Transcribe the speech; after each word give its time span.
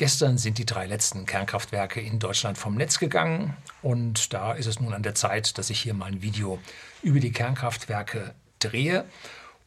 Gestern 0.00 0.38
sind 0.38 0.56
die 0.56 0.64
drei 0.64 0.86
letzten 0.86 1.26
Kernkraftwerke 1.26 2.00
in 2.00 2.18
Deutschland 2.18 2.56
vom 2.56 2.74
Netz 2.74 2.98
gegangen 2.98 3.54
und 3.82 4.32
da 4.32 4.54
ist 4.54 4.64
es 4.64 4.80
nun 4.80 4.94
an 4.94 5.02
der 5.02 5.14
Zeit, 5.14 5.58
dass 5.58 5.68
ich 5.68 5.78
hier 5.78 5.92
mal 5.92 6.06
ein 6.06 6.22
Video 6.22 6.58
über 7.02 7.20
die 7.20 7.32
Kernkraftwerke 7.32 8.34
drehe. 8.60 9.04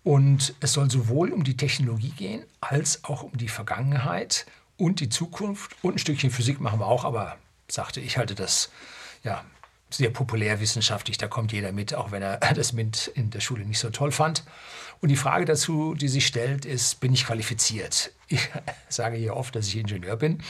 Und 0.03 0.55
es 0.59 0.73
soll 0.73 0.89
sowohl 0.89 1.31
um 1.31 1.43
die 1.43 1.55
Technologie 1.55 2.13
gehen, 2.17 2.41
als 2.61 3.03
auch 3.03 3.21
um 3.21 3.37
die 3.37 3.47
Vergangenheit 3.47 4.47
und 4.75 5.01
die 5.01 5.09
Zukunft. 5.09 5.75
Und 5.83 5.93
ein 5.93 5.99
Stückchen 5.99 6.31
Physik 6.31 6.59
machen 6.59 6.79
wir 6.79 6.87
auch, 6.87 7.05
aber 7.05 7.37
sagte 7.67 7.99
ich 8.01 8.17
halte 8.17 8.33
das 8.33 8.71
ja 9.21 9.45
sehr 9.93 10.09
populärwissenschaftlich, 10.09 11.17
da 11.17 11.27
kommt 11.27 11.51
jeder 11.51 11.71
mit, 11.71 11.93
auch 11.93 12.11
wenn 12.11 12.21
er 12.21 12.37
das 12.55 12.73
MINT 12.73 13.11
in 13.13 13.29
der 13.29 13.39
Schule 13.39 13.65
nicht 13.65 13.79
so 13.79 13.89
toll 13.89 14.11
fand. 14.11 14.43
Und 15.01 15.09
die 15.09 15.17
Frage 15.17 15.45
dazu, 15.45 15.95
die 15.95 16.07
sich 16.07 16.25
stellt, 16.25 16.65
ist, 16.65 16.99
bin 16.99 17.13
ich 17.13 17.25
qualifiziert? 17.25 18.11
Ich 18.27 18.49
sage 18.89 19.17
hier 19.17 19.35
oft, 19.35 19.55
dass 19.55 19.67
ich 19.67 19.77
Ingenieur 19.77 20.15
bin, 20.15 20.41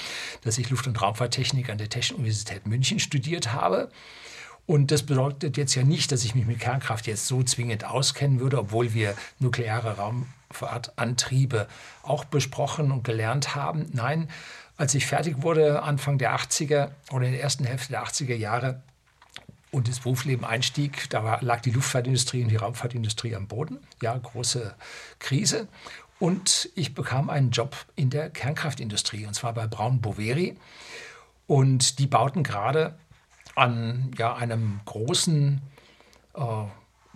dass 0.44 0.58
ich 0.58 0.70
Luft- 0.70 0.88
und 0.88 1.02
Raumfahrttechnik 1.02 1.70
an 1.70 1.78
der 1.78 1.90
Technischen 1.90 2.18
Universität 2.18 2.68
München 2.68 3.00
studiert 3.00 3.54
habe. 3.54 3.90
Und 4.66 4.92
das 4.92 5.04
bedeutet 5.04 5.58
jetzt 5.58 5.76
ja 5.76 5.84
nicht, 5.84 6.12
dass 6.12 6.24
ich 6.24 6.36
mich 6.36 6.46
mit 6.46 6.60
Kernkraft 6.60 7.08
jetzt 7.08 7.28
so 7.28 7.44
zwingend 7.44 7.84
auskennen 7.84 8.40
würde, 8.40 8.60
obwohl 8.60 8.94
wir 8.94 9.16
nukleare 9.40 9.98
Raumfahrtantriebe 9.98 11.68
auch 12.04 12.24
besprochen 12.24 12.92
und 12.92 13.04
gelernt 13.04 13.56
haben. 13.56 13.90
Nein, 13.92 14.30
als 14.78 14.96
ich 14.96 15.06
fertig 15.06 15.42
wurde, 15.42 15.84
Anfang 15.84 16.18
der 16.18 16.36
80er 16.36 16.92
oder 17.12 17.26
in 17.26 17.34
der 17.34 17.42
ersten 17.42 17.66
Hälfte 17.66 17.92
der 17.92 18.06
80er 18.06 18.36
Jahre, 18.36 18.82
und 19.74 19.88
ins 19.88 20.02
Berufsleben 20.02 20.46
einstieg, 20.46 21.10
da 21.10 21.40
lag 21.42 21.62
die 21.62 21.72
Luftfahrtindustrie 21.72 22.44
und 22.44 22.50
die 22.50 22.58
Raumfahrtindustrie 22.58 23.36
am 23.36 23.48
Boden. 23.48 23.80
Ja, 24.02 24.16
große 24.16 24.76
Krise. 25.18 25.68
Und 26.20 26.70
ich 26.76 26.94
bekam 26.94 27.30
einen 27.30 27.50
Job 27.50 27.76
in 27.96 28.12
der 28.12 28.30
Kernkraftindustrie, 28.30 29.26
und 29.26 29.34
zwar 29.34 29.54
bei 29.54 29.66
Braun 29.66 30.00
Boveri. 30.00 30.56
Und 31.48 31.98
die 31.98 32.06
bauten 32.06 32.44
gerade 32.44 32.98
an 33.56 34.12
ja, 34.18 34.36
einem 34.36 34.80
großen 34.86 35.60
äh, 36.36 36.42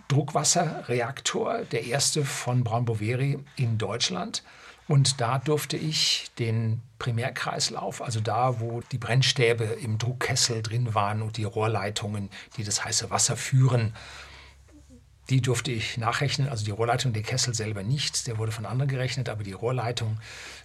Druckwasserreaktor, 0.08 1.60
der 1.70 1.84
erste 1.84 2.24
von 2.24 2.64
Braun 2.64 2.84
Boveri 2.84 3.38
in 3.54 3.78
Deutschland. 3.78 4.42
Und 4.88 5.20
da 5.20 5.38
durfte 5.38 5.76
ich 5.76 6.30
den 6.40 6.82
Primärkreislauf, 6.98 8.02
also 8.02 8.20
da, 8.20 8.60
wo 8.60 8.80
die 8.92 8.98
Brennstäbe 8.98 9.64
im 9.64 9.98
Druckkessel 9.98 10.62
drin 10.62 10.94
waren 10.94 11.22
und 11.22 11.36
die 11.36 11.44
Rohrleitungen, 11.44 12.30
die 12.56 12.64
das 12.64 12.84
heiße 12.84 13.10
Wasser 13.10 13.36
führen, 13.36 13.94
die 15.30 15.42
durfte 15.42 15.70
ich 15.70 15.98
nachrechnen, 15.98 16.48
also 16.48 16.64
die 16.64 16.70
Rohrleitung, 16.70 17.12
der 17.12 17.22
Kessel 17.22 17.54
selber 17.54 17.82
nicht, 17.82 18.26
der 18.26 18.38
wurde 18.38 18.52
von 18.52 18.64
anderen 18.64 18.88
gerechnet, 18.88 19.28
aber 19.28 19.42
die 19.42 19.52
Rohrleitung, 19.52 20.18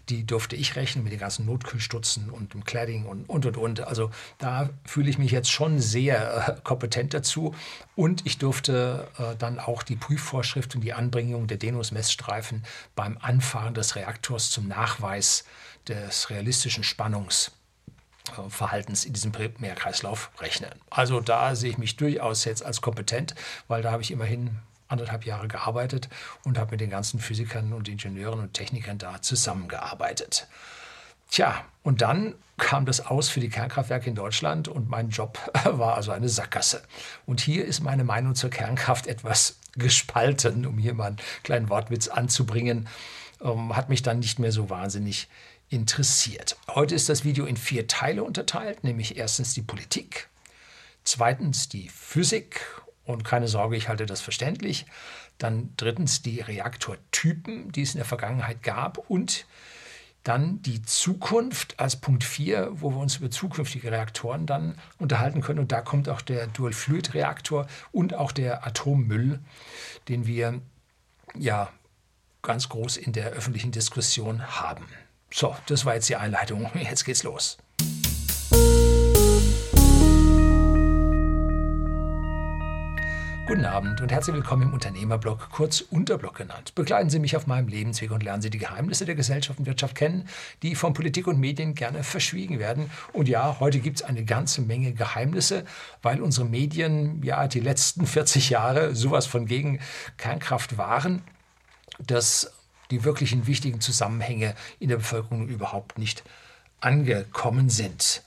die 0.09 0.25
durfte 0.25 0.55
ich 0.55 0.75
rechnen 0.75 1.03
mit 1.03 1.11
den 1.11 1.19
ganzen 1.19 1.45
Notkühlstutzen 1.45 2.29
und 2.29 2.53
dem 2.53 2.63
Cladding 2.63 3.05
und, 3.05 3.29
und, 3.29 3.45
und, 3.45 3.57
und. 3.57 3.81
Also 3.81 4.11
da 4.37 4.69
fühle 4.85 5.09
ich 5.09 5.17
mich 5.17 5.31
jetzt 5.31 5.51
schon 5.51 5.79
sehr 5.79 6.47
äh, 6.47 6.61
kompetent 6.63 7.13
dazu. 7.13 7.53
Und 7.95 8.25
ich 8.25 8.37
durfte 8.37 9.07
äh, 9.17 9.35
dann 9.37 9.59
auch 9.59 9.83
die 9.83 9.95
Prüfvorschrift 9.95 10.75
und 10.75 10.81
die 10.81 10.93
Anbringung 10.93 11.47
der 11.47 11.57
Denus-Messstreifen 11.57 12.63
beim 12.95 13.17
Anfahren 13.19 13.73
des 13.73 13.95
Reaktors 13.95 14.49
zum 14.49 14.67
Nachweis 14.67 15.43
des 15.87 16.29
realistischen 16.29 16.83
Spannungs 16.83 17.51
Verhaltens 18.47 19.05
in 19.05 19.13
diesem 19.13 19.31
Primärkreislauf 19.31 20.31
rechnen. 20.39 20.71
Also 20.89 21.19
da 21.19 21.55
sehe 21.55 21.71
ich 21.71 21.77
mich 21.77 21.97
durchaus 21.97 22.45
jetzt 22.45 22.65
als 22.65 22.81
kompetent, 22.81 23.35
weil 23.67 23.81
da 23.81 23.91
habe 23.91 24.01
ich 24.01 24.11
immerhin 24.11 24.59
anderthalb 24.87 25.25
Jahre 25.25 25.47
gearbeitet 25.47 26.09
und 26.43 26.57
habe 26.57 26.71
mit 26.71 26.81
den 26.81 26.89
ganzen 26.89 27.19
Physikern 27.19 27.73
und 27.73 27.89
Ingenieuren 27.89 28.39
und 28.39 28.53
Technikern 28.53 28.97
da 28.97 29.21
zusammengearbeitet. 29.21 30.47
Tja, 31.29 31.65
und 31.81 32.01
dann 32.01 32.35
kam 32.57 32.85
das 32.85 33.05
aus 33.05 33.27
für 33.29 33.39
die 33.39 33.49
Kernkraftwerke 33.49 34.07
in 34.07 34.15
Deutschland 34.15 34.67
und 34.67 34.89
mein 34.89 35.09
Job 35.09 35.39
war 35.65 35.95
also 35.95 36.11
eine 36.11 36.29
Sackgasse. 36.29 36.83
Und 37.25 37.41
hier 37.41 37.65
ist 37.65 37.81
meine 37.81 38.03
Meinung 38.03 38.35
zur 38.35 38.49
Kernkraft 38.49 39.07
etwas 39.07 39.57
gespalten, 39.75 40.65
um 40.65 40.77
hier 40.77 40.93
mal 40.93 41.07
einen 41.07 41.17
kleinen 41.43 41.69
Wortwitz 41.69 42.07
anzubringen. 42.07 42.87
Ähm, 43.41 43.75
hat 43.75 43.89
mich 43.89 44.03
dann 44.03 44.19
nicht 44.19 44.37
mehr 44.37 44.51
so 44.51 44.69
wahnsinnig 44.69 45.27
interessiert. 45.73 46.55
Heute 46.69 46.93
ist 46.93 47.09
das 47.09 47.23
Video 47.23 47.45
in 47.45 47.57
vier 47.57 47.87
Teile 47.87 48.23
unterteilt, 48.23 48.83
nämlich 48.83 49.17
erstens 49.17 49.55
die 49.55 49.63
Politik, 49.63 50.29
zweitens 51.03 51.67
die 51.67 51.89
Physik 51.89 52.61
und 53.05 53.23
keine 53.23 53.47
Sorge, 53.47 53.75
ich 53.75 53.89
halte 53.89 54.05
das 54.05 54.21
verständlich, 54.21 54.85
dann 55.39 55.73
drittens 55.75 56.21
die 56.21 56.41
Reaktortypen, 56.41 57.71
die 57.71 57.81
es 57.81 57.95
in 57.95 57.97
der 57.97 58.05
Vergangenheit 58.05 58.61
gab 58.61 58.99
und 59.09 59.47
dann 60.23 60.61
die 60.61 60.83
Zukunft 60.83 61.79
als 61.79 61.99
Punkt 61.99 62.23
4, 62.23 62.69
wo 62.73 62.91
wir 62.91 62.99
uns 62.99 63.17
über 63.17 63.31
zukünftige 63.31 63.91
Reaktoren 63.91 64.45
dann 64.45 64.77
unterhalten 64.99 65.41
können. 65.41 65.59
Und 65.59 65.71
da 65.71 65.81
kommt 65.81 66.07
auch 66.07 66.21
der 66.21 66.47
Dual-Fluid-Reaktor 66.47 67.67
und 67.91 68.13
auch 68.13 68.31
der 68.31 68.65
Atommüll, 68.65 69.39
den 70.07 70.27
wir 70.27 70.61
ja 71.37 71.69
ganz 72.43 72.69
groß 72.69 72.95
in 72.95 73.11
der 73.11 73.31
öffentlichen 73.31 73.71
Diskussion 73.71 74.61
haben. 74.61 74.85
So, 75.35 75.55
das 75.65 75.83
war 75.83 75.95
jetzt 75.95 76.07
die 76.09 76.15
Einleitung. 76.15 76.69
Jetzt 76.75 77.05
geht's 77.05 77.23
los. 77.23 77.57
Guten 83.47 83.65
Abend 83.65 83.99
und 83.99 84.11
herzlich 84.11 84.35
willkommen 84.35 84.61
im 84.61 84.73
Unternehmerblog, 84.73 85.49
kurz 85.49 85.81
Unterblog 85.81 86.35
genannt. 86.35 86.75
Begleiten 86.75 87.09
Sie 87.09 87.17
mich 87.17 87.35
auf 87.35 87.47
meinem 87.47 87.67
Lebensweg 87.67 88.11
und 88.11 88.21
lernen 88.21 88.43
Sie 88.43 88.51
die 88.51 88.59
Geheimnisse 88.59 89.05
der 89.05 89.15
Gesellschaft 89.15 89.57
und 89.57 89.65
Wirtschaft 89.65 89.95
kennen, 89.95 90.29
die 90.61 90.75
von 90.75 90.93
Politik 90.93 91.25
und 91.25 91.39
Medien 91.39 91.73
gerne 91.73 92.03
verschwiegen 92.03 92.59
werden. 92.59 92.91
Und 93.11 93.27
ja, 93.27 93.59
heute 93.59 93.79
gibt 93.79 94.01
es 94.01 94.03
eine 94.03 94.25
ganze 94.25 94.61
Menge 94.61 94.93
Geheimnisse, 94.93 95.65
weil 96.03 96.21
unsere 96.21 96.45
Medien 96.45 97.23
ja 97.23 97.47
die 97.47 97.59
letzten 97.59 98.05
40 98.05 98.51
Jahre 98.51 98.93
sowas 98.93 99.25
von 99.25 99.47
gegen 99.47 99.79
Kernkraft 100.17 100.77
waren, 100.77 101.23
dass 101.97 102.51
die 102.93 103.03
wirklichen 103.03 103.47
wichtigen 103.47 103.81
Zusammenhänge 103.81 104.53
in 104.79 104.89
der 104.89 104.97
Bevölkerung 104.97 105.47
überhaupt 105.47 105.97
nicht 105.97 106.23
angekommen 106.79 107.69
sind. 107.69 108.21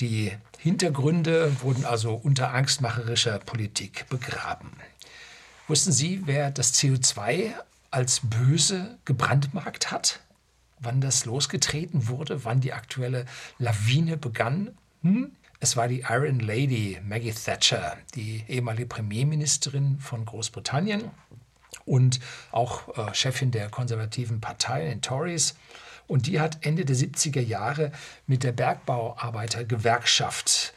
Die 0.00 0.32
Hintergründe 0.58 1.60
wurden 1.60 1.84
also 1.84 2.14
unter 2.14 2.54
angstmacherischer 2.54 3.38
Politik 3.40 4.08
begraben. 4.08 4.70
Wussten 5.68 5.92
Sie, 5.92 6.22
wer 6.24 6.50
das 6.50 6.74
CO2 6.74 7.52
als 7.90 8.22
böse 8.24 8.98
gebrandmarkt 9.04 9.90
hat? 9.90 10.20
Wann 10.78 11.02
das 11.02 11.26
losgetreten 11.26 12.08
wurde? 12.08 12.44
Wann 12.46 12.60
die 12.60 12.72
aktuelle 12.72 13.26
Lawine 13.58 14.16
begann? 14.16 14.70
Hm? 15.02 15.32
Es 15.60 15.76
war 15.76 15.88
die 15.88 16.06
Iron 16.08 16.40
Lady 16.40 16.98
Maggie 17.06 17.32
Thatcher, 17.32 17.98
die 18.14 18.44
ehemalige 18.48 18.86
Premierministerin 18.86 19.98
von 19.98 20.24
Großbritannien, 20.24 21.10
und 21.84 22.20
auch 22.50 22.96
äh, 22.96 23.12
Chefin 23.14 23.50
der 23.50 23.68
konservativen 23.68 24.40
Partei, 24.40 24.86
den 24.86 25.02
Tories. 25.02 25.54
Und 26.06 26.26
die 26.26 26.40
hat 26.40 26.56
Ende 26.62 26.84
der 26.84 26.96
70er 26.96 27.40
Jahre 27.40 27.92
mit 28.26 28.42
der 28.42 28.52
Bergbauarbeitergewerkschaft, 28.52 30.74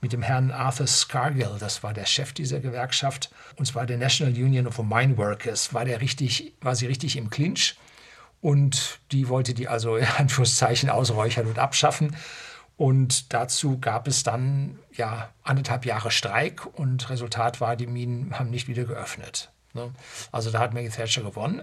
mit 0.00 0.12
dem 0.12 0.22
Herrn 0.22 0.52
Arthur 0.52 0.86
Scargill, 0.86 1.56
das 1.58 1.82
war 1.82 1.92
der 1.92 2.06
Chef 2.06 2.32
dieser 2.32 2.60
Gewerkschaft, 2.60 3.30
und 3.56 3.66
zwar 3.66 3.86
der 3.86 3.98
National 3.98 4.32
Union 4.34 4.68
of 4.68 4.78
Mine 4.78 5.16
Workers, 5.16 5.74
war, 5.74 5.84
der 5.84 6.00
richtig, 6.00 6.52
war 6.60 6.76
sie 6.76 6.86
richtig 6.86 7.16
im 7.16 7.30
Clinch. 7.30 7.76
Und 8.40 9.00
die 9.10 9.28
wollte 9.28 9.54
die 9.54 9.66
also 9.66 9.96
in 9.96 10.06
Anführungszeichen 10.18 10.90
ausräuchern 10.90 11.46
und 11.46 11.58
abschaffen. 11.58 12.14
Und 12.76 13.32
dazu 13.32 13.80
gab 13.80 14.06
es 14.06 14.22
dann 14.22 14.78
ja 14.92 15.30
anderthalb 15.42 15.86
Jahre 15.86 16.10
Streik 16.10 16.64
und 16.64 17.08
Resultat 17.08 17.60
war, 17.60 17.74
die 17.74 17.86
Minen 17.86 18.38
haben 18.38 18.50
nicht 18.50 18.68
wieder 18.68 18.84
geöffnet. 18.84 19.50
Ne? 19.76 19.92
Also 20.32 20.50
da 20.50 20.58
hat 20.58 20.74
Maggie 20.74 20.88
Thatcher 20.88 21.22
gewonnen. 21.22 21.62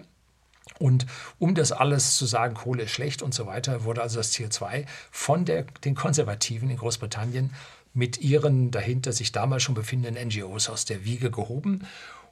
Und 0.80 1.06
um 1.40 1.56
das 1.56 1.72
alles 1.72 2.16
zu 2.16 2.26
sagen, 2.26 2.56
Kohle 2.56 2.84
ist 2.84 2.92
schlecht 2.92 3.22
und 3.22 3.34
so 3.34 3.46
weiter, 3.46 3.84
wurde 3.84 4.02
also 4.02 4.18
das 4.18 4.34
CO2 4.34 4.86
von 5.12 5.44
der, 5.44 5.64
den 5.84 5.96
Konservativen 5.96 6.70
in 6.70 6.78
Großbritannien 6.78 7.54
mit 7.94 8.20
ihren 8.22 8.72
dahinter 8.72 9.12
sich 9.12 9.32
damals 9.32 9.64
schon 9.64 9.76
befindenden 9.76 10.28
NGOs 10.28 10.70
aus 10.70 10.86
der 10.86 11.04
Wiege 11.04 11.30
gehoben. 11.30 11.86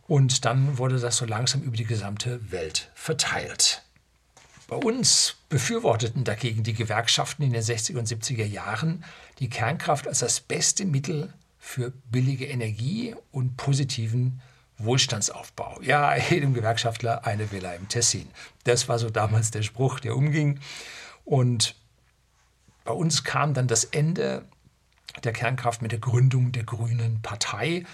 Und 0.08 0.46
dann 0.46 0.78
wurde 0.78 1.00
das 1.00 1.18
so 1.18 1.26
langsam 1.26 1.62
über 1.62 1.78
die 1.78 1.86
gesamte 1.86 2.52
Welt 2.52 2.90
verteilt. 2.96 3.84
Bei 4.68 4.78
uns 4.78 5.36
befürworteten 5.50 6.24
dagegen 6.24 6.64
die 6.64 6.74
Gewerkschaften 6.74 7.44
in 7.44 7.52
den 7.52 7.62
60er 7.62 8.00
und 8.00 8.08
70er 8.08 8.46
Jahren 8.46 9.04
die 9.40 9.50
Kernkraft 9.50 10.08
als 10.08 10.20
das 10.20 10.40
beste 10.40 10.86
Mittel 10.86 11.34
für 11.60 11.92
billige 12.10 12.46
Energie 12.46 13.14
und 13.32 13.58
positiven 13.58 14.42
Wohlstandsaufbau. 14.84 15.80
Ja, 15.82 16.16
jedem 16.30 16.54
Gewerkschaftler 16.54 17.26
eine 17.26 17.52
Villa 17.52 17.74
im 17.74 17.88
Tessin. 17.88 18.28
Das 18.64 18.88
war 18.88 19.00
so 19.00 19.10
damals 19.10 19.52
der 19.52 19.62
Spruch, 19.62 20.00
der 20.00 20.16
umging. 20.16 20.60
Und 21.26 21.76
bei 22.84 22.94
uns 22.94 23.24
kam 23.24 23.54
dann 23.54 23.68
das 23.68 23.84
Ende 23.84 24.46
der 25.24 25.34
Kernkraft 25.34 25.82
mit 25.82 25.92
der 25.92 26.00
Gründung 26.00 26.52
der 26.52 26.64
Grünen 26.64 27.22
Partei 27.22 27.86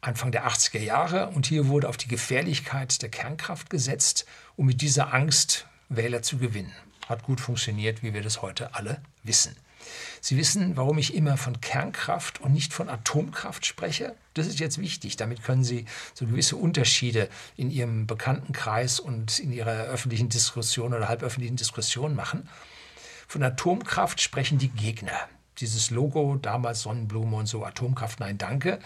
Anfang 0.00 0.30
der 0.30 0.46
80er 0.46 0.80
Jahre. 0.80 1.28
Und 1.28 1.46
hier 1.46 1.68
wurde 1.68 1.88
auf 1.88 1.96
die 1.96 2.08
Gefährlichkeit 2.08 3.02
der 3.02 3.08
Kernkraft 3.08 3.70
gesetzt, 3.70 4.26
um 4.56 4.66
mit 4.66 4.80
dieser 4.80 5.12
Angst 5.12 5.66
Wähler 5.88 6.22
zu 6.22 6.38
gewinnen. 6.38 6.72
hat 7.08 7.22
gut 7.22 7.40
funktioniert, 7.40 8.02
wie 8.02 8.12
wir 8.14 8.22
das 8.22 8.42
heute 8.42 8.74
alle 8.74 9.00
wissen. 9.22 9.56
Sie 10.20 10.36
wissen, 10.36 10.76
warum 10.76 10.98
ich 10.98 11.14
immer 11.14 11.36
von 11.36 11.60
Kernkraft 11.60 12.40
und 12.40 12.52
nicht 12.52 12.72
von 12.72 12.88
Atomkraft 12.88 13.66
spreche? 13.66 14.14
Das 14.34 14.46
ist 14.46 14.60
jetzt 14.60 14.78
wichtig. 14.78 15.16
Damit 15.16 15.42
können 15.42 15.64
Sie 15.64 15.86
so 16.14 16.26
gewisse 16.26 16.56
Unterschiede 16.56 17.28
in 17.56 17.70
Ihrem 17.70 18.06
Bekanntenkreis 18.06 19.00
und 19.00 19.38
in 19.38 19.52
Ihrer 19.52 19.84
öffentlichen 19.84 20.28
Diskussion 20.28 20.94
oder 20.94 21.08
halböffentlichen 21.08 21.56
Diskussion 21.56 22.14
machen. 22.14 22.48
Von 23.28 23.42
Atomkraft 23.42 24.20
sprechen 24.20 24.58
die 24.58 24.68
Gegner. 24.68 25.28
Dieses 25.58 25.90
Logo, 25.90 26.36
damals 26.36 26.82
Sonnenblume 26.82 27.36
und 27.36 27.46
so, 27.46 27.64
Atomkraft, 27.64 28.20
nein, 28.20 28.36
danke. 28.36 28.78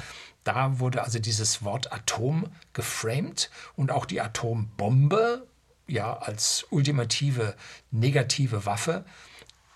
Da 0.45 0.79
wurde 0.79 1.03
also 1.03 1.19
dieses 1.19 1.65
Wort 1.65 1.93
Atom 1.93 2.47
geframed 2.73 3.51
und 3.77 3.91
auch 3.91 4.07
die 4.07 4.21
Atombombe, 4.21 5.47
ja, 5.87 6.17
als 6.17 6.67
ultimative 6.71 7.57
negative 7.91 8.65
Waffe 8.65 9.05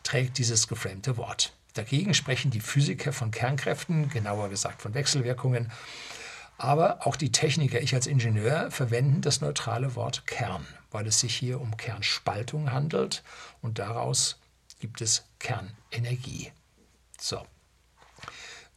trägt 0.05 0.39
dieses 0.39 0.69
geframte 0.69 1.17
Wort. 1.17 1.53
Dagegen 1.75 2.15
sprechen 2.15 2.53
die 2.53 2.61
Physiker 2.61 3.13
von 3.13 3.33
Kernkräften, 3.33 4.09
genauer 4.09 4.49
gesagt 4.49 4.81
von 4.81 4.95
Wechselwirkungen. 4.95 5.73
Aber 6.57 7.05
auch 7.05 7.17
die 7.17 7.33
Techniker, 7.33 7.81
ich 7.81 7.95
als 7.95 8.07
Ingenieur, 8.07 8.71
verwenden 8.71 9.23
das 9.23 9.41
neutrale 9.41 9.97
Wort 9.97 10.25
Kern, 10.27 10.65
weil 10.93 11.07
es 11.09 11.19
sich 11.19 11.35
hier 11.35 11.61
um 11.61 11.77
Kernspaltung 11.77 12.71
handelt 12.71 13.25
und 13.61 13.81
daraus 13.81 14.39
gibt 14.79 15.01
es 15.01 15.25
Kernenergie. 15.41 16.53
So. 17.21 17.45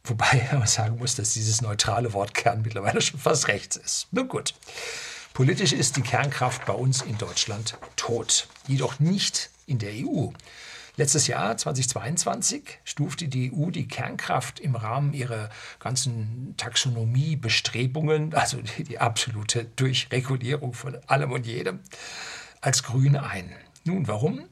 Wobei 0.02 0.48
man 0.52 0.66
sagen 0.66 0.98
muss, 0.98 1.14
dass 1.14 1.34
dieses 1.34 1.60
neutrale 1.60 2.12
Wort 2.12 2.34
Kern 2.34 2.62
mittlerweile 2.62 3.00
schon 3.00 3.20
fast 3.20 3.46
rechts 3.46 3.76
ist. 3.76 4.08
Nun 4.10 4.26
gut. 4.26 4.54
Politisch 5.34 5.72
ist 5.72 5.96
die 5.96 6.02
Kernkraft 6.02 6.66
bei 6.66 6.72
uns 6.72 7.02
in 7.02 7.16
Deutschland 7.16 7.78
tot, 7.94 8.48
jedoch 8.66 8.98
nicht 8.98 9.50
in 9.66 9.78
der 9.78 9.92
EU. 9.92 10.30
Letztes 10.98 11.28
Jahr, 11.28 11.56
2022, 11.56 12.80
stufte 12.82 13.28
die 13.28 13.52
EU 13.52 13.70
die 13.70 13.86
Kernkraft 13.86 14.58
im 14.58 14.74
Rahmen 14.74 15.12
ihrer 15.12 15.48
ganzen 15.78 16.54
Taxonomiebestrebungen, 16.56 18.34
also 18.34 18.60
die, 18.60 18.82
die 18.82 18.98
absolute 18.98 19.66
Durchregulierung 19.76 20.74
von 20.74 20.98
allem 21.06 21.30
und 21.30 21.46
jedem, 21.46 21.78
als 22.60 22.82
grün 22.82 23.14
ein. 23.16 23.54
Nun, 23.84 24.08
warum? 24.08 24.48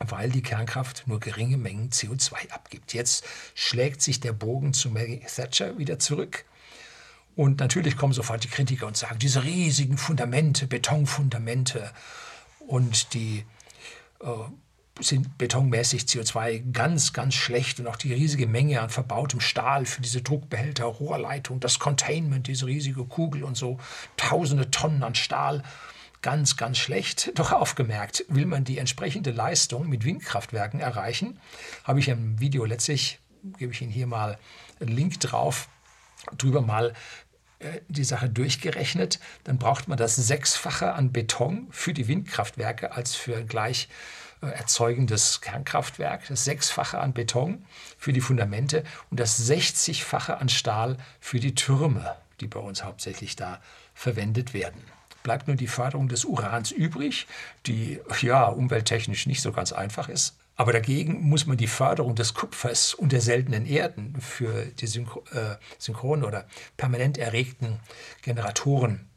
weil 0.00 0.28
die 0.28 0.42
Kernkraft 0.42 1.04
nur 1.06 1.20
geringe 1.20 1.56
Mengen 1.56 1.90
CO2 1.90 2.50
abgibt. 2.50 2.94
Jetzt 2.94 3.24
schlägt 3.54 4.02
sich 4.02 4.18
der 4.18 4.32
Bogen 4.32 4.72
zu 4.72 4.90
Maggie 4.90 5.20
Thatcher 5.20 5.78
wieder 5.78 6.00
zurück. 6.00 6.44
Und 7.36 7.60
natürlich 7.60 7.96
kommen 7.96 8.12
sofort 8.12 8.42
die 8.42 8.48
Kritiker 8.48 8.88
und 8.88 8.96
sagen, 8.96 9.20
diese 9.20 9.44
riesigen 9.44 9.96
Fundamente, 9.96 10.66
Betonfundamente 10.66 11.92
und 12.66 13.14
die 13.14 13.44
äh, 14.20 14.26
sind 15.00 15.38
betonmäßig 15.38 16.02
CO2 16.02 16.70
ganz, 16.72 17.12
ganz 17.12 17.34
schlecht 17.34 17.80
und 17.80 17.88
auch 17.88 17.96
die 17.96 18.12
riesige 18.12 18.46
Menge 18.46 18.80
an 18.80 18.90
verbautem 18.90 19.40
Stahl 19.40 19.86
für 19.86 20.00
diese 20.00 20.22
Druckbehälter, 20.22 20.84
Rohrleitung, 20.84 21.58
das 21.58 21.80
Containment, 21.80 22.46
diese 22.46 22.66
riesige 22.66 23.04
Kugel 23.04 23.42
und 23.42 23.56
so, 23.56 23.78
tausende 24.16 24.70
Tonnen 24.70 25.02
an 25.02 25.16
Stahl, 25.16 25.62
ganz, 26.22 26.56
ganz 26.56 26.78
schlecht. 26.78 27.32
Doch 27.38 27.50
aufgemerkt, 27.52 28.24
will 28.28 28.46
man 28.46 28.64
die 28.64 28.78
entsprechende 28.78 29.32
Leistung 29.32 29.88
mit 29.88 30.04
Windkraftwerken 30.04 30.78
erreichen, 30.78 31.40
habe 31.82 31.98
ich 31.98 32.08
im 32.08 32.38
Video 32.38 32.64
letztlich, 32.64 33.18
gebe 33.58 33.72
ich 33.72 33.82
Ihnen 33.82 33.90
hier 33.90 34.06
mal 34.06 34.38
einen 34.80 34.94
Link 34.94 35.18
drauf, 35.18 35.68
drüber 36.38 36.62
mal 36.62 36.94
äh, 37.58 37.80
die 37.88 38.04
Sache 38.04 38.28
durchgerechnet, 38.28 39.18
dann 39.42 39.58
braucht 39.58 39.88
man 39.88 39.98
das 39.98 40.14
Sechsfache 40.14 40.92
an 40.92 41.10
Beton 41.12 41.66
für 41.70 41.92
die 41.92 42.06
Windkraftwerke 42.06 42.92
als 42.92 43.16
für 43.16 43.44
gleich 43.44 43.88
erzeugendes 44.52 45.40
Kernkraftwerk, 45.40 46.22
das 46.28 46.44
Sechsfache 46.44 46.98
an 46.98 47.12
Beton 47.12 47.64
für 47.98 48.12
die 48.12 48.20
Fundamente 48.20 48.84
und 49.10 49.20
das 49.20 49.48
60-fache 49.48 50.34
an 50.34 50.48
Stahl 50.48 50.96
für 51.20 51.40
die 51.40 51.54
Türme, 51.54 52.16
die 52.40 52.46
bei 52.46 52.60
uns 52.60 52.84
hauptsächlich 52.84 53.36
da 53.36 53.60
verwendet 53.94 54.54
werden. 54.54 54.82
Bleibt 55.22 55.46
nur 55.46 55.56
die 55.56 55.68
Förderung 55.68 56.08
des 56.08 56.24
Urans 56.24 56.70
übrig, 56.70 57.26
die 57.66 58.00
ja 58.20 58.44
umwelttechnisch 58.44 59.26
nicht 59.26 59.40
so 59.40 59.52
ganz 59.52 59.72
einfach 59.72 60.08
ist. 60.08 60.36
Aber 60.56 60.72
dagegen 60.72 61.22
muss 61.22 61.46
man 61.46 61.56
die 61.56 61.66
Förderung 61.66 62.14
des 62.14 62.34
Kupfers 62.34 62.94
und 62.94 63.12
der 63.12 63.20
seltenen 63.20 63.66
Erden 63.66 64.14
für 64.20 64.66
die 64.66 64.84
äh, 64.84 65.56
synchron 65.78 66.24
oder 66.24 66.46
permanent 66.76 67.18
erregten 67.18 67.80
Generatoren 68.22 69.08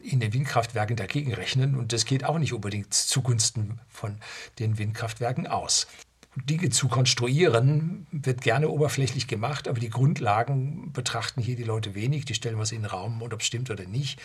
in 0.00 0.20
den 0.20 0.32
Windkraftwerken 0.32 0.96
dagegen 0.96 1.34
rechnen. 1.34 1.76
Und 1.76 1.92
das 1.92 2.04
geht 2.04 2.24
auch 2.24 2.38
nicht 2.38 2.52
unbedingt 2.52 2.94
zugunsten 2.94 3.80
von 3.88 4.18
den 4.58 4.78
Windkraftwerken 4.78 5.46
aus. 5.46 5.86
Dinge 6.34 6.70
zu 6.70 6.88
konstruieren 6.88 8.06
wird 8.10 8.40
gerne 8.40 8.70
oberflächlich 8.70 9.28
gemacht, 9.28 9.68
aber 9.68 9.78
die 9.78 9.90
Grundlagen 9.90 10.90
betrachten 10.92 11.42
hier 11.42 11.56
die 11.56 11.62
Leute 11.62 11.94
wenig. 11.94 12.24
Die 12.24 12.34
stellen 12.34 12.58
was 12.58 12.72
in 12.72 12.82
den 12.82 12.90
Raum 12.90 13.20
und 13.20 13.34
ob 13.34 13.40
es 13.40 13.46
stimmt 13.46 13.70
oder 13.70 13.84
nicht, 13.84 14.18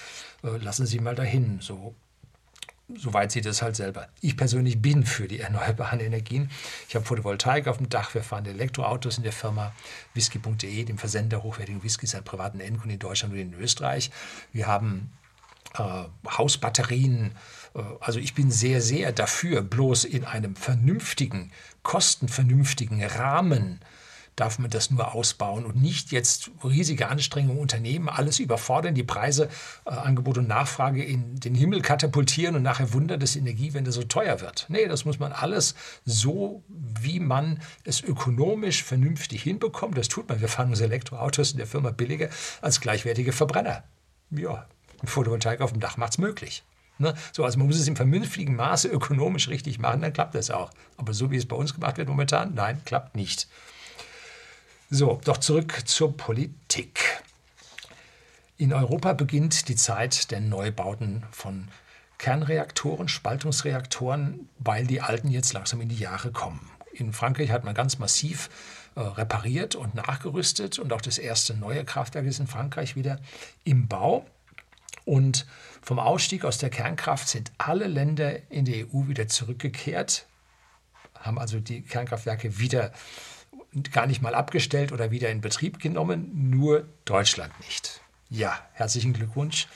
äh, 0.43 0.55
lassen 0.57 0.85
sie 0.85 0.99
mal 0.99 1.15
dahin. 1.15 1.59
So 1.59 1.95
soweit 2.95 3.31
sie 3.31 3.41
das 3.41 3.61
halt 3.61 3.75
selber. 3.75 4.07
Ich 4.21 4.37
persönlich 4.37 4.81
bin 4.81 5.05
für 5.05 5.27
die 5.27 5.39
erneuerbaren 5.39 5.99
Energien. 5.99 6.49
Ich 6.87 6.95
habe 6.95 7.05
Photovoltaik 7.05 7.67
auf 7.67 7.77
dem 7.77 7.89
Dach, 7.89 8.13
wir 8.13 8.23
fahren 8.23 8.45
Elektroautos 8.45 9.17
in 9.17 9.23
der 9.23 9.33
Firma 9.33 9.73
whisky.de, 10.13 10.83
dem 10.85 10.97
Versender 10.97 11.43
hochwertigen 11.43 11.83
Whiskys 11.83 12.15
an 12.15 12.23
privaten 12.23 12.59
Endkunden 12.59 12.91
in 12.91 12.99
Deutschland 12.99 13.33
und 13.33 13.39
in 13.39 13.53
Österreich. 13.53 14.11
Wir 14.53 14.67
haben 14.67 15.11
äh, 15.77 16.03
Hausbatterien. 16.29 17.31
Äh, 17.75 17.81
also 17.99 18.19
ich 18.19 18.33
bin 18.33 18.51
sehr, 18.51 18.81
sehr 18.81 19.11
dafür, 19.11 19.61
bloß 19.61 20.05
in 20.05 20.23
einem 20.23 20.55
vernünftigen, 20.55 21.51
kostenvernünftigen 21.83 23.03
Rahmen 23.03 23.81
darf 24.37 24.59
man 24.59 24.69
das 24.69 24.91
nur 24.91 25.13
ausbauen 25.13 25.65
und 25.65 25.75
nicht 25.75 26.11
jetzt 26.11 26.51
riesige 26.63 27.09
Anstrengungen 27.09 27.59
unternehmen, 27.59 28.07
alles 28.07 28.39
überfordern, 28.39 28.95
die 28.95 29.03
Preise, 29.03 29.49
äh, 29.85 29.89
Angebot 29.89 30.37
und 30.37 30.47
Nachfrage 30.47 31.03
in 31.03 31.39
den 31.39 31.55
Himmel 31.55 31.81
katapultieren 31.81 32.55
und 32.55 32.61
nachher 32.61 32.93
wundern, 32.93 33.19
dass 33.19 33.35
Energiewende 33.35 33.91
so 33.91 34.03
teuer 34.03 34.39
wird. 34.39 34.67
Nee, 34.69 34.87
das 34.87 35.05
muss 35.05 35.19
man 35.19 35.33
alles 35.33 35.75
so, 36.05 36.63
wie 36.67 37.19
man 37.19 37.59
es 37.83 38.01
ökonomisch 38.01 38.83
vernünftig 38.83 39.43
hinbekommt. 39.43 39.97
Das 39.97 40.07
tut 40.07 40.29
man. 40.29 40.39
Wir 40.39 40.47
fahren 40.47 40.69
unsere 40.69 40.87
Elektroautos 40.87 41.51
in 41.51 41.57
der 41.57 41.67
Firma 41.67 41.89
billiger 41.89 42.29
als 42.61 42.79
gleichwertige 42.79 43.33
Verbrenner. 43.33 43.83
Ja, 44.29 44.67
Photovoltaik 45.03 45.61
auf 45.61 45.71
dem 45.71 45.79
Dach 45.79 45.97
macht 45.97 46.11
es 46.11 46.17
möglich. 46.19 46.63
Ne? 46.99 47.15
So, 47.31 47.43
also 47.43 47.57
man 47.57 47.67
muss 47.67 47.79
es 47.79 47.87
im 47.87 47.95
vernünftigen 47.95 48.55
Maße 48.55 48.87
ökonomisch 48.87 49.49
richtig 49.49 49.79
machen, 49.79 50.01
dann 50.01 50.13
klappt 50.13 50.35
das 50.35 50.51
auch. 50.51 50.71
Aber 50.97 51.13
so 51.13 51.31
wie 51.31 51.37
es 51.37 51.45
bei 51.47 51.55
uns 51.55 51.73
gemacht 51.73 51.97
wird 51.97 52.07
momentan, 52.07 52.53
nein, 52.53 52.81
klappt 52.85 53.15
nicht. 53.15 53.47
So, 54.89 55.19
doch 55.25 55.35
zurück 55.39 55.81
zur 55.83 56.15
Politik. 56.15 57.21
In 58.55 58.71
Europa 58.71 59.11
beginnt 59.11 59.67
die 59.67 59.75
Zeit 59.75 60.31
der 60.31 60.39
Neubauten 60.39 61.25
von 61.29 61.67
Kernreaktoren, 62.17 63.09
Spaltungsreaktoren, 63.09 64.47
weil 64.59 64.87
die 64.87 65.01
alten 65.01 65.27
jetzt 65.27 65.51
langsam 65.51 65.81
in 65.81 65.89
die 65.89 65.97
Jahre 65.97 66.31
kommen. 66.31 66.71
In 66.93 67.11
Frankreich 67.11 67.51
hat 67.51 67.65
man 67.65 67.75
ganz 67.75 67.99
massiv 67.99 68.49
äh, 68.95 69.01
repariert 69.01 69.75
und 69.75 69.93
nachgerüstet 69.93 70.79
und 70.79 70.93
auch 70.93 71.01
das 71.01 71.17
erste 71.17 71.53
neue 71.53 71.83
Kraftwerk 71.83 72.25
ist 72.25 72.39
in 72.39 72.47
Frankreich 72.47 72.95
wieder 72.95 73.19
im 73.65 73.89
Bau. 73.89 74.25
Und 75.03 75.45
vom 75.81 75.99
Ausstieg 75.99 76.45
aus 76.45 76.59
der 76.59 76.69
Kernkraft 76.69 77.27
sind 77.27 77.51
alle 77.57 77.87
Länder 77.87 78.49
in 78.49 78.63
der 78.63 78.85
EU 78.85 79.09
wieder 79.09 79.27
zurückgekehrt, 79.27 80.27
haben 81.19 81.37
also 81.37 81.59
die 81.59 81.81
Kernkraftwerke 81.81 82.57
wieder 82.57 82.93
gar 83.91 84.07
nicht 84.07 84.21
mal 84.21 84.35
abgestellt 84.35 84.91
oder 84.91 85.11
wieder 85.11 85.29
in 85.29 85.41
Betrieb 85.41 85.79
genommen, 85.79 86.49
nur 86.49 86.85
Deutschland 87.05 87.53
nicht. 87.61 88.01
Ja, 88.29 88.59
herzlichen 88.73 89.13
Glückwunsch. 89.13 89.67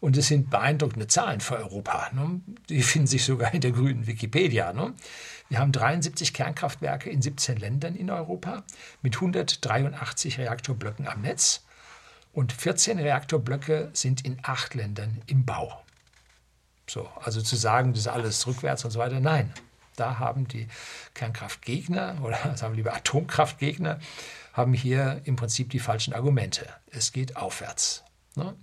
Und 0.00 0.16
es 0.16 0.28
sind 0.28 0.48
beeindruckende 0.48 1.08
Zahlen 1.08 1.40
für 1.40 1.58
Europa. 1.58 2.10
Ne? 2.12 2.40
Die 2.70 2.82
finden 2.82 3.06
sich 3.06 3.24
sogar 3.24 3.52
in 3.52 3.60
der 3.60 3.72
grünen 3.72 4.06
Wikipedia. 4.06 4.72
Ne? 4.72 4.94
Wir 5.50 5.58
haben 5.58 5.72
73 5.72 6.32
Kernkraftwerke 6.32 7.10
in 7.10 7.20
17 7.20 7.58
Ländern 7.58 7.94
in 7.94 8.10
Europa 8.10 8.64
mit 9.02 9.16
183 9.16 10.38
Reaktorblöcken 10.38 11.06
am 11.06 11.20
Netz 11.20 11.64
und 12.32 12.52
14 12.52 12.98
Reaktorblöcke 12.98 13.90
sind 13.92 14.24
in 14.24 14.38
acht 14.42 14.74
Ländern 14.74 15.20
im 15.26 15.44
Bau. 15.44 15.82
So, 16.88 17.08
also 17.22 17.42
zu 17.42 17.56
sagen, 17.56 17.92
das 17.92 18.00
ist 18.00 18.08
alles 18.08 18.46
rückwärts 18.46 18.84
und 18.84 18.90
so 18.90 18.98
weiter, 18.98 19.20
nein. 19.20 19.52
Da 20.00 20.18
haben 20.18 20.48
die 20.48 20.66
Kernkraftgegner 21.12 22.16
oder 22.22 22.38
sagen 22.56 22.72
wir 22.72 22.78
lieber 22.78 22.94
Atomkraftgegner, 22.94 24.00
haben 24.54 24.72
hier 24.72 25.20
im 25.24 25.36
Prinzip 25.36 25.68
die 25.68 25.78
falschen 25.78 26.14
Argumente. 26.14 26.66
Es 26.90 27.12
geht 27.12 27.36
aufwärts. 27.36 28.02
Ne? 28.34 28.56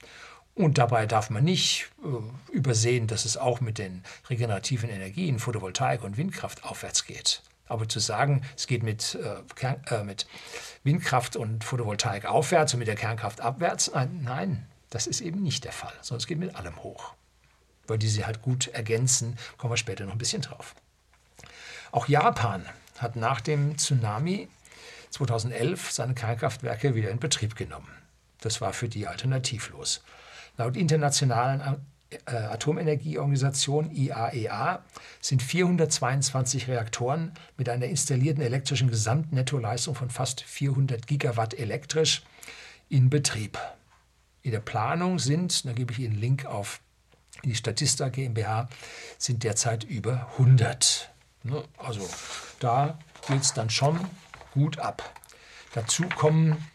Und 0.55 0.79
dabei 0.79 1.05
darf 1.05 1.29
man 1.29 1.43
nicht 1.43 1.91
äh, 2.03 2.55
übersehen, 2.55 3.05
dass 3.05 3.25
es 3.25 3.37
auch 3.37 3.61
mit 3.61 3.77
den 3.77 4.03
regenerativen 4.27 4.89
Energien, 4.89 5.37
Photovoltaik 5.37 6.03
und 6.03 6.17
Windkraft 6.17 6.63
aufwärts 6.63 7.05
geht. 7.05 7.43
Aber 7.67 7.87
zu 7.87 7.99
sagen, 7.99 8.41
es 8.55 8.65
geht 8.65 8.81
mit, 8.81 9.15
äh, 9.15 9.93
äh, 9.93 10.03
mit 10.03 10.25
Windkraft 10.83 11.35
und 11.35 11.63
Photovoltaik 11.63 12.25
aufwärts 12.25 12.73
und 12.73 12.79
mit 12.79 12.87
der 12.87 12.95
Kernkraft 12.95 13.41
abwärts, 13.41 13.91
nein, 13.93 14.21
nein, 14.23 14.65
das 14.89 15.05
ist 15.05 15.21
eben 15.21 15.43
nicht 15.43 15.65
der 15.65 15.71
Fall, 15.71 15.93
sondern 16.01 16.21
es 16.21 16.27
geht 16.27 16.39
mit 16.39 16.55
allem 16.55 16.81
hoch. 16.81 17.13
Weil 17.85 17.99
die 17.99 18.07
sie 18.07 18.25
halt 18.25 18.41
gut 18.41 18.69
ergänzen, 18.69 19.37
kommen 19.59 19.71
wir 19.71 19.77
später 19.77 20.05
noch 20.05 20.13
ein 20.13 20.17
bisschen 20.17 20.41
drauf. 20.41 20.73
Auch 21.91 22.07
Japan 22.07 22.65
hat 22.97 23.15
nach 23.15 23.41
dem 23.41 23.77
Tsunami 23.77 24.47
2011 25.11 25.91
seine 25.91 26.13
Kernkraftwerke 26.13 26.95
wieder 26.95 27.09
in 27.09 27.19
Betrieb 27.19 27.55
genommen. 27.55 27.89
Das 28.41 28.61
war 28.61 28.73
für 28.73 28.89
die 28.89 29.07
alternativlos. 29.07 30.03
Laut 30.57 30.75
internationalen 30.75 31.81
äh, 32.09 32.35
Atomenergieorganisation 32.35 33.91
IAEA 33.91 34.75
e 34.75 34.79
sind 35.21 35.41
422 35.41 36.67
Reaktoren 36.67 37.33
mit 37.57 37.69
einer 37.69 37.85
installierten 37.85 38.41
elektrischen 38.41 38.89
Gesamtnettoleistung 38.89 39.95
von 39.95 40.09
fast 40.09 40.41
400 40.41 41.05
Gigawatt 41.07 41.53
elektrisch 41.53 42.23
in 42.89 43.09
Betrieb. 43.09 43.59
In 44.41 44.51
der 44.51 44.61
Planung 44.61 45.19
sind, 45.19 45.65
da 45.65 45.73
gebe 45.73 45.91
ich 45.91 45.99
Ihnen 45.99 46.13
einen 46.13 46.21
Link 46.21 46.45
auf 46.45 46.79
die 47.43 47.55
Statista 47.55 48.09
GmbH, 48.09 48.69
sind 49.17 49.43
derzeit 49.43 49.83
über 49.83 50.27
100. 50.37 51.11
Ne, 51.47 51.63
also 51.77 52.07
da 52.59 52.99
geht 53.27 53.41
es 53.41 53.53
dann 53.53 53.69
schon 53.69 53.99
gut 54.53 54.79
ab. 54.79 55.13
Dazu 55.73 56.03
kommen 56.15 56.65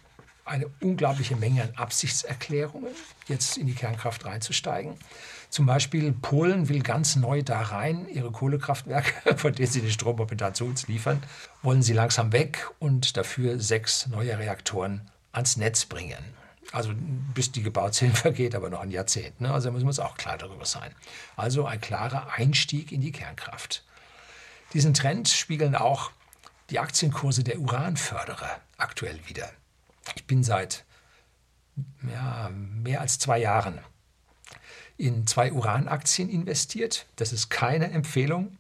eine 0.44 0.66
unglaubliche 0.80 1.36
Menge 1.36 1.62
an 1.62 1.74
Absichtserklärungen, 1.76 2.92
jetzt 3.28 3.56
in 3.58 3.66
die 3.66 3.74
Kernkraft 3.74 4.24
reinzusteigen. 4.24 4.94
Zum 5.50 5.66
Beispiel 5.66 6.12
Polen 6.12 6.68
will 6.68 6.82
ganz 6.82 7.16
neu 7.16 7.42
da 7.42 7.60
rein, 7.60 8.08
ihre 8.08 8.30
Kohlekraftwerke, 8.30 9.36
von 9.36 9.54
denen 9.54 9.70
sie 9.70 9.82
den 9.82 9.90
Strom 9.90 10.16
momentan 10.16 10.54
zu 10.54 10.64
uns 10.64 10.88
liefern, 10.88 11.22
wollen 11.62 11.82
sie 11.82 11.92
langsam 11.92 12.32
weg 12.32 12.70
und 12.78 13.16
dafür 13.16 13.60
sechs 13.60 14.06
neue 14.06 14.38
Reaktoren 14.38 15.10
ans 15.32 15.58
Netz 15.58 15.84
bringen. 15.84 16.18
Also 16.72 16.92
bis 17.34 17.52
die 17.52 17.62
gebaut 17.62 17.94
sind, 17.94 18.16
vergeht 18.18 18.54
aber 18.54 18.70
noch 18.70 18.80
ein 18.80 18.90
Jahrzehnt. 18.90 19.40
Ne? 19.40 19.52
Also 19.52 19.68
da 19.68 19.72
müssen 19.72 19.84
wir 19.84 19.88
uns 19.88 20.00
auch 20.00 20.16
klar 20.16 20.38
darüber 20.38 20.64
sein. 20.64 20.94
Also 21.36 21.66
ein 21.66 21.80
klarer 21.80 22.32
Einstieg 22.34 22.90
in 22.90 23.02
die 23.02 23.12
Kernkraft. 23.12 23.84
Diesen 24.72 24.94
Trend 24.94 25.28
spiegeln 25.28 25.74
auch 25.74 26.10
die 26.70 26.78
Aktienkurse 26.78 27.44
der 27.44 27.60
Uranförderer 27.60 28.60
aktuell 28.78 29.20
wieder. 29.26 29.50
Ich 30.16 30.26
bin 30.26 30.42
seit 30.42 30.84
ja, 32.10 32.50
mehr 32.50 33.00
als 33.00 33.18
zwei 33.18 33.38
Jahren 33.38 33.78
in 34.96 35.26
zwei 35.26 35.52
Uranaktien 35.52 36.28
investiert. 36.28 37.06
Das 37.16 37.32
ist 37.32 37.50
keine 37.50 37.90
Empfehlung. 37.90 38.56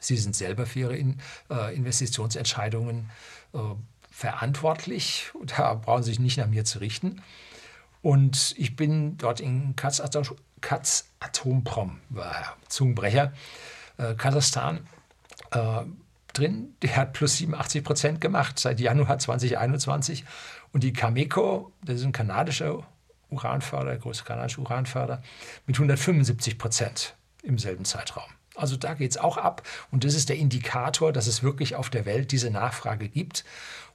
Sie 0.00 0.16
sind 0.16 0.34
selber 0.34 0.66
für 0.66 0.80
Ihre 0.80 0.96
äh, 0.96 1.74
Investitionsentscheidungen 1.74 3.10
äh, 3.52 3.58
verantwortlich. 4.10 5.30
Da 5.56 5.74
brauchen 5.74 6.02
Sie 6.02 6.10
sich 6.10 6.18
nicht 6.18 6.38
nach 6.38 6.46
mir 6.46 6.64
zu 6.64 6.78
richten. 6.78 7.22
Und 8.02 8.54
ich 8.56 8.76
bin 8.76 9.16
dort 9.18 9.40
in 9.40 9.74
Katz, 9.76 10.00
Atomprom, 11.20 12.00
Zungenbrecher, 12.68 13.32
äh, 13.98 14.14
Kasachstan, 14.14 14.86
äh, 15.50 15.82
drin. 16.32 16.74
Der 16.82 16.96
hat 16.96 17.12
plus 17.12 17.38
87 17.38 17.82
Prozent 17.84 18.20
gemacht 18.20 18.58
seit 18.58 18.80
Januar 18.80 19.18
2021. 19.18 20.24
Und 20.72 20.82
die 20.82 20.92
Cameco, 20.92 21.72
das 21.82 21.96
ist 21.96 22.04
ein 22.04 22.12
kanadischer 22.12 22.86
Uranförder, 23.30 23.96
größte 23.96 24.24
kanadische 24.24 24.60
Uranförder, 24.60 25.22
mit 25.66 25.76
175 25.76 26.58
Prozent 26.58 27.16
im 27.42 27.58
selben 27.58 27.84
Zeitraum. 27.84 28.30
Also 28.54 28.76
da 28.76 28.94
geht 28.94 29.10
es 29.10 29.18
auch 29.18 29.36
ab 29.36 29.62
und 29.90 30.04
das 30.04 30.14
ist 30.14 30.28
der 30.28 30.36
Indikator, 30.36 31.12
dass 31.12 31.26
es 31.26 31.42
wirklich 31.42 31.76
auf 31.76 31.90
der 31.90 32.06
Welt 32.06 32.32
diese 32.32 32.50
Nachfrage 32.50 33.08
gibt 33.08 33.44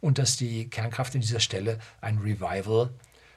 und 0.01 0.19
dass 0.19 0.37
die 0.37 0.69
Kernkraft 0.69 1.15
an 1.15 1.21
dieser 1.21 1.39
Stelle 1.39 1.79
ein 1.99 2.19
Revival 2.19 2.91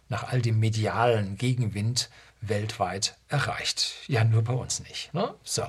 nach 0.08 0.30
all 0.30 0.42
dem 0.42 0.60
medialen 0.60 1.36
Gegenwind 1.36 2.10
weltweit 2.42 3.16
erreicht. 3.28 3.94
Ja, 4.06 4.22
nur 4.24 4.42
bei 4.42 4.52
uns 4.52 4.80
nicht. 4.80 5.14
Ne? 5.14 5.34
So. 5.42 5.64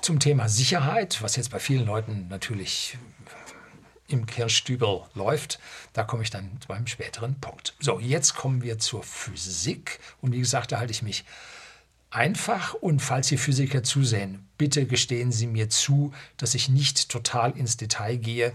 Zum 0.00 0.20
Thema 0.20 0.48
Sicherheit, 0.48 1.22
was 1.22 1.36
jetzt 1.36 1.50
bei 1.50 1.58
vielen 1.58 1.86
Leuten 1.86 2.28
natürlich 2.28 2.96
im 4.08 4.24
Kirschstübel 4.26 5.02
läuft, 5.14 5.58
da 5.92 6.04
komme 6.04 6.22
ich 6.22 6.30
dann 6.30 6.58
zu 6.64 6.72
einem 6.72 6.86
späteren 6.86 7.38
Punkt. 7.40 7.74
So, 7.80 7.98
jetzt 7.98 8.34
kommen 8.34 8.62
wir 8.62 8.78
zur 8.78 9.02
Physik. 9.02 9.98
Und 10.20 10.32
wie 10.32 10.38
gesagt, 10.38 10.72
da 10.72 10.78
halte 10.78 10.92
ich 10.92 11.02
mich 11.02 11.24
einfach. 12.10 12.74
Und 12.74 13.02
falls 13.02 13.28
Sie 13.28 13.36
Physiker 13.36 13.82
zusehen, 13.82 14.48
bitte 14.58 14.86
gestehen 14.86 15.32
Sie 15.32 15.46
mir 15.46 15.68
zu, 15.68 16.12
dass 16.36 16.54
ich 16.54 16.68
nicht 16.68 17.08
total 17.08 17.56
ins 17.56 17.76
Detail 17.76 18.16
gehe, 18.16 18.52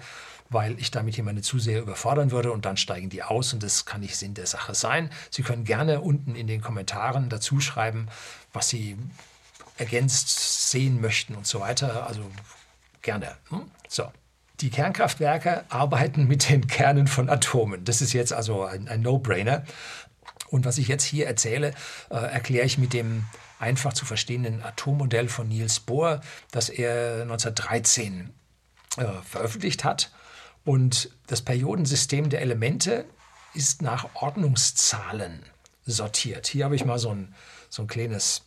weil 0.50 0.80
ich 0.80 0.92
damit 0.92 1.16
jemanden 1.16 1.44
zu 1.44 1.60
sehr 1.60 1.82
überfordern 1.82 2.32
würde 2.32 2.52
und 2.52 2.66
dann 2.66 2.78
steigen 2.78 3.10
die 3.10 3.24
aus 3.24 3.54
und 3.54 3.64
das 3.64 3.86
kann 3.86 4.02
nicht 4.02 4.18
Sinn 4.18 4.34
der 4.34 4.48
Sache 4.48 4.76
sein. 4.76 5.10
Sie 5.30 5.44
können 5.44 5.64
gerne 5.64 6.02
unten 6.02 6.36
in 6.36 6.48
den 6.48 6.62
Kommentaren 6.62 7.30
dazu 7.30 7.60
schreiben, 7.62 8.08
was 8.52 8.70
Sie 8.70 8.98
ergänzt 9.82 10.70
sehen 10.70 11.02
möchten 11.02 11.36
und 11.36 11.46
so 11.46 11.60
weiter. 11.60 12.08
Also 12.08 12.22
gerne. 13.02 13.36
Hm? 13.50 13.70
So. 13.90 14.12
Die 14.62 14.70
Kernkraftwerke 14.70 15.66
arbeiten 15.70 16.28
mit 16.28 16.48
den 16.50 16.68
Kernen 16.68 17.08
von 17.08 17.30
Atomen. 17.30 17.84
Das 17.84 18.02
ist 18.02 18.14
jetzt 18.14 18.32
also 18.32 18.64
ein, 18.64 18.88
ein 18.88 19.02
No-Brainer. 19.02 19.66
Und 20.50 20.66
was 20.66 20.78
ich 20.78 20.88
jetzt 20.88 21.04
hier 21.04 21.26
erzähle, 21.26 21.74
äh, 22.12 22.16
erkläre 22.16 22.66
ich 22.66 22.78
mit 22.78 22.94
dem 22.94 23.26
einfach 23.60 23.94
zu 23.94 24.06
verstehenden 24.06 24.62
Atommodell 24.62 25.30
von 25.30 25.48
Niels 25.48 25.80
Bohr, 25.80 26.22
das 26.52 26.70
er 26.70 27.24
1913 27.24 28.32
äh, 28.98 29.06
veröffentlicht 29.24 29.84
hat. 29.84 30.12
Und 30.64 31.10
das 31.26 31.42
Periodensystem 31.42 32.30
der 32.30 32.42
Elemente 32.42 33.06
ist 33.56 33.82
nach 33.82 34.10
Ordnungszahlen 34.14 35.44
sortiert. 35.86 36.46
Hier 36.46 36.66
habe 36.66 36.76
ich 36.76 36.86
mal 36.86 37.00
so 37.00 37.10
ein, 37.10 37.34
so 37.70 37.82
ein 37.82 37.88
kleines 37.88 38.46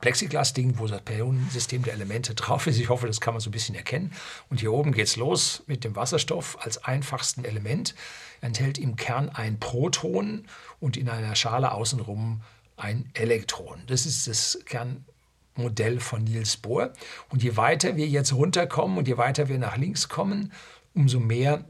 Plexiglas-Ding, 0.00 0.78
wo 0.78 0.86
das 0.86 1.02
Periodensystem 1.02 1.82
der 1.82 1.94
Elemente 1.94 2.34
drauf 2.34 2.66
ist. 2.66 2.78
Ich 2.78 2.88
hoffe, 2.88 3.06
das 3.06 3.20
kann 3.20 3.34
man 3.34 3.40
so 3.40 3.50
ein 3.50 3.52
bisschen 3.52 3.74
erkennen. 3.74 4.12
Und 4.48 4.60
hier 4.60 4.72
oben 4.72 4.92
geht 4.92 5.06
es 5.06 5.16
los 5.16 5.62
mit 5.66 5.84
dem 5.84 5.96
Wasserstoff 5.96 6.58
als 6.60 6.84
einfachsten 6.84 7.44
Element. 7.44 7.94
Er 8.40 8.48
enthält 8.48 8.78
im 8.78 8.96
Kern 8.96 9.28
ein 9.28 9.58
Proton 9.58 10.46
und 10.80 10.96
in 10.96 11.08
einer 11.08 11.34
Schale 11.34 11.72
außenrum 11.72 12.40
ein 12.76 13.10
Elektron. 13.14 13.82
Das 13.88 14.06
ist 14.06 14.26
das 14.28 14.60
Kernmodell 14.64 16.00
von 16.00 16.24
Niels 16.24 16.56
Bohr. 16.56 16.92
Und 17.28 17.42
je 17.42 17.56
weiter 17.56 17.96
wir 17.96 18.06
jetzt 18.06 18.32
runterkommen 18.32 18.96
und 18.96 19.08
je 19.08 19.18
weiter 19.18 19.48
wir 19.48 19.58
nach 19.58 19.76
links 19.76 20.08
kommen, 20.08 20.52
umso 20.94 21.18
mehr 21.20 21.64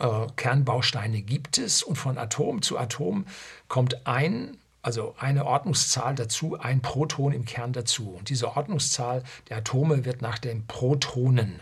äh, 0.00 0.26
Kernbausteine 0.36 1.22
gibt 1.22 1.58
es. 1.58 1.82
Und 1.82 1.96
von 1.96 2.18
Atom 2.18 2.62
zu 2.62 2.78
Atom 2.78 3.26
kommt 3.68 4.06
ein 4.06 4.57
also 4.88 5.14
eine 5.18 5.44
Ordnungszahl 5.44 6.14
dazu, 6.14 6.58
ein 6.58 6.80
Proton 6.80 7.32
im 7.32 7.44
Kern 7.44 7.74
dazu. 7.74 8.08
Und 8.08 8.30
diese 8.30 8.56
Ordnungszahl 8.56 9.22
der 9.50 9.58
Atome 9.58 10.06
wird 10.06 10.22
nach 10.22 10.38
den 10.38 10.66
Protonen 10.66 11.60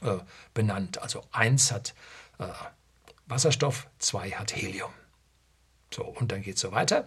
äh, 0.00 0.16
benannt. 0.54 0.96
Also 1.02 1.24
eins 1.30 1.70
hat 1.70 1.94
äh, 2.38 2.46
Wasserstoff, 3.26 3.86
zwei 3.98 4.30
hat 4.30 4.56
Helium. 4.56 4.88
So, 5.94 6.04
und 6.04 6.32
dann 6.32 6.40
geht 6.40 6.54
es 6.54 6.62
so 6.62 6.72
weiter. 6.72 7.06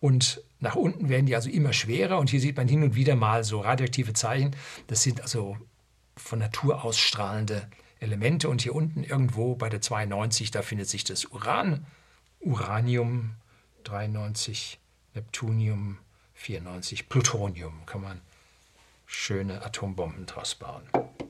Und 0.00 0.42
nach 0.60 0.74
unten 0.74 1.08
werden 1.08 1.24
die 1.24 1.34
also 1.34 1.48
immer 1.48 1.72
schwerer. 1.72 2.18
Und 2.18 2.28
hier 2.28 2.40
sieht 2.40 2.58
man 2.58 2.68
hin 2.68 2.82
und 2.82 2.94
wieder 2.94 3.16
mal 3.16 3.42
so 3.42 3.60
radioaktive 3.60 4.12
Zeichen. 4.12 4.54
Das 4.88 5.02
sind 5.02 5.22
also 5.22 5.56
von 6.14 6.40
Natur 6.40 6.84
aus 6.84 6.98
strahlende 6.98 7.70
Elemente. 8.00 8.50
Und 8.50 8.60
hier 8.60 8.74
unten 8.74 9.02
irgendwo 9.02 9.54
bei 9.54 9.70
der 9.70 9.80
92, 9.80 10.50
da 10.50 10.60
findet 10.60 10.90
sich 10.90 11.04
das 11.04 11.24
Uran, 11.24 11.86
Uranium, 12.40 13.36
93, 13.84 14.78
Neptunium 15.14 15.98
94, 16.34 17.08
Plutonium. 17.08 17.86
Kann 17.86 18.02
man 18.02 18.20
schöne 19.06 19.64
Atombomben 19.64 20.26
draus 20.26 20.54
bauen. 20.54 20.82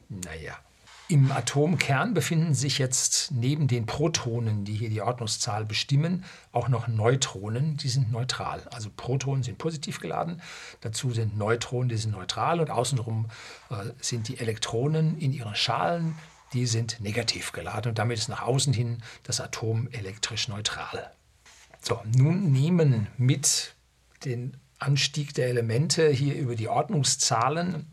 Naja. 0.08 0.58
Im 1.06 1.30
Atomkern 1.32 2.14
befinden 2.14 2.54
sich 2.54 2.78
jetzt 2.78 3.30
neben 3.30 3.68
den 3.68 3.84
Protonen, 3.84 4.64
die 4.64 4.72
hier 4.72 4.88
die 4.88 5.02
Ordnungszahl 5.02 5.66
bestimmen, 5.66 6.24
auch 6.50 6.68
noch 6.68 6.88
Neutronen, 6.88 7.76
die 7.76 7.90
sind 7.90 8.10
neutral. 8.10 8.66
Also 8.72 8.88
Protonen 8.96 9.42
sind 9.42 9.58
positiv 9.58 10.00
geladen, 10.00 10.40
dazu 10.80 11.10
sind 11.10 11.36
Neutronen, 11.36 11.90
die 11.90 11.98
sind 11.98 12.12
neutral 12.12 12.58
und 12.58 12.70
außenrum 12.70 13.26
äh, 13.68 13.90
sind 14.00 14.28
die 14.28 14.38
Elektronen 14.38 15.18
in 15.18 15.34
ihren 15.34 15.54
Schalen, 15.54 16.16
die 16.54 16.64
sind 16.64 17.00
negativ 17.00 17.52
geladen 17.52 17.90
und 17.90 17.98
damit 17.98 18.16
ist 18.16 18.28
nach 18.28 18.42
außen 18.42 18.72
hin 18.72 19.02
das 19.24 19.42
Atom 19.42 19.88
elektrisch 19.92 20.48
neutral. 20.48 21.12
So, 21.86 22.00
nun 22.16 22.50
nehmen 22.50 23.08
mit 23.18 23.74
den 24.24 24.56
Anstieg 24.78 25.34
der 25.34 25.48
Elemente 25.48 26.08
hier 26.08 26.34
über 26.34 26.56
die 26.56 26.68
Ordnungszahlen 26.68 27.86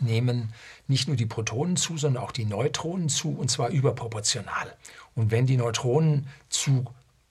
nehmen 0.00 0.52
nicht 0.86 1.08
nur 1.08 1.16
die 1.16 1.24
Protonen 1.24 1.76
zu, 1.76 1.96
sondern 1.96 2.22
auch 2.22 2.32
die 2.32 2.44
Neutronen 2.44 3.08
zu, 3.08 3.30
und 3.30 3.50
zwar 3.50 3.70
überproportional. 3.70 4.76
Und 5.14 5.30
wenn 5.30 5.46
die 5.46 5.56
Neutronen 5.56 6.28
zu 6.50 6.84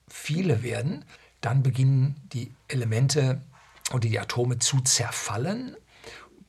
viele 0.08 0.64
werden, 0.64 1.04
dann 1.40 1.62
beginnen 1.62 2.16
die 2.32 2.52
Elemente 2.66 3.40
oder 3.92 4.08
die 4.08 4.18
Atome 4.18 4.58
zu 4.58 4.80
zerfallen 4.80 5.76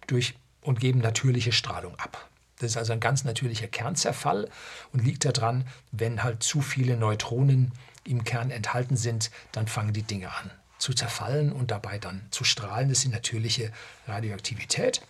durch, 0.08 0.34
und 0.62 0.80
geben 0.80 1.00
natürliche 1.00 1.52
Strahlung 1.52 1.96
ab. 2.00 2.28
Das 2.58 2.72
ist 2.72 2.78
also 2.78 2.94
ein 2.94 3.00
ganz 3.00 3.24
natürlicher 3.24 3.68
Kernzerfall 3.68 4.50
und 4.92 5.06
liegt 5.06 5.26
daran, 5.26 5.68
wenn 5.92 6.24
halt 6.24 6.42
zu 6.42 6.62
viele 6.62 6.98
Neutronen 6.98 7.72
im 8.08 8.24
Kern 8.24 8.52
enthalten 8.52 8.98
sind, 8.98 9.32
dann 9.52 9.68
fangen 9.68 9.94
die 9.94 10.04
Dinge 10.04 10.34
an 10.34 10.52
zu 10.78 10.94
zerfallen 10.94 11.52
und 11.52 11.72
dabei 11.72 11.98
dann 11.98 12.28
zu 12.32 12.44
strahlen. 12.44 12.90
Das 12.90 13.00
ist 13.00 13.06
die 13.06 13.10
natürliche 13.10 13.72
Radioaktivität. 14.08 15.02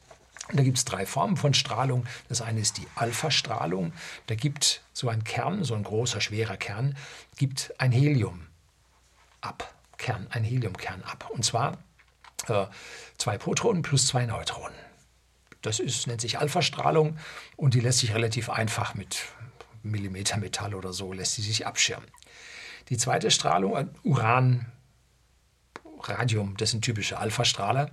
Und 0.49 0.57
da 0.57 0.63
gibt 0.63 0.77
es 0.77 0.85
drei 0.85 1.05
Formen 1.05 1.35
von 1.35 1.53
Strahlung. 1.53 2.05
Das 2.29 2.41
eine 2.41 2.61
ist 2.61 2.77
die 2.77 2.87
Alpha-Strahlung. 2.95 3.91
Da 4.27 4.35
gibt 4.35 4.81
so 4.93 5.09
ein 5.09 5.23
Kern, 5.25 5.63
so 5.63 5.75
ein 5.75 5.83
großer, 5.83 6.21
schwerer 6.21 6.55
Kern, 6.55 6.95
gibt 7.35 7.73
ein 7.79 7.91
Helium 7.91 8.47
ab. 9.41 9.73
Kern, 9.97 10.27
ein 10.29 10.43
Heliumkern 10.43 11.03
ab. 11.03 11.29
Und 11.31 11.43
zwar 11.43 11.79
äh, 12.47 12.67
zwei 13.17 13.37
Protonen 13.37 13.81
plus 13.81 14.07
zwei 14.07 14.25
Neutronen. 14.25 14.77
Das 15.63 15.79
ist, 15.79 16.07
nennt 16.07 16.21
sich 16.21 16.39
Alpha-Strahlung 16.39 17.17
und 17.57 17.73
die 17.73 17.79
lässt 17.79 17.99
sich 17.99 18.13
relativ 18.13 18.49
einfach 18.49 18.93
mit 18.93 19.25
Millimeter 19.83 20.37
Metall 20.37 20.75
oder 20.75 20.93
so, 20.93 21.11
lässt 21.11 21.33
sie 21.33 21.41
sich 21.41 21.65
abschirmen. 21.65 22.07
Die 22.89 22.97
zweite 22.97 23.31
Strahlung, 23.31 23.89
Uran, 24.03 24.65
Radium, 25.99 26.55
das 26.57 26.71
sind 26.71 26.83
typische 26.83 27.17
Alpha-Strahler. 27.17 27.91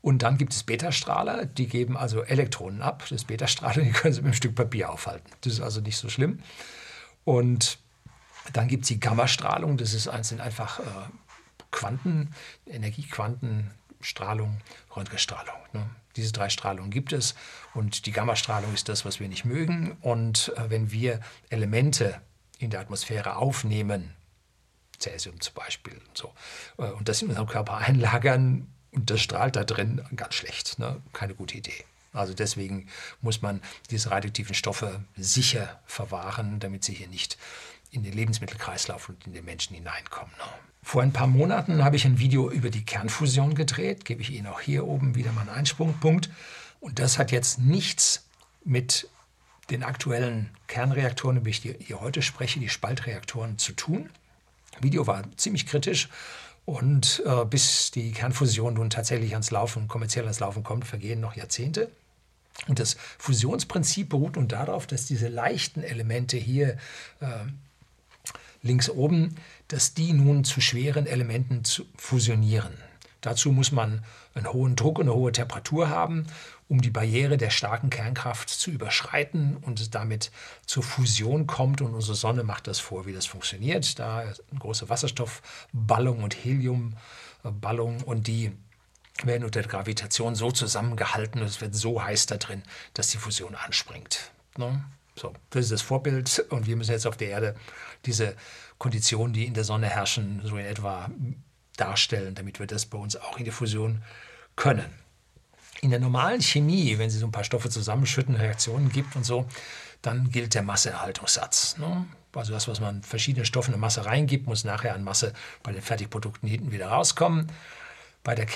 Und 0.00 0.22
dann 0.22 0.36
gibt 0.36 0.52
es 0.52 0.64
Beta-Strahler, 0.64 1.46
die 1.46 1.68
geben 1.68 1.96
also 1.96 2.22
Elektronen 2.22 2.82
ab. 2.82 3.04
Das 3.08 3.24
Beta-Strahler, 3.24 3.82
die 3.82 3.92
können 3.92 4.12
sie 4.12 4.20
mit 4.20 4.30
einem 4.30 4.34
Stück 4.34 4.56
Papier 4.56 4.90
aufhalten. 4.90 5.30
Das 5.42 5.52
ist 5.52 5.60
also 5.60 5.80
nicht 5.80 5.96
so 5.96 6.08
schlimm. 6.08 6.40
Und 7.24 7.78
dann 8.52 8.66
gibt 8.66 8.82
es 8.82 8.88
die 8.88 8.98
Gammastrahlung, 8.98 9.76
das 9.76 9.94
ist, 9.94 10.10
sind 10.22 10.40
einfach 10.40 10.80
äh, 10.80 10.82
Quanten, 11.70 12.34
Energiequantenstrahlung, 12.66 14.60
Röntgenstrahlung. 14.96 15.54
Ne? 15.72 15.88
Diese 16.16 16.32
drei 16.32 16.48
Strahlungen 16.48 16.90
gibt 16.90 17.12
es 17.12 17.36
und 17.74 18.06
die 18.06 18.12
Gammastrahlung 18.12 18.74
ist 18.74 18.88
das, 18.88 19.04
was 19.04 19.20
wir 19.20 19.28
nicht 19.28 19.44
mögen. 19.44 19.96
Und 20.00 20.52
äh, 20.56 20.68
wenn 20.70 20.90
wir 20.90 21.20
Elemente 21.48 22.20
in 22.62 22.70
der 22.70 22.80
Atmosphäre 22.80 23.36
aufnehmen, 23.36 24.14
Cäsium 24.98 25.40
zum 25.40 25.54
Beispiel, 25.54 25.94
und, 25.94 26.16
so, 26.16 26.32
äh, 26.78 26.90
und 26.90 27.08
das 27.08 27.22
in 27.22 27.28
unserem 27.28 27.48
Körper 27.48 27.78
einlagern 27.78 28.68
und 28.92 29.10
das 29.10 29.20
strahlt 29.20 29.56
da 29.56 29.64
drin, 29.64 30.02
ganz 30.14 30.34
schlecht, 30.34 30.78
ne? 30.78 31.02
keine 31.12 31.34
gute 31.34 31.56
Idee. 31.56 31.84
Also 32.12 32.34
deswegen 32.34 32.88
muss 33.22 33.40
man 33.40 33.62
diese 33.90 34.10
radioaktiven 34.10 34.54
Stoffe 34.54 35.02
sicher 35.16 35.80
verwahren, 35.86 36.60
damit 36.60 36.84
sie 36.84 36.92
hier 36.92 37.08
nicht 37.08 37.38
in 37.90 38.02
den 38.02 38.12
Lebensmittelkreislauf 38.12 39.08
und 39.08 39.26
in 39.26 39.32
den 39.32 39.44
Menschen 39.44 39.74
hineinkommen. 39.74 40.32
Ne? 40.36 40.44
Vor 40.82 41.02
ein 41.02 41.12
paar 41.12 41.26
Monaten 41.26 41.84
habe 41.84 41.96
ich 41.96 42.04
ein 42.04 42.18
Video 42.18 42.50
über 42.50 42.68
die 42.68 42.84
Kernfusion 42.84 43.54
gedreht, 43.54 44.04
gebe 44.04 44.20
ich 44.20 44.30
Ihnen 44.30 44.48
auch 44.48 44.60
hier 44.60 44.86
oben 44.86 45.14
wieder 45.14 45.32
mal 45.32 45.42
einen 45.42 45.50
Einsprungpunkt. 45.50 46.28
Und 46.80 46.98
das 46.98 47.18
hat 47.18 47.30
jetzt 47.30 47.60
nichts 47.60 48.24
mit 48.64 49.08
den 49.72 49.82
aktuellen 49.82 50.50
Kernreaktoren, 50.68 51.38
über 51.38 51.50
die 51.50 51.70
ich 51.70 51.86
hier 51.86 52.00
heute 52.00 52.22
spreche, 52.22 52.60
die 52.60 52.68
Spaltreaktoren, 52.68 53.58
zu 53.58 53.72
tun. 53.72 54.10
Video 54.80 55.06
war 55.06 55.24
ziemlich 55.36 55.66
kritisch 55.66 56.08
und 56.64 57.22
äh, 57.26 57.44
bis 57.44 57.90
die 57.90 58.12
Kernfusion 58.12 58.74
nun 58.74 58.90
tatsächlich 58.90 59.32
ans 59.32 59.50
Laufen, 59.50 59.88
kommerziell 59.88 60.24
ans 60.24 60.40
Laufen 60.40 60.62
kommt, 60.62 60.86
vergehen 60.86 61.20
noch 61.20 61.34
Jahrzehnte. 61.34 61.90
Und 62.68 62.78
das 62.78 62.96
Fusionsprinzip 63.18 64.10
beruht 64.10 64.36
nun 64.36 64.46
darauf, 64.46 64.86
dass 64.86 65.06
diese 65.06 65.28
leichten 65.28 65.82
Elemente 65.82 66.36
hier 66.36 66.76
äh, 67.20 67.26
links 68.62 68.90
oben, 68.90 69.36
dass 69.68 69.94
die 69.94 70.12
nun 70.12 70.44
zu 70.44 70.60
schweren 70.60 71.06
Elementen 71.06 71.64
zu 71.64 71.86
fusionieren. 71.96 72.74
Dazu 73.22 73.52
muss 73.52 73.72
man 73.72 74.04
einen 74.34 74.52
hohen 74.52 74.76
Druck 74.76 74.98
und 74.98 75.08
eine 75.08 75.14
hohe 75.14 75.32
Temperatur 75.32 75.88
haben, 75.88 76.26
um 76.72 76.80
die 76.80 76.88
Barriere 76.88 77.36
der 77.36 77.50
starken 77.50 77.90
Kernkraft 77.90 78.48
zu 78.48 78.70
überschreiten 78.70 79.58
und 79.58 79.94
damit 79.94 80.30
zur 80.64 80.82
Fusion 80.82 81.46
kommt. 81.46 81.82
Und 81.82 81.92
unsere 81.92 82.14
Sonne 82.14 82.44
macht 82.44 82.66
das 82.66 82.78
vor, 82.78 83.04
wie 83.04 83.12
das 83.12 83.26
funktioniert. 83.26 83.98
Da 83.98 84.32
große 84.58 84.88
Wasserstoffballung 84.88 86.22
und 86.22 86.34
Heliumballung 86.34 88.00
und 88.04 88.26
die 88.26 88.52
werden 89.22 89.44
unter 89.44 89.60
der 89.60 89.70
Gravitation 89.70 90.34
so 90.34 90.50
zusammengehalten 90.50 91.42
und 91.42 91.46
es 91.46 91.60
wird 91.60 91.74
so 91.74 92.02
heiß 92.02 92.24
da 92.24 92.38
drin, 92.38 92.62
dass 92.94 93.08
die 93.08 93.18
Fusion 93.18 93.54
anspringt. 93.54 94.32
Ne? 94.56 94.82
So, 95.14 95.34
das 95.50 95.64
ist 95.64 95.72
das 95.72 95.82
Vorbild 95.82 96.46
und 96.48 96.66
wir 96.66 96.76
müssen 96.76 96.92
jetzt 96.92 97.06
auf 97.06 97.18
der 97.18 97.28
Erde 97.28 97.54
diese 98.06 98.34
Konditionen, 98.78 99.34
die 99.34 99.44
in 99.44 99.52
der 99.52 99.64
Sonne 99.64 99.90
herrschen, 99.90 100.40
so 100.42 100.56
in 100.56 100.64
etwa 100.64 101.10
darstellen, 101.76 102.34
damit 102.34 102.60
wir 102.60 102.66
das 102.66 102.86
bei 102.86 102.96
uns 102.96 103.16
auch 103.16 103.36
in 103.36 103.44
der 103.44 103.52
Fusion 103.52 104.02
können. 104.56 105.01
In 105.82 105.90
der 105.90 106.00
normalen 106.00 106.40
Chemie, 106.40 106.96
wenn 106.98 107.10
Sie 107.10 107.18
so 107.18 107.26
ein 107.26 107.32
paar 107.32 107.44
Stoffe 107.44 107.68
zusammenschütten, 107.68 108.34
Reaktionen 108.36 108.90
gibt 108.90 109.14
und 109.16 109.24
so, 109.24 109.46
dann 110.00 110.30
gilt 110.30 110.54
der 110.54 110.62
Masseerhaltungssatz. 110.62 111.76
Ne? 111.76 112.06
Also 112.34 112.52
das, 112.52 112.66
was 112.68 112.80
man 112.80 113.02
verschiedene 113.02 113.44
Stoffe 113.44 113.72
in 113.72 113.78
Masse 113.78 114.06
reingibt, 114.06 114.46
muss 114.46 114.64
nachher 114.64 114.94
an 114.94 115.04
Masse 115.04 115.34
bei 115.62 115.72
den 115.72 115.82
Fertigprodukten 115.82 116.48
hinten 116.48 116.72
wieder 116.72 116.86
rauskommen. 116.88 117.52
Bei 118.24 118.34
der 118.34 118.46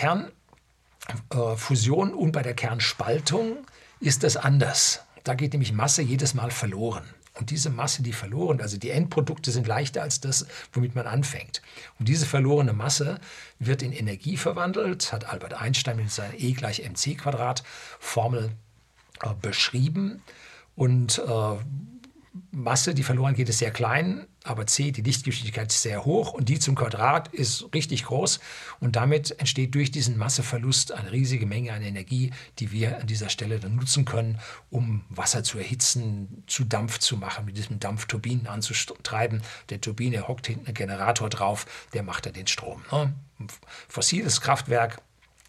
Kernfusion 1.28 2.14
und 2.14 2.32
bei 2.32 2.42
der 2.42 2.54
Kernspaltung 2.54 3.66
ist 4.00 4.22
das 4.22 4.36
anders. 4.36 5.02
Da 5.24 5.34
geht 5.34 5.52
nämlich 5.52 5.72
Masse 5.72 6.02
jedes 6.02 6.34
Mal 6.34 6.50
verloren. 6.50 7.04
Und 7.38 7.50
diese 7.50 7.70
Masse, 7.70 8.02
die 8.02 8.12
verloren, 8.12 8.60
also 8.60 8.78
die 8.78 8.90
Endprodukte 8.90 9.50
sind 9.50 9.66
leichter 9.66 10.02
als 10.02 10.20
das, 10.20 10.46
womit 10.72 10.94
man 10.94 11.06
anfängt. 11.06 11.62
Und 11.98 12.08
diese 12.08 12.26
verlorene 12.26 12.72
Masse 12.72 13.20
wird 13.58 13.82
in 13.82 13.92
Energie 13.92 14.36
verwandelt, 14.36 15.12
hat 15.12 15.26
Albert 15.26 15.54
Einstein 15.54 15.96
mit 15.96 16.10
seiner 16.10 16.34
E 16.38 16.52
gleich 16.52 16.82
mc 16.82 17.14
Quadrat 17.16 17.62
Formel 17.98 18.50
äh, 19.22 19.28
beschrieben. 19.40 20.22
Und 20.76 21.18
äh, 21.18 21.56
Masse, 22.50 22.94
die 22.94 23.02
verloren 23.02 23.34
geht, 23.34 23.48
ist 23.48 23.58
sehr 23.58 23.70
klein, 23.70 24.26
aber 24.44 24.66
c, 24.66 24.90
die 24.90 25.02
Lichtgeschwindigkeit, 25.02 25.70
ist 25.70 25.82
sehr 25.82 26.04
hoch 26.04 26.32
und 26.32 26.48
die 26.48 26.58
zum 26.58 26.74
Quadrat 26.74 27.28
ist 27.28 27.68
richtig 27.74 28.04
groß. 28.04 28.40
Und 28.80 28.96
damit 28.96 29.38
entsteht 29.38 29.74
durch 29.74 29.90
diesen 29.90 30.16
Masseverlust 30.16 30.92
eine 30.92 31.12
riesige 31.12 31.46
Menge 31.46 31.72
an 31.72 31.82
Energie, 31.82 32.32
die 32.58 32.72
wir 32.72 33.00
an 33.00 33.06
dieser 33.06 33.28
Stelle 33.28 33.60
dann 33.60 33.76
nutzen 33.76 34.04
können, 34.04 34.38
um 34.70 35.04
Wasser 35.08 35.42
zu 35.42 35.58
erhitzen, 35.58 36.44
zu 36.46 36.64
Dampf 36.64 36.98
zu 36.98 37.16
machen, 37.16 37.44
mit 37.44 37.56
diesem 37.56 37.80
Dampf 37.80 38.06
Turbinen 38.06 38.46
anzutreiben. 38.46 39.42
Der 39.70 39.80
Turbine 39.80 40.28
hockt 40.28 40.46
hinten 40.46 40.68
ein 40.68 40.74
Generator 40.74 41.28
drauf, 41.28 41.66
der 41.92 42.02
macht 42.02 42.26
dann 42.26 42.32
den 42.34 42.46
Strom. 42.46 42.82
Ne? 42.92 43.12
Fossiles 43.88 44.40
Kraftwerk 44.40 45.02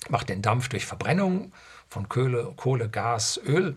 macht 0.10 0.30
den 0.30 0.42
Dampf 0.42 0.70
durch 0.70 0.86
Verbrennung 0.86 1.52
von 1.88 2.10
Kohle, 2.10 2.54
Kohle 2.56 2.90
Gas, 2.90 3.40
Öl 3.46 3.76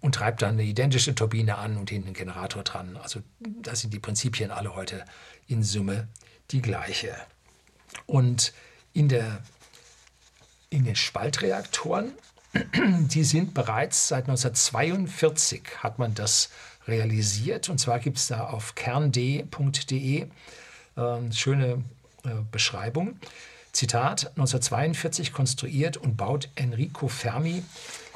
und 0.00 0.14
treibt 0.14 0.42
dann 0.42 0.54
eine 0.54 0.64
identische 0.64 1.14
Turbine 1.14 1.56
an 1.58 1.76
und 1.76 1.90
hinten 1.90 2.08
einen 2.08 2.14
Generator 2.14 2.64
dran. 2.64 2.96
Also 3.00 3.20
da 3.38 3.76
sind 3.76 3.94
die 3.94 4.00
Prinzipien 4.00 4.50
alle 4.50 4.74
heute 4.74 5.04
in 5.46 5.62
Summe 5.62 6.08
die 6.50 6.60
gleiche. 6.60 7.14
Und 8.06 8.52
in, 8.92 9.08
der, 9.08 9.42
in 10.70 10.84
den 10.84 10.96
Spaltreaktoren, 10.96 12.12
die 12.74 13.22
sind 13.22 13.54
bereits 13.54 14.08
seit 14.08 14.24
1942 14.24 15.62
hat 15.82 15.98
man 15.98 16.14
das 16.14 16.50
realisiert. 16.88 17.68
Und 17.68 17.78
zwar 17.78 18.00
gibt 18.00 18.18
es 18.18 18.26
da 18.26 18.48
auf 18.48 18.74
kernd.de 18.74 20.26
äh, 20.96 21.32
schöne 21.32 21.84
äh, 22.24 22.28
Beschreibung. 22.50 23.20
Zitat, 23.70 24.28
1942 24.30 25.32
konstruiert 25.32 25.96
und 25.96 26.16
baut 26.16 26.48
Enrico 26.54 27.08
Fermi 27.08 27.62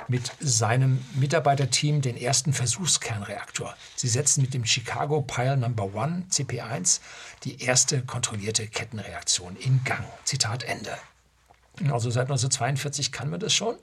mit 0.09 0.33
seinem 0.41 1.05
Mitarbeiterteam 1.15 2.01
den 2.01 2.17
ersten 2.17 2.53
Versuchskernreaktor. 2.53 3.77
Sie 3.95 4.09
setzen 4.09 4.41
mit 4.43 4.55
dem 4.55 4.65
Chicago 4.65 5.23
Pile 5.23 5.57
Number 5.57 5.95
One 5.95 6.25
CP1 6.31 7.01
die 7.45 7.63
erste 7.63 8.03
kontrollierte 8.03 8.67
Kettenreaktion 8.67 9.57
in 9.57 9.85
Gang. 9.85 10.05
Zitat 10.25 10.65
Ende. 10.65 10.97
Also 11.93 12.11
seit 12.11 12.25
1942 12.25 13.13
kann 13.13 13.31
man 13.31 13.41
das 13.41 13.55
schon. 13.55 13.77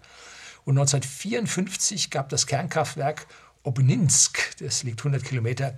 Und 0.66 0.78
1954 0.78 2.10
gab 2.10 2.30
das 2.30 2.48
Kernkraftwerk 2.48 3.28
Obninsk, 3.64 4.58
das 4.60 4.84
liegt 4.84 5.00
100 5.00 5.24
Kilometer 5.24 5.76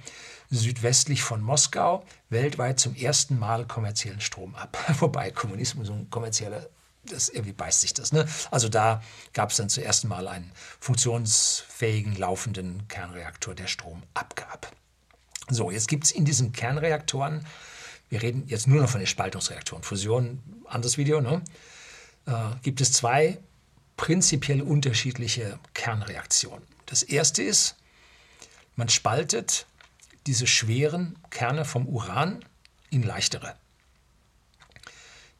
südwestlich 0.49 1.23
von 1.23 1.41
Moskau, 1.41 2.05
weltweit 2.29 2.79
zum 2.79 2.95
ersten 2.95 3.39
Mal 3.39 3.65
kommerziellen 3.65 4.21
Strom 4.21 4.55
ab. 4.55 4.77
Wobei 4.99 5.31
Kommunismus 5.31 5.89
und 5.89 6.09
kommerzieller 6.09 6.67
das 7.07 7.29
irgendwie 7.29 7.53
beißt 7.53 7.81
sich 7.81 7.93
das. 7.93 8.11
Ne? 8.11 8.27
Also 8.51 8.69
da 8.69 9.01
gab 9.33 9.51
es 9.51 9.57
dann 9.57 9.69
zuerst 9.69 10.05
mal 10.05 10.27
einen 10.27 10.51
funktionsfähigen, 10.79 12.15
laufenden 12.15 12.87
Kernreaktor, 12.87 13.55
der 13.55 13.67
Strom 13.67 14.03
abgab. 14.13 14.71
So, 15.49 15.71
jetzt 15.71 15.87
gibt 15.87 16.05
es 16.05 16.11
in 16.11 16.25
diesen 16.25 16.51
Kernreaktoren, 16.51 17.45
wir 18.09 18.21
reden 18.21 18.43
jetzt 18.47 18.67
nur 18.67 18.81
noch 18.81 18.89
von 18.89 18.99
den 18.99 19.07
Spaltungsreaktoren, 19.07 19.83
Fusion, 19.83 20.41
anderes 20.65 20.97
Video, 20.97 21.21
ne? 21.21 21.41
äh, 22.25 22.33
gibt 22.61 22.81
es 22.81 22.91
zwei 22.93 23.39
prinzipiell 23.97 24.61
unterschiedliche 24.61 25.59
Kernreaktionen. 25.73 26.65
Das 26.85 27.03
erste 27.03 27.43
ist, 27.43 27.75
man 28.75 28.89
spaltet 28.89 29.65
diese 30.27 30.47
schweren 30.47 31.17
Kerne 31.29 31.65
vom 31.65 31.87
Uran 31.87 32.43
in 32.89 33.03
leichtere. 33.03 33.55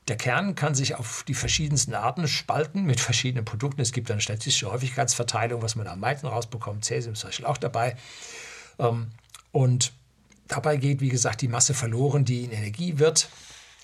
Der 0.08 0.16
Kern 0.16 0.56
kann 0.56 0.74
sich 0.74 0.96
auf 0.96 1.24
die 1.28 1.34
verschiedensten 1.34 1.94
Arten 1.94 2.28
spalten 2.30 2.84
mit 2.84 3.02
verschiedenen 3.02 3.44
Produkten. 3.44 3.82
Es 3.82 3.92
gibt 3.92 4.10
eine 4.10 4.22
statistische 4.22 4.72
Häufigkeitsverteilung, 4.72 5.62
was 5.62 5.76
man 5.76 5.88
am 5.88 6.00
meisten 6.00 6.28
rausbekommt. 6.28 6.86
Cäsium 6.86 7.14
ist 7.14 7.20
zum 7.20 7.28
Beispiel 7.30 7.46
auch 7.46 7.58
dabei. 7.58 7.98
Ähm, 8.80 9.12
und 9.52 9.92
dabei 10.48 10.78
geht, 10.78 11.02
wie 11.02 11.10
gesagt, 11.10 11.42
die 11.42 11.50
Masse 11.50 11.74
verloren, 11.74 12.24
die 12.24 12.46
in 12.46 12.52
Energie 12.52 13.00
wird 13.00 13.30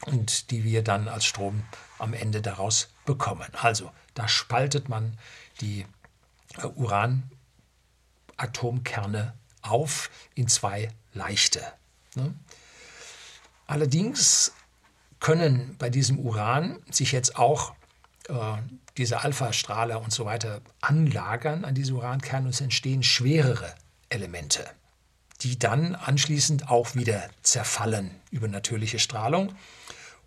und 0.05 0.51
die 0.51 0.63
wir 0.63 0.81
dann 0.81 1.09
als 1.09 1.25
Strom 1.25 1.63
am 1.99 2.13
Ende 2.13 2.41
daraus 2.41 2.89
bekommen. 3.05 3.49
Also 3.61 3.91
da 4.13 4.29
spaltet 4.29 4.87
man 4.87 5.17
die 5.59 5.85
äh, 6.57 6.67
Uranatomkerne 8.37 9.33
auf 9.61 10.09
in 10.35 10.47
zwei 10.47 10.89
leichte. 11.13 11.61
Ne? 12.15 12.33
Allerdings 13.67 14.53
können 15.23 15.77
bei 15.79 15.89
diesem 15.89 16.19
Uran 16.19 16.79
sich 16.91 17.13
jetzt 17.13 17.37
auch 17.37 17.73
äh, 18.27 18.33
diese 18.97 19.21
Alpha-Strahler 19.21 20.01
und 20.01 20.11
so 20.11 20.25
weiter 20.25 20.59
anlagern 20.81 21.63
an 21.63 21.73
diese 21.73 21.93
Urankerne 21.93 22.47
und 22.47 22.53
es 22.53 22.59
entstehen 22.59 23.03
schwerere 23.03 23.73
Elemente, 24.09 24.69
die 25.39 25.57
dann 25.57 25.95
anschließend 25.95 26.69
auch 26.69 26.93
wieder 26.93 27.29
zerfallen 27.41 28.11
über 28.31 28.49
natürliche 28.49 28.99
Strahlung. 28.99 29.55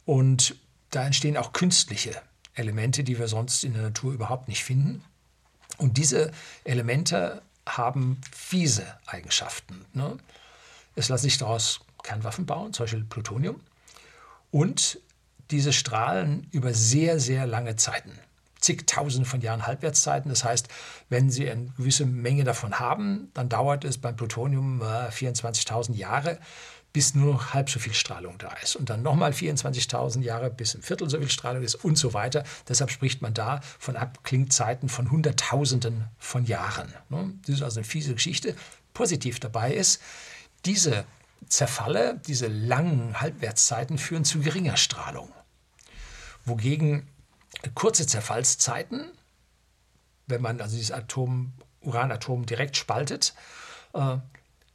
Und 0.07 0.57
da 0.91 1.05
entstehen 1.05 1.37
auch 1.37 1.53
künstliche 1.53 2.13
Elemente, 2.55 3.05
die 3.05 3.19
wir 3.19 3.29
sonst 3.29 3.65
in 3.65 3.75
der 3.75 3.83
Natur 3.83 4.15
überhaupt 4.15 4.49
nicht 4.49 4.65
finden. 4.65 5.05
Und 5.77 5.99
diese 5.99 6.33
Elemente 6.65 7.43
haben 7.69 8.19
fiese 8.35 8.87
Eigenschaften. 9.05 9.85
Ne? 9.93 10.17
Es 10.95 11.11
lassen 11.11 11.25
sich 11.25 11.37
daraus 11.37 11.81
Kernwaffen 12.03 12.47
bauen, 12.47 12.73
zum 12.73 12.85
Beispiel 12.85 13.05
Plutonium. 13.05 13.61
Und 14.51 15.01
diese 15.51 15.73
strahlen 15.73 16.49
über 16.51 16.75
sehr, 16.75 17.21
sehr 17.21 17.47
lange 17.47 17.77
Zeiten. 17.77 18.13
Zigtausende 18.61 19.29
von 19.29 19.41
Jahren 19.41 19.67
Halbwertszeiten. 19.67 20.29
Das 20.29 20.43
heißt, 20.43 20.69
wenn 21.09 21.31
Sie 21.31 21.49
eine 21.49 21.67
gewisse 21.77 22.07
Menge 22.07 22.43
davon 22.43 22.79
haben, 22.81 23.31
dann 23.35 23.49
dauert 23.49 23.85
es 23.85 23.99
beim 23.99 24.17
Plutonium 24.17 24.81
äh, 24.81 25.09
24.000 25.09 25.95
Jahre, 25.95 26.39
bis 26.93 27.15
nur 27.15 27.35
noch 27.35 27.53
halb 27.53 27.69
so 27.69 27.79
viel 27.79 27.93
Strahlung 27.93 28.39
da 28.39 28.53
ist. 28.63 28.75
Und 28.75 28.89
dann 28.89 29.03
nochmal 29.03 29.33
24.000 29.33 30.23
Jahre, 30.23 30.51
bis 30.51 30.75
ein 30.75 30.83
Viertel 30.83 31.11
so 31.11 31.19
viel 31.19 31.31
Strahlung 31.31 31.63
ist 31.63 31.75
und 31.75 31.99
so 31.99 32.15
weiter. 32.15 32.43
Deshalb 32.67 32.91
spricht 32.91 33.21
man 33.21 33.35
da 33.35 33.61
von 33.79 33.97
Abklingzeiten 33.97 34.89
von 34.89 35.11
Hunderttausenden 35.11 36.07
von 36.19 36.47
Jahren. 36.47 36.93
Ne? 37.11 37.35
Das 37.43 37.57
ist 37.57 37.63
also 37.63 37.81
eine 37.81 37.85
fiese 37.85 38.15
Geschichte. 38.15 38.57
Positiv 38.95 39.39
dabei 39.39 39.75
ist, 39.75 40.01
diese 40.65 41.05
Zerfalle, 41.49 42.21
diese 42.27 42.47
langen 42.47 43.21
Halbwertszeiten 43.21 43.99
führen 43.99 44.25
zu 44.25 44.41
geringer 44.41 44.77
Strahlung. 44.77 45.33
Wogegen 46.45 47.09
kurze 47.75 48.07
Zerfallszeiten, 48.07 49.11
wenn 50.27 50.43
man 50.43 50.61
also 50.61 50.77
dieses 50.77 50.93
Atom, 50.93 51.53
Uranatom 51.81 52.47
direkt 52.47 52.77
spaltet, 52.77 53.35
äh, 53.95 54.17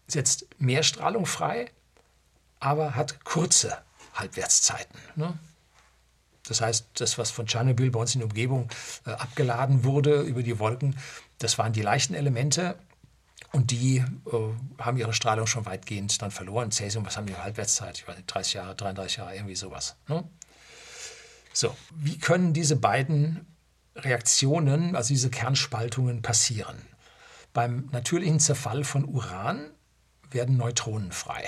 setzt 0.07 0.47
mehr 0.59 0.83
Strahlung 0.83 1.25
frei, 1.25 1.71
aber 2.59 2.95
hat 2.95 3.23
kurze 3.23 3.77
Halbwertszeiten. 4.13 4.99
Ne? 5.15 5.37
Das 6.47 6.61
heißt, 6.61 6.87
das, 6.95 7.17
was 7.17 7.31
von 7.31 7.47
Tschernobyl 7.47 7.91
bei 7.91 7.99
uns 7.99 8.15
in 8.15 8.19
der 8.19 8.27
Umgebung 8.27 8.69
äh, 9.05 9.11
abgeladen 9.11 9.83
wurde 9.83 10.21
über 10.21 10.43
die 10.43 10.59
Wolken, 10.59 10.97
das 11.39 11.57
waren 11.57 11.73
die 11.73 11.81
leichten 11.81 12.13
Elemente 12.13 12.77
und 13.51 13.71
die 13.71 13.97
äh, 13.97 14.03
haben 14.77 14.97
ihre 14.97 15.13
Strahlung 15.13 15.45
schon 15.45 15.65
weitgehend 15.65 16.21
dann 16.21 16.31
verloren. 16.31 16.71
Cäsium, 16.71 17.05
was 17.05 17.17
haben 17.17 17.27
die 17.27 17.35
Halbwertszeit? 17.35 17.97
Ich 17.97 18.07
weiß 18.07 18.15
nicht, 18.15 18.33
30 18.33 18.53
Jahre, 18.53 18.75
33 18.75 19.17
Jahre, 19.17 19.35
irgendwie 19.35 19.55
sowas. 19.55 19.97
Ne? 20.07 20.23
So, 21.53 21.75
wie 21.95 22.17
können 22.17 22.53
diese 22.53 22.77
beiden 22.77 23.45
Reaktionen, 23.95 24.95
also 24.95 25.09
diese 25.09 25.29
Kernspaltungen 25.29 26.21
passieren? 26.21 26.81
Beim 27.53 27.89
natürlichen 27.91 28.39
Zerfall 28.39 28.85
von 28.85 29.03
Uran 29.03 29.71
werden 30.29 30.55
Neutronen 30.55 31.11
frei. 31.11 31.43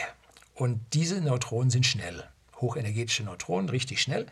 Und 0.54 0.82
diese 0.94 1.22
Neutronen 1.22 1.70
sind 1.70 1.86
schnell. 1.86 2.28
Hochenergetische 2.60 3.24
Neutronen, 3.24 3.70
richtig 3.70 4.02
schnell. 4.02 4.28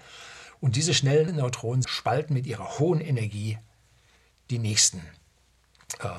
Und 0.60 0.76
diese 0.76 0.94
schnellen 0.94 1.38
Neutronen 1.38 1.88
spalten 1.88 2.34
mit 2.34 2.46
ihrer 2.46 2.80
hohen 2.80 3.00
Energie 3.00 3.58
die 4.50 4.60
nächsten 4.60 5.00
äh, 6.00 6.10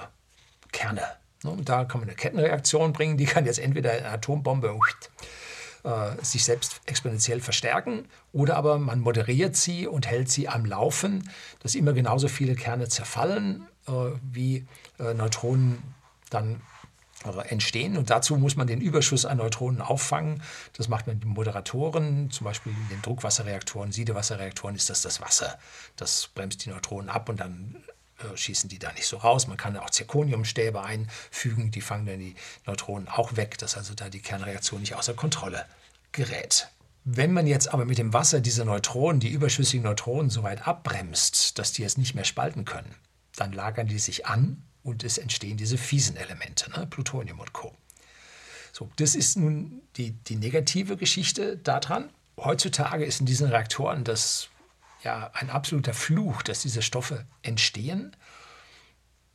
Kerne. 0.73 1.03
Und 1.45 1.69
da 1.69 1.85
kann 1.85 2.01
man 2.01 2.09
eine 2.09 2.17
Kettenreaktion 2.17 2.93
bringen, 2.93 3.17
die 3.17 3.25
kann 3.25 3.47
jetzt 3.47 3.59
entweder 3.59 3.93
eine 3.93 4.09
Atombombe 4.09 4.79
äh, 5.85 6.25
sich 6.25 6.45
selbst 6.45 6.81
exponentiell 6.87 7.41
verstärken 7.41 8.07
oder 8.33 8.57
aber 8.57 8.79
man 8.79 9.01
moderiert 9.01 9.57
sie 9.57 9.87
und 9.87 10.07
hält 10.07 10.29
sie 10.31 10.49
am 10.49 10.65
Laufen, 10.65 11.29
dass 11.61 11.75
immer 11.75 11.93
genauso 11.93 12.29
viele 12.29 12.55
Kerne 12.55 12.89
zerfallen, 12.89 13.67
äh, 13.89 13.93
wie 14.31 14.67
äh, 14.99 15.15
Neutronen 15.15 15.83
dann 16.31 16.61
äh, 17.25 17.49
entstehen. 17.49 17.97
Und 17.97 18.11
dazu 18.11 18.37
muss 18.37 18.57
man 18.57 18.67
den 18.67 18.81
Überschuss 18.81 19.25
an 19.25 19.39
Neutronen 19.39 19.81
auffangen. 19.81 20.43
Das 20.77 20.89
macht 20.89 21.07
man 21.07 21.19
mit 21.19 21.27
Moderatoren, 21.27 22.31
zum 22.31 22.45
Beispiel 22.45 22.73
in 22.73 22.89
den 22.89 23.03
Druckwasserreaktoren, 23.03 23.93
Siedewasserreaktoren 23.93 24.77
ist 24.77 24.91
das 24.91 25.03
das 25.03 25.21
Wasser. 25.21 25.59
Das 25.97 26.31
bremst 26.35 26.65
die 26.65 26.71
Neutronen 26.71 27.11
ab 27.11 27.29
und 27.29 27.41
dann 27.41 27.83
äh, 28.23 28.37
schießen 28.37 28.69
die 28.69 28.79
da 28.79 28.93
nicht 28.93 29.07
so 29.07 29.19
raus. 29.19 29.47
Man 29.47 29.57
kann 29.57 29.77
auch 29.77 29.91
Zirconiumstäbe 29.91 30.83
einfügen, 30.83 31.71
die 31.71 31.81
fangen 31.81 32.07
dann 32.07 32.19
die 32.19 32.35
Neutronen 32.67 33.09
auch 33.09 33.37
weg, 33.37 33.59
dass 33.59 33.77
also 33.77 33.95
da 33.95 34.09
die 34.09 34.21
Kernreaktion 34.21 34.81
nicht 34.81 34.95
außer 34.95 35.15
Kontrolle 35.15 35.67
gerät. 36.13 36.69
Wenn 37.05 37.33
man 37.33 37.47
jetzt 37.47 37.73
aber 37.73 37.85
mit 37.85 37.99
dem 37.99 38.13
Wasser 38.13 38.41
diese 38.41 38.65
Neutronen, 38.65 39.21
die 39.21 39.31
überschüssigen 39.31 39.85
Neutronen, 39.85 40.31
so 40.31 40.45
weit 40.45 40.69
abbremst, 40.69 41.59
dass 41.59 41.73
die 41.73 41.83
jetzt 41.83 41.99
nicht 41.99 42.15
mehr 42.15 42.25
spalten 42.25 42.65
können, 42.65 42.95
dann 43.35 43.53
lagern 43.53 43.89
die 43.89 43.99
sich 43.99 44.27
an 44.27 44.63
und 44.85 45.03
es 45.03 45.19
entstehen 45.19 45.57
diese 45.57 45.79
fiesen 45.79 46.17
Elemente, 46.17 46.71
ne? 46.71 46.87
Plutonium 46.87 47.41
und 47.41 47.53
Co. 47.53 47.75
So, 48.73 48.89
das 48.97 49.15
ist 49.15 49.37
nun 49.37 49.83
die, 49.97 50.13
die 50.13 50.37
negative 50.37 50.97
Geschichte 50.97 51.57
daran. 51.57 52.11
Heutzutage 52.37 53.05
ist 53.05 53.21
in 53.21 53.27
diesen 53.27 53.49
Reaktoren 53.49 54.05
das 54.05 54.49
ja 55.05 55.31
ein 55.35 55.51
absoluter 55.51 55.95
Fluch, 55.95 56.43
dass 56.43 56.63
diese 56.63 56.83
Stoffe 56.83 57.27
entstehen, 57.43 58.17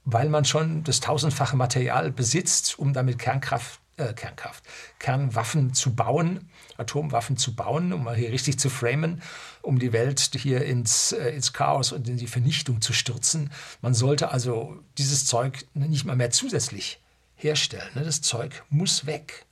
weil 0.06 0.30
man 0.30 0.46
schon 0.46 0.84
das 0.84 1.00
tausendfache 1.00 1.58
Material 1.58 2.12
besitzt, 2.12 2.80
um 2.80 2.94
damit 2.94 3.20
Kernkraft, 3.20 3.82
äh, 3.98 4.14
Kernkraft, 4.14 4.64
Kernwaffen 5.00 5.74
zu 5.74 5.96
bauen, 5.96 6.50
Atomwaffen 6.78 7.36
zu 7.36 7.56
bauen, 7.56 7.92
um 7.92 8.04
mal 8.04 8.16
hier 8.16 8.32
richtig 8.32 8.60
zu 8.60 8.70
framen, 8.70 9.22
um 9.62 9.80
die 9.80 9.92
Welt 9.92 10.30
hier 10.34 10.64
ins, 10.64 11.12
äh, 11.12 11.30
ins 11.30 11.52
Chaos 11.52 11.92
und 11.92 12.08
in 12.08 12.18
die 12.18 12.28
Vernichtung 12.28 12.82
zu 12.82 12.94
stürzen. 12.94 13.52
Man 13.82 13.94
sollte 13.94 14.32
also 14.32 14.80
dieses 14.98 15.26
Zeug 15.26 15.66
nicht 15.74 16.06
mal 16.06 16.16
mehr 16.16 16.32
zusätzlich 16.32 17.02
herstellen. 17.36 17.90
Ne? 17.96 18.04
Das 18.04 18.22
Zeug 18.22 18.64
muss 18.70 19.06
weg. 19.06 19.46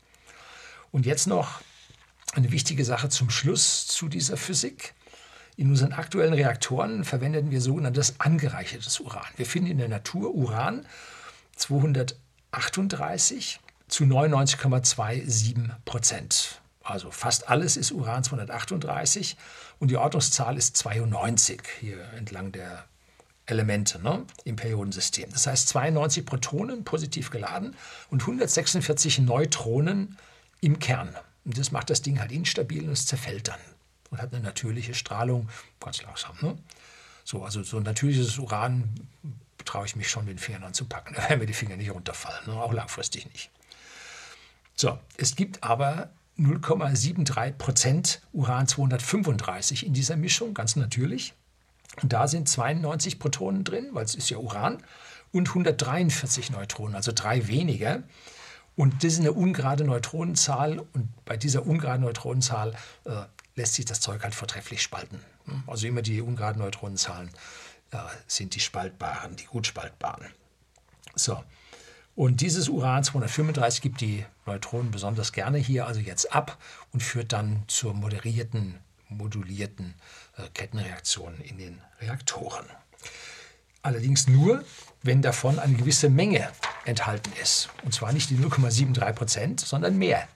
Und 0.91 1.06
jetzt 1.06 1.28
noch 1.28 1.60
eine 2.34 2.51
wichtige 2.51 2.86
Sache 2.86 3.10
zum 3.10 3.30
Schluss 3.30 3.88
zu 3.88 4.08
dieser 4.08 4.38
Physik. 4.38 4.93
In 5.58 5.70
unseren 5.70 5.94
aktuellen 5.94 6.34
Reaktoren 6.34 7.06
verwenden 7.06 7.50
wir 7.50 7.62
sogenanntes 7.62 8.20
angereichertes 8.20 9.00
Uran. 9.00 9.26
Wir 9.38 9.46
finden 9.46 9.72
in 9.72 9.78
der 9.78 9.88
Natur 9.88 10.36
Uran 10.36 10.86
238 11.56 13.62
zu 13.88 14.04
99,27 14.04 15.70
Prozent. 15.86 16.62
Also 16.84 17.10
fast 17.10 17.50
alles 17.50 17.78
ist 17.78 17.94
Uran 17.94 18.22
238 18.24 19.38
und 19.80 19.91
die 19.91 19.98
Ordnungszahl 19.98 20.58
ist 20.58 20.76
92 20.76 21.62
hier 21.80 22.04
entlang 22.18 22.52
der 22.52 22.84
Elemente 23.46 24.02
ne, 24.02 24.26
im 24.44 24.58
Periodensystem. 24.58 25.30
Das 25.32 25.48
heißt 25.48 25.70
92 25.70 26.26
Protonen 26.26 26.84
positiv 26.84 27.30
geladen 27.30 27.78
und 28.10 28.24
146 28.24 29.20
Neutronen 29.20 30.18
im 30.60 30.80
Kern. 30.80 31.15
Und 31.46 31.58
das 31.58 31.72
macht 31.72 31.89
das 31.89 32.02
Ding 32.02 32.20
halt 32.20 32.34
instabil 32.34 32.84
und 32.84 32.91
es 32.91 33.06
zerfällt 33.06 33.48
dann 33.48 33.60
und 34.10 34.22
hat 34.22 34.34
eine 34.34 34.44
natürliche 34.44 34.94
Strahlung, 34.94 35.50
ganz 35.80 36.02
langsam. 36.04 36.36
Ne? 36.41 36.58
So, 37.24 37.44
also 37.44 37.63
so 37.63 37.78
ein 37.78 37.84
natürliches 37.84 38.38
Uran 38.38 38.84
traue 39.65 39.86
ich 39.86 39.96
mich 39.96 40.10
schon 40.10 40.26
den 40.26 40.38
Fingern 40.38 40.63
anzupacken. 40.63 41.15
Da 41.15 41.30
werden 41.30 41.39
mir 41.39 41.46
die 41.46 41.54
Finger 41.54 41.78
nicht 41.78 41.91
runterfallen, 41.91 42.46
ne? 42.48 42.54
auch 42.54 42.74
langfristig 42.74 43.26
nicht. 43.32 43.50
So, 44.76 44.98
es 45.18 45.36
gibt 45.36 45.63
aber 45.63 46.10
0,73 46.38 47.52
Prozent 47.54 48.22
Uran 48.34 48.68
235 48.68 49.86
in 49.86 49.94
dieser 49.94 50.18
Mischung, 50.18 50.54
ganz 50.54 50.76
natürlich. 50.76 51.34
Und 52.02 52.12
da 52.12 52.28
sind 52.28 52.50
92 52.50 53.20
Protonen 53.20 53.63
drin, 53.63 53.89
weil 53.94 54.04
es 54.04 54.15
ist 54.15 54.30
ja 54.30 54.38
Uran, 54.38 54.84
und 55.32 55.50
143 55.50 56.52
Neutronen, 56.52 56.96
also 56.96 57.12
drei 57.13 57.48
weniger. 57.48 58.04
Und 58.76 59.04
das 59.04 59.13
ist 59.13 59.20
eine 59.20 59.34
ungerade 59.34 59.84
Neutronenzahl. 59.84 60.80
Und 60.80 61.10
bei 61.26 61.38
dieser 61.38 61.65
ungeraden 61.65 62.02
Neutronenzahl 62.02 62.74
äh, 63.06 63.24
lässt 63.56 63.76
sich 63.76 63.86
das 63.86 64.02
Zeug 64.02 64.24
halt 64.24 64.36
vortrefflich 64.36 64.82
spalten. 64.82 65.20
Also 65.68 65.88
immer 65.88 66.02
die 66.02 66.22
ungeraden 66.22 66.62
Neutronenzahlen 66.62 67.30
äh, 67.91 67.98
sind 68.28 68.56
die 68.56 68.60
spaltbaren, 68.60 69.36
die 69.36 69.46
gut 69.46 69.68
spaltbaren. 69.68 70.28
So. 71.15 71.44
Und 72.15 72.41
dieses 72.41 72.70
Uran 72.70 73.04
235 73.04 73.82
gibt 73.82 74.02
die 74.02 74.26
Neutronen 74.46 74.91
besonders 74.91 75.34
gerne 75.34 75.58
hier 75.58 75.86
also 75.86 76.00
jetzt 76.00 76.34
ab 76.34 76.58
und 76.94 77.04
führt 77.04 77.34
dann 77.34 77.63
zur 77.68 77.94
moderierten, 77.94 78.80
modulierten 79.10 79.96
äh, 80.38 80.44
Kettenreaktion 80.54 81.39
in 81.41 81.58
den 81.58 81.82
Reaktoren. 82.00 82.65
Allerdings 83.82 84.28
nur, 84.28 84.63
wenn 85.04 85.22
davon 85.22 85.60
eine 85.60 85.76
gewisse 85.76 86.10
Menge 86.10 86.50
enthalten 86.86 87.32
ist. 87.41 87.70
Und 87.84 87.94
zwar 87.94 88.13
nicht 88.13 88.30
die 88.30 88.38
0,73 88.38 89.13
Prozent, 89.13 89.60
sondern 89.60 89.98
mehr. 89.98 90.28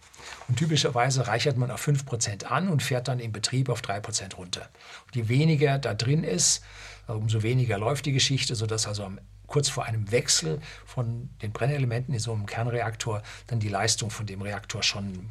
Und 0.50 0.58
typischerweise 0.58 1.28
reichert 1.28 1.58
man 1.58 1.70
auf 1.70 1.80
5 1.80 2.06
Prozent 2.06 2.52
an 2.52 2.70
und 2.70 2.82
fährt 2.82 3.08
dann 3.08 3.20
im 3.20 3.32
Betrieb 3.32 3.70
auf 3.70 3.84
3 3.84 4.00
Prozent 4.00 4.38
runter. 4.38 4.68
Und 5.06 5.16
je 5.16 5.30
weniger 5.30 5.78
da 5.78 5.94
drin 5.94 6.24
ist, 6.24 6.64
umso 7.08 7.44
weniger 7.44 7.78
läuft 7.78 8.08
die 8.08 8.12
Geschichte, 8.12 8.56
sodass 8.56 8.88
also 8.88 9.10
kurz 9.46 9.70
vor 9.70 9.86
einem 9.86 10.12
Wechsel 10.12 10.60
von 10.86 11.30
den 11.42 11.52
Brennelementen 11.52 12.14
in 12.14 12.20
so 12.20 12.34
einem 12.34 12.48
Kernreaktor 12.48 13.22
dann 13.48 13.60
die 13.60 13.70
Leistung 13.70 14.10
von 14.10 14.26
dem 14.26 14.42
Reaktor 14.42 14.82
schon 14.82 15.30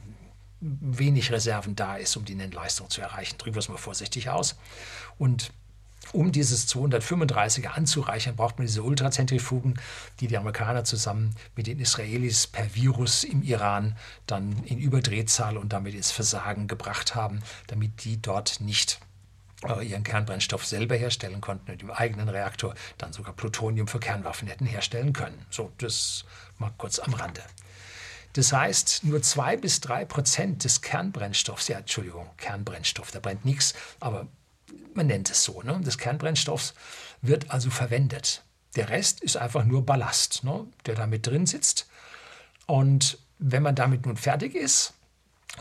wenig 0.61 1.33
Reserven 1.33 1.74
da 1.76 1.96
ist, 1.96 2.16
um 2.16 2.24
die 2.24 2.35
Nennleistung 2.35 2.88
zu 2.88 3.00
erreichen. 3.00 3.38
Drücken 3.38 3.57
wir 3.57 3.61
es 3.61 3.68
mal 3.68 3.76
vorsichtig 3.76 4.31
aus. 4.31 4.57
Und 5.18 5.52
um 6.12 6.33
dieses 6.33 6.68
235er 6.68 7.68
anzureichern, 7.68 8.37
braucht 8.37 8.59
man 8.59 8.66
diese 8.66 8.83
Ultrazentrifugen, 8.83 9.79
die 10.21 10.29
die 10.29 10.37
Amerikaner 10.37 10.85
zusammen 10.85 11.35
mit 11.57 11.66
den 11.66 11.81
Israelis 11.81 12.47
per 12.47 12.75
Virus 12.75 13.25
im 13.25 13.42
Iran 13.42 13.97
dann 14.27 14.64
in 14.64 14.79
Überdrehzahl 14.79 15.57
und 15.57 15.73
damit 15.73 15.94
ins 15.94 16.11
Versagen 16.11 16.66
gebracht 16.66 17.14
haben, 17.14 17.40
damit 17.66 18.05
die 18.05 18.21
dort 18.21 18.61
nicht 18.61 19.01
äh, 19.66 19.87
ihren 19.87 20.05
Kernbrennstoff 20.05 20.64
selber 20.64 20.94
herstellen 20.94 21.40
konnten 21.40 21.73
und 21.73 21.83
im 21.83 21.90
eigenen 21.90 22.29
Reaktor 22.29 22.75
dann 22.97 23.12
sogar 23.12 23.35
Plutonium 23.35 23.88
für 23.88 23.99
Kernwaffen 23.99 24.49
hätten 24.49 24.66
herstellen 24.66 25.12
können. 25.12 25.47
So, 25.51 25.73
das 25.79 26.25
mal 26.59 26.73
kurz 26.79 26.99
am 26.99 27.14
Rande. 27.14 27.42
Das 28.35 28.53
heißt, 28.53 29.05
nur 29.05 29.23
zwei 29.23 29.57
bis 29.57 29.81
drei 29.81 30.05
Prozent 30.05 30.62
des 30.62 30.81
Kernbrennstoffs, 30.81 31.68
ja, 31.68 31.79
Entschuldigung, 31.79 32.29
Kernbrennstoff, 32.37 33.11
da 33.11 33.21
brennt 33.21 33.44
nichts, 33.44 33.75
aber 33.99 34.29
man 34.94 35.07
nennt 35.07 35.31
es 35.31 35.44
so, 35.44 35.62
ne, 35.62 35.81
des 35.81 35.98
Kernbrennstoffs 35.98 36.74
wird 37.22 37.50
also 37.50 37.70
verwendet. 37.70 38.42
Der 38.76 38.88
Rest 38.90 39.20
ist 39.22 39.37
einfach 39.37 39.64
nur 39.64 39.85
Ballast, 39.85 40.44
ne, 40.44 40.66
der 40.87 40.94
da 40.94 41.07
mit 41.07 41.26
drin 41.26 41.46
sitzt. 41.46 41.88
Und 42.66 43.18
wenn 43.38 43.62
man 43.62 43.74
damit 43.74 44.07
nun 44.07 44.16
fertig 44.16 44.54
ist, 44.54 44.94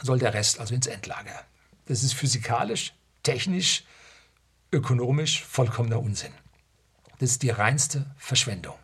soll 0.01 0.19
der 0.19 0.33
Rest 0.33 0.59
also 0.59 0.73
ins 0.73 0.87
Endlager. 0.87 1.43
Das 1.85 2.03
ist 2.03 2.13
physikalisch, 2.13 2.93
technisch, 3.23 3.83
ökonomisch 4.71 5.43
vollkommener 5.43 5.99
Unsinn. 5.99 6.33
Das 7.19 7.31
ist 7.31 7.43
die 7.43 7.49
reinste 7.49 8.05
Verschwendung. 8.17 8.77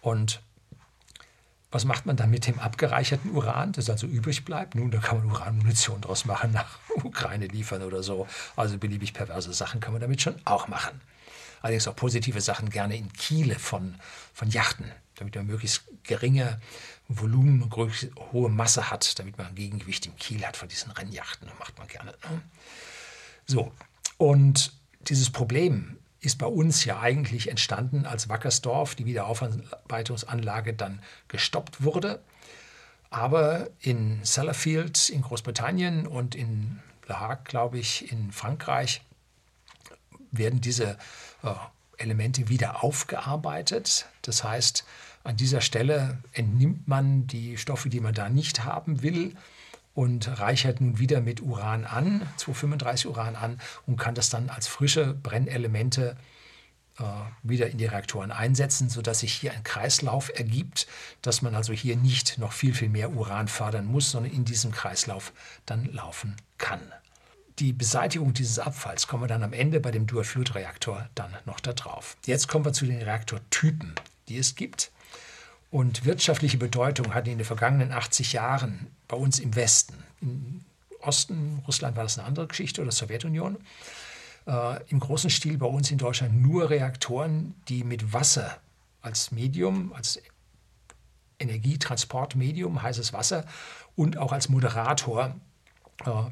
Und 0.00 0.42
was 1.70 1.84
macht 1.84 2.06
man 2.06 2.16
dann 2.16 2.30
mit 2.30 2.46
dem 2.46 2.58
abgereicherten 2.58 3.32
Uran, 3.32 3.72
das 3.72 3.90
also 3.90 4.06
übrig 4.06 4.44
bleibt? 4.44 4.74
Nun, 4.74 4.90
da 4.90 4.98
kann 4.98 5.18
man 5.18 5.30
Uranmunition 5.30 6.00
draus 6.00 6.24
machen, 6.24 6.52
nach 6.52 6.78
Ukraine 7.02 7.46
liefern 7.46 7.82
oder 7.82 8.02
so. 8.02 8.26
Also 8.56 8.78
beliebig 8.78 9.12
perverse 9.12 9.52
Sachen 9.52 9.80
kann 9.80 9.92
man 9.92 10.00
damit 10.00 10.22
schon 10.22 10.36
auch 10.44 10.68
machen. 10.68 11.00
Allerdings 11.62 11.88
auch 11.88 11.96
positive 11.96 12.40
Sachen 12.40 12.70
gerne 12.70 12.96
in 12.96 13.12
Kiele 13.12 13.58
von, 13.58 13.96
von 14.32 14.48
Yachten, 14.50 14.90
damit 15.16 15.34
man 15.34 15.46
möglichst 15.46 15.84
geringe 16.04 16.60
Volumen 17.08 17.70
hohe 18.32 18.50
Masse 18.50 18.90
hat, 18.90 19.18
damit 19.18 19.38
man 19.38 19.48
ein 19.48 19.54
Gegengewicht 19.54 20.06
im 20.06 20.16
Kiel 20.16 20.44
hat 20.46 20.56
von 20.56 20.68
diesen 20.68 20.92
Rennjachten. 20.92 21.48
Das 21.48 21.58
macht 21.58 21.78
man 21.78 21.88
gerne. 21.88 22.12
Ne? 22.30 22.42
So, 23.46 23.72
und 24.18 24.72
dieses 25.08 25.30
Problem 25.30 25.98
ist 26.26 26.38
bei 26.38 26.46
uns 26.46 26.84
ja 26.84 27.00
eigentlich 27.00 27.48
entstanden, 27.48 28.04
als 28.04 28.28
Wackersdorf, 28.28 28.96
die 28.96 29.06
Wiederaufarbeitungsanlage, 29.06 30.74
dann 30.74 31.00
gestoppt 31.28 31.84
wurde. 31.84 32.20
Aber 33.10 33.70
in 33.80 34.18
Sellafield 34.24 35.08
in 35.08 35.22
Großbritannien 35.22 36.06
und 36.06 36.34
in 36.34 36.80
Le 37.06 37.20
Hague, 37.20 37.44
glaube 37.44 37.78
ich, 37.78 38.10
in 38.10 38.32
Frankreich, 38.32 39.02
werden 40.32 40.60
diese 40.60 40.98
äh, 41.44 41.54
Elemente 41.96 42.48
wieder 42.48 42.82
aufgearbeitet. 42.82 44.06
Das 44.22 44.42
heißt, 44.42 44.84
an 45.22 45.36
dieser 45.36 45.60
Stelle 45.60 46.18
entnimmt 46.32 46.88
man 46.88 47.28
die 47.28 47.56
Stoffe, 47.56 47.88
die 47.88 48.00
man 48.00 48.14
da 48.14 48.28
nicht 48.28 48.64
haben 48.64 49.02
will, 49.02 49.34
und 49.96 50.38
reichert 50.38 50.82
nun 50.82 50.98
wieder 50.98 51.22
mit 51.22 51.40
Uran 51.40 51.86
an, 51.86 52.20
235 52.36 53.06
Uran 53.08 53.34
an 53.34 53.58
und 53.86 53.96
kann 53.96 54.14
das 54.14 54.28
dann 54.28 54.50
als 54.50 54.68
frische 54.68 55.14
Brennelemente 55.14 56.18
äh, 56.98 57.02
wieder 57.42 57.70
in 57.70 57.78
die 57.78 57.86
Reaktoren 57.86 58.30
einsetzen, 58.30 58.90
sodass 58.90 59.20
sich 59.20 59.32
hier 59.32 59.54
ein 59.54 59.64
Kreislauf 59.64 60.30
ergibt, 60.38 60.86
dass 61.22 61.40
man 61.40 61.54
also 61.54 61.72
hier 61.72 61.96
nicht 61.96 62.36
noch 62.36 62.52
viel, 62.52 62.74
viel 62.74 62.90
mehr 62.90 63.12
Uran 63.12 63.48
fördern 63.48 63.86
muss, 63.86 64.10
sondern 64.10 64.32
in 64.32 64.44
diesem 64.44 64.70
Kreislauf 64.70 65.32
dann 65.64 65.86
laufen 65.86 66.36
kann. 66.58 66.82
Die 67.58 67.72
Beseitigung 67.72 68.34
dieses 68.34 68.58
Abfalls 68.58 69.06
kommen 69.06 69.22
wir 69.22 69.28
dann 69.28 69.42
am 69.42 69.54
Ende 69.54 69.80
bei 69.80 69.92
dem 69.92 70.06
Dual-Fluid-Reaktor 70.06 71.08
dann 71.14 71.34
noch 71.46 71.58
da 71.58 71.72
drauf. 71.72 72.18
Jetzt 72.26 72.48
kommen 72.48 72.66
wir 72.66 72.74
zu 72.74 72.84
den 72.84 73.00
Reaktortypen, 73.00 73.94
die 74.28 74.36
es 74.36 74.56
gibt. 74.56 74.92
Und 75.76 76.06
wirtschaftliche 76.06 76.56
Bedeutung 76.56 77.12
hatten 77.12 77.28
in 77.28 77.36
den 77.36 77.44
vergangenen 77.44 77.92
80 77.92 78.32
Jahren 78.32 78.86
bei 79.08 79.16
uns 79.18 79.38
im 79.38 79.54
Westen. 79.56 80.02
Im 80.22 80.64
Osten, 81.02 81.62
Russland 81.66 81.96
war 81.96 82.02
das 82.02 82.18
eine 82.18 82.26
andere 82.26 82.46
Geschichte 82.46 82.80
oder 82.80 82.90
Sowjetunion. 82.90 83.58
Äh, 84.46 84.82
Im 84.88 85.00
großen 85.00 85.28
Stil 85.28 85.58
bei 85.58 85.66
uns 85.66 85.90
in 85.90 85.98
Deutschland 85.98 86.40
nur 86.40 86.70
Reaktoren, 86.70 87.54
die 87.68 87.84
mit 87.84 88.14
Wasser 88.14 88.56
als 89.02 89.32
Medium, 89.32 89.92
als 89.92 90.18
Energietransportmedium, 91.38 92.80
heißes 92.80 93.12
Wasser 93.12 93.44
und 93.96 94.16
auch 94.16 94.32
als 94.32 94.48
Moderator 94.48 95.36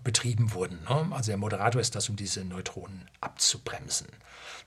betrieben 0.04 0.52
wurden. 0.52 0.78
Ne? 0.88 1.08
Also 1.10 1.30
der 1.30 1.38
Moderator 1.38 1.80
ist 1.80 1.94
das, 1.94 2.08
um 2.08 2.16
diese 2.16 2.44
Neutronen 2.44 3.08
abzubremsen. 3.20 4.08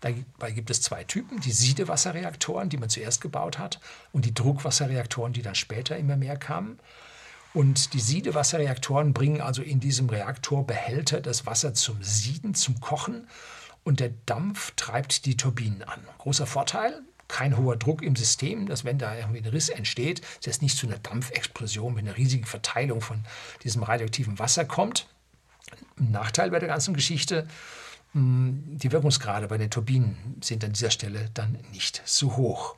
Dabei 0.02 0.52
gibt 0.52 0.70
es 0.70 0.82
zwei 0.82 1.04
Typen, 1.04 1.40
die 1.40 1.52
Siedewasserreaktoren, 1.52 2.70
die 2.70 2.78
man 2.78 2.90
zuerst 2.90 3.22
gebaut 3.22 3.58
hat, 3.58 3.80
und 4.12 4.26
die 4.26 4.34
Druckwasserreaktoren, 4.34 5.34
die 5.34 5.42
dann 5.42 5.56
später 5.56 5.98
immer 5.98 6.18
mehr 6.18 6.38
kamen. 6.38 6.80
Und 7.54 7.94
die 7.94 8.00
Siedewasserreaktoren 8.00 9.14
bringen 9.14 9.42
also 9.42 9.62
in 9.62 9.80
diesem 9.80 10.10
Reaktorbehälter 10.10 11.22
das 11.22 11.46
Wasser 11.46 11.74
zum 11.74 12.04
Sieden, 12.04 12.54
zum 12.54 12.80
Kochen 12.80 13.28
und 13.84 14.00
der 14.00 14.12
Dampf 14.26 14.74
treibt 14.76 15.26
die 15.26 15.38
Turbinen 15.38 15.82
an. 15.84 16.06
Großer 16.18 16.46
Vorteil, 16.46 17.02
kein 17.28 17.58
hoher 17.58 17.76
Druck 17.76 18.02
im 18.02 18.16
System, 18.16 18.68
dass 18.68 18.86
wenn 18.86 18.98
da 18.98 19.16
irgendwie 19.16 19.40
ein 19.40 19.46
Riss 19.46 19.70
entsteht, 19.70 20.22
es 20.40 20.46
jetzt 20.46 20.62
nicht 20.62 20.78
zu 20.78 20.88
einer 20.88 21.00
Dampfexplosion 21.00 21.94
mit 21.94 22.06
einer 22.06 22.18
riesigen 22.18 22.46
Verteilung 22.46 23.02
von 23.02 23.24
diesem 23.64 23.84
radioaktiven 23.84 24.40
Wasser 24.40 24.66
kommt. 24.66 25.08
Ein 26.00 26.12
Nachteil 26.12 26.52
bei 26.52 26.60
der 26.60 26.70
ganzen 26.70 26.94
Geschichte, 26.94 27.48
hm, 28.14 28.64
die 28.78 28.92
Wirkungsgrade 28.92 29.48
bei 29.48 29.58
den 29.58 29.70
Turbinen 29.70 30.38
sind 30.42 30.64
an 30.64 30.74
dieser 30.74 30.92
Stelle 30.92 31.30
dann 31.34 31.58
nicht 31.72 32.02
so 32.06 32.38
hoch. 32.38 32.76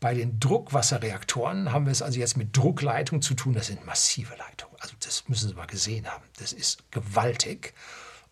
Bei 0.00 0.14
den 0.14 0.40
Druckwasserreaktoren 0.40 1.72
haben 1.72 1.86
wir 1.86 1.92
es 1.92 2.02
also 2.02 2.18
jetzt 2.18 2.36
mit 2.36 2.56
Druckleitungen 2.56 3.22
zu 3.22 3.34
tun. 3.34 3.54
Das 3.54 3.68
sind 3.68 3.86
massive 3.86 4.34
Leitungen. 4.34 4.74
Also 4.80 4.94
das 4.98 5.28
müssen 5.28 5.48
Sie 5.48 5.54
mal 5.54 5.66
gesehen 5.66 6.08
haben. 6.08 6.24
Das 6.38 6.52
ist 6.52 6.90
gewaltig. 6.90 7.74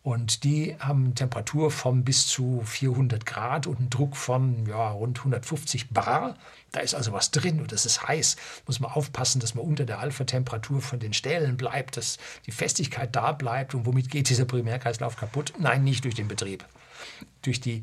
Und 0.02 0.44
die 0.44 0.76
haben 0.78 1.14
Temperatur 1.14 1.70
von 1.70 2.04
bis 2.04 2.26
zu 2.26 2.62
400 2.64 3.26
Grad 3.26 3.66
und 3.66 3.78
einen 3.78 3.90
Druck 3.90 4.16
von 4.16 4.64
ja, 4.66 4.90
rund 4.90 5.18
150 5.18 5.90
Bar. 5.90 6.36
Da 6.72 6.80
ist 6.80 6.94
also 6.94 7.12
was 7.12 7.30
drin 7.32 7.60
und 7.60 7.70
das 7.70 7.84
ist 7.84 8.08
heiß. 8.08 8.36
Muss 8.66 8.80
man 8.80 8.90
aufpassen, 8.90 9.40
dass 9.40 9.54
man 9.54 9.64
unter 9.64 9.84
der 9.84 9.98
Alpha-Temperatur 9.98 10.80
von 10.80 11.00
den 11.00 11.12
Stählen 11.12 11.58
bleibt, 11.58 11.98
dass 11.98 12.16
die 12.46 12.52
Festigkeit 12.52 13.14
da 13.14 13.32
bleibt. 13.32 13.74
Und 13.74 13.84
womit 13.84 14.10
geht 14.10 14.30
dieser 14.30 14.46
Primärkreislauf 14.46 15.16
kaputt? 15.16 15.52
Nein, 15.58 15.84
nicht 15.84 16.04
durch 16.04 16.14
den 16.14 16.28
Betrieb. 16.28 16.64
Durch 17.42 17.60
die 17.60 17.82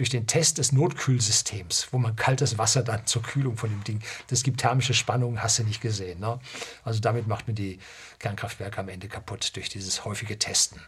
durch 0.00 0.08
den 0.08 0.26
Test 0.26 0.56
des 0.56 0.72
Notkühlsystems, 0.72 1.88
wo 1.90 1.98
man 1.98 2.16
kaltes 2.16 2.56
Wasser 2.56 2.82
dann 2.82 3.06
zur 3.06 3.22
Kühlung 3.22 3.58
von 3.58 3.68
dem 3.68 3.84
Ding, 3.84 4.00
das 4.28 4.42
gibt 4.42 4.60
thermische 4.60 4.94
Spannungen, 4.94 5.42
hast 5.42 5.58
du 5.58 5.62
nicht 5.62 5.82
gesehen. 5.82 6.20
Ne? 6.20 6.40
Also 6.84 7.00
damit 7.00 7.26
macht 7.26 7.46
man 7.48 7.54
die 7.54 7.78
Kernkraftwerke 8.18 8.78
am 8.78 8.88
Ende 8.88 9.08
kaputt 9.08 9.54
durch 9.56 9.68
dieses 9.68 10.06
häufige 10.06 10.38
Testen. 10.38 10.80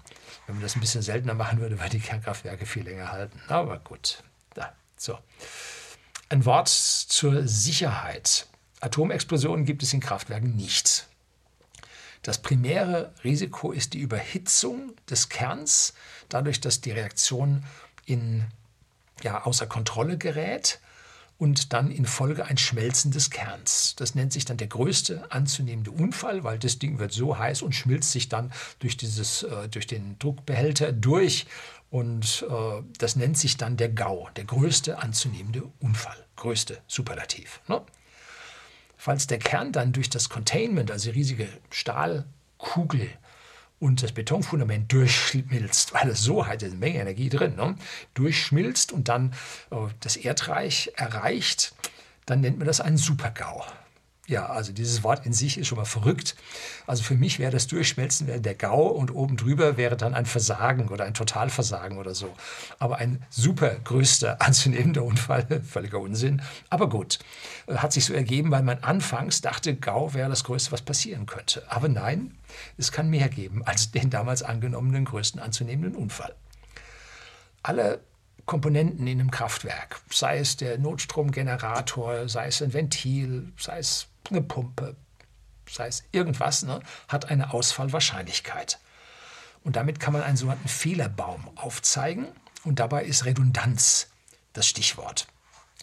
Wenn 0.46 0.54
man 0.54 0.62
das 0.62 0.76
ein 0.76 0.80
bisschen 0.80 1.02
seltener 1.02 1.34
machen 1.34 1.60
würde, 1.60 1.78
würden 1.78 1.90
die 1.90 2.00
Kernkraftwerke 2.00 2.64
viel 2.64 2.84
länger 2.84 3.12
halten. 3.12 3.38
Aber 3.48 3.80
gut. 3.80 4.22
Ja, 4.56 4.72
so. 4.96 5.18
Ein 6.30 6.46
Wort 6.46 6.68
zur 6.70 7.46
Sicherheit. 7.46 8.46
Atomexplosionen 8.80 9.66
gibt 9.66 9.82
es 9.82 9.92
in 9.92 10.00
Kraftwerken 10.00 10.56
nicht. 10.56 11.06
Das 12.22 12.40
primäre 12.40 13.12
Risiko 13.24 13.72
ist 13.72 13.92
die 13.92 13.98
Überhitzung 13.98 14.94
des 15.10 15.28
Kerns, 15.28 15.92
dadurch, 16.30 16.62
dass 16.62 16.80
die 16.80 16.92
Reaktion 16.92 17.62
in, 18.06 18.46
ja, 19.22 19.44
außer 19.44 19.66
Kontrolle 19.66 20.18
gerät 20.18 20.80
und 21.38 21.72
dann 21.72 21.90
in 21.90 22.06
Folge 22.06 22.44
ein 22.44 22.56
Schmelzen 22.56 23.10
des 23.10 23.30
Kerns. 23.30 23.96
Das 23.96 24.14
nennt 24.14 24.32
sich 24.32 24.44
dann 24.44 24.58
der 24.58 24.68
größte 24.68 25.32
anzunehmende 25.32 25.90
Unfall, 25.90 26.44
weil 26.44 26.58
das 26.58 26.78
Ding 26.78 26.98
wird 26.98 27.12
so 27.12 27.36
heiß 27.36 27.62
und 27.62 27.74
schmilzt 27.74 28.12
sich 28.12 28.28
dann 28.28 28.52
durch, 28.78 28.96
dieses, 28.96 29.42
äh, 29.42 29.68
durch 29.68 29.86
den 29.86 30.18
Druckbehälter 30.20 30.92
durch 30.92 31.46
und 31.90 32.46
äh, 32.48 32.82
das 32.98 33.16
nennt 33.16 33.36
sich 33.36 33.56
dann 33.56 33.76
der 33.76 33.88
GAU, 33.88 34.28
der 34.36 34.44
größte 34.44 34.98
anzunehmende 34.98 35.64
Unfall, 35.80 36.16
größte 36.36 36.78
Superlativ. 36.86 37.60
Ne? 37.68 37.82
Falls 38.96 39.26
der 39.26 39.38
Kern 39.38 39.72
dann 39.72 39.92
durch 39.92 40.10
das 40.10 40.28
Containment, 40.28 40.92
also 40.92 41.10
riesige 41.10 41.48
Stahlkugel, 41.70 43.10
und 43.82 44.00
das 44.00 44.12
Betonfundament 44.12 44.92
durchschmilzt, 44.92 45.92
weil 45.92 46.10
es 46.10 46.22
so 46.22 46.46
hat 46.46 46.62
eine 46.62 46.76
Menge 46.76 47.00
Energie 47.00 47.28
drin, 47.28 47.56
ne? 47.56 47.74
durchschmilzt 48.14 48.92
und 48.92 49.08
dann 49.08 49.32
äh, 49.72 49.76
das 49.98 50.16
Erdreich 50.16 50.92
erreicht, 50.94 51.74
dann 52.24 52.42
nennt 52.42 52.58
man 52.58 52.68
das 52.68 52.80
einen 52.80 52.96
Supergau. 52.96 53.64
Ja, 54.32 54.46
also 54.46 54.72
dieses 54.72 55.04
Wort 55.04 55.26
in 55.26 55.34
sich 55.34 55.58
ist 55.58 55.66
schon 55.66 55.76
mal 55.76 55.84
verrückt. 55.84 56.36
Also 56.86 57.02
für 57.02 57.16
mich 57.16 57.38
wäre 57.38 57.52
das 57.52 57.66
Durchschmelzen 57.66 58.42
der 58.42 58.54
GAU 58.54 58.86
und 58.86 59.14
oben 59.14 59.36
drüber 59.36 59.76
wäre 59.76 59.94
dann 59.94 60.14
ein 60.14 60.24
Versagen 60.24 60.88
oder 60.88 61.04
ein 61.04 61.12
Totalversagen 61.12 61.98
oder 61.98 62.14
so. 62.14 62.34
Aber 62.78 62.96
ein 62.96 63.22
super 63.28 63.74
größter 63.84 64.40
anzunehmender 64.40 65.02
Unfall, 65.04 65.60
völliger 65.60 66.00
Unsinn. 66.00 66.40
Aber 66.70 66.88
gut, 66.88 67.18
äh, 67.66 67.74
hat 67.74 67.92
sich 67.92 68.06
so 68.06 68.14
ergeben, 68.14 68.50
weil 68.50 68.62
man 68.62 68.78
anfangs 68.78 69.42
dachte, 69.42 69.76
GAU 69.76 70.14
wäre 70.14 70.30
das 70.30 70.44
Größte, 70.44 70.72
was 70.72 70.80
passieren 70.80 71.26
könnte. 71.26 71.70
Aber 71.70 71.90
nein, 71.90 72.38
es 72.78 72.90
kann 72.90 73.10
mehr 73.10 73.28
geben 73.28 73.62
als 73.66 73.90
den 73.90 74.08
damals 74.08 74.42
angenommenen 74.42 75.04
größten 75.04 75.42
anzunehmenden 75.42 75.94
Unfall. 75.94 76.34
Alle 77.62 78.00
Komponenten 78.46 79.06
in 79.06 79.20
einem 79.20 79.30
Kraftwerk, 79.30 80.00
sei 80.10 80.38
es 80.38 80.56
der 80.56 80.78
Notstromgenerator, 80.78 82.30
sei 82.30 82.46
es 82.46 82.62
ein 82.62 82.72
Ventil, 82.72 83.52
sei 83.58 83.78
es 83.78 84.08
eine 84.30 84.42
Pumpe, 84.42 84.96
sei 85.68 85.86
es 85.86 86.04
irgendwas, 86.12 86.62
ne, 86.62 86.80
hat 87.08 87.30
eine 87.30 87.52
Ausfallwahrscheinlichkeit. 87.52 88.78
Und 89.64 89.76
damit 89.76 90.00
kann 90.00 90.12
man 90.12 90.22
einen 90.22 90.36
sogenannten 90.36 90.68
Fehlerbaum 90.68 91.50
aufzeigen. 91.56 92.26
Und 92.64 92.78
dabei 92.78 93.04
ist 93.04 93.24
Redundanz 93.24 94.08
das 94.52 94.66
Stichwort. 94.66 95.26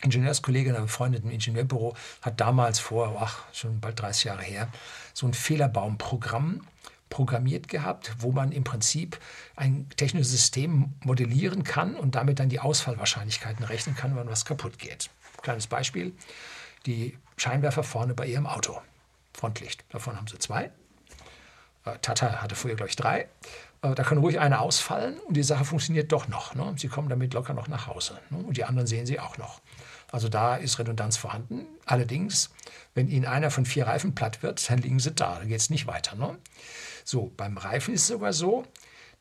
Ingenieurskollege 0.02 0.69
in 0.69 0.75
einem 0.75 0.86
befreundeten 0.86 1.30
Ingenieurbüro 1.30 1.95
hat 2.21 2.39
damals 2.39 2.80
vor, 2.80 3.17
ach, 3.21 3.43
schon 3.54 3.80
bald 3.80 3.99
30 3.99 4.25
Jahre 4.25 4.43
her, 4.43 4.69
so 5.13 5.28
ein 5.28 5.34
Fehlerbaumprogramm 5.34 6.62
programmiert 7.10 7.67
gehabt, 7.67 8.15
wo 8.19 8.32
man 8.32 8.52
im 8.52 8.63
Prinzip 8.63 9.19
ein 9.56 9.89
technisches 9.97 10.32
System 10.32 10.93
modellieren 11.04 11.63
kann 11.63 11.95
und 11.95 12.15
damit 12.15 12.39
dann 12.39 12.49
die 12.49 12.60
Ausfallwahrscheinlichkeiten 12.60 13.65
rechnen 13.65 13.95
kann, 13.95 14.15
wenn 14.15 14.28
was 14.28 14.45
kaputt 14.45 14.78
geht. 14.78 15.10
Kleines 15.41 15.67
Beispiel 15.67 16.13
die 16.85 17.17
Scheinwerfer 17.37 17.83
vorne 17.83 18.13
bei 18.13 18.25
ihrem 18.25 18.47
Auto. 18.47 18.79
Frontlicht. 19.33 19.83
Davon 19.89 20.17
haben 20.17 20.27
sie 20.27 20.37
zwei. 20.39 20.71
Äh, 21.85 21.97
Tata 22.01 22.41
hatte 22.41 22.55
früher, 22.55 22.75
glaube 22.75 22.89
ich, 22.89 22.95
drei. 22.95 23.27
Äh, 23.81 23.95
da 23.95 24.03
kann 24.03 24.17
ruhig 24.17 24.39
eine 24.39 24.59
ausfallen 24.59 25.19
und 25.19 25.35
die 25.35 25.43
Sache 25.43 25.65
funktioniert 25.65 26.11
doch 26.11 26.27
noch. 26.27 26.55
Ne? 26.55 26.73
Sie 26.77 26.87
kommen 26.87 27.09
damit 27.09 27.33
locker 27.33 27.53
noch 27.53 27.67
nach 27.67 27.87
Hause. 27.87 28.19
Ne? 28.29 28.39
Und 28.39 28.57
die 28.57 28.65
anderen 28.65 28.87
sehen 28.87 29.05
sie 29.05 29.19
auch 29.19 29.37
noch. 29.37 29.61
Also 30.11 30.27
da 30.27 30.55
ist 30.55 30.79
Redundanz 30.79 31.17
vorhanden. 31.17 31.67
Allerdings, 31.85 32.49
wenn 32.95 33.09
Ihnen 33.09 33.25
einer 33.25 33.51
von 33.51 33.65
vier 33.65 33.85
Reifen 33.87 34.15
platt 34.15 34.41
wird, 34.41 34.69
dann 34.69 34.79
liegen 34.79 34.99
Sie 34.99 35.11
da. 35.11 35.35
Dann 35.37 35.47
geht 35.47 35.59
es 35.59 35.69
nicht 35.69 35.87
weiter. 35.87 36.15
Ne? 36.15 36.37
So, 37.05 37.31
beim 37.37 37.57
Reifen 37.57 37.93
ist 37.93 38.01
es 38.01 38.07
sogar 38.07 38.33
so, 38.33 38.65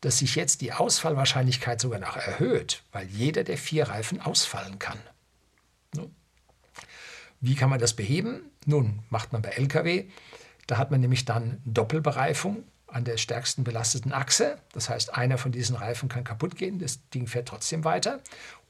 dass 0.01 0.19
sich 0.19 0.35
jetzt 0.35 0.61
die 0.61 0.73
Ausfallwahrscheinlichkeit 0.73 1.81
sogar 1.81 1.99
noch 1.99 2.17
erhöht, 2.17 2.83
weil 2.93 3.07
jeder 3.09 3.45
der 3.45 3.59
vier 3.59 3.89
Reifen 3.89 4.21
ausfallen 4.21 4.79
kann. 4.79 4.99
Wie 7.41 7.55
kann 7.55 7.71
man 7.71 7.79
das 7.79 7.95
beheben? 7.95 8.43
Nun, 8.67 9.01
macht 9.11 9.33
man 9.33 9.43
bei 9.43 9.51
Lkw. 9.51 10.07
Da 10.67 10.77
hat 10.77 10.91
man 10.91 11.01
nämlich 11.01 11.25
dann 11.25 11.61
Doppelbereifung 11.65 12.65
an 12.89 13.05
der 13.05 13.17
stärksten 13.17 13.65
belasteten 13.65 14.13
Achse. 14.13 14.59
Das 14.73 14.89
heißt, 14.89 15.15
einer 15.15 15.39
von 15.39 15.53
diesen 15.53 15.77
Reifen 15.77 16.09
kann 16.09 16.25
kaputt 16.25 16.57
gehen, 16.57 16.79
das 16.79 17.01
Ding 17.11 17.27
fährt 17.27 17.49
trotzdem 17.49 17.85
weiter. 17.85 18.21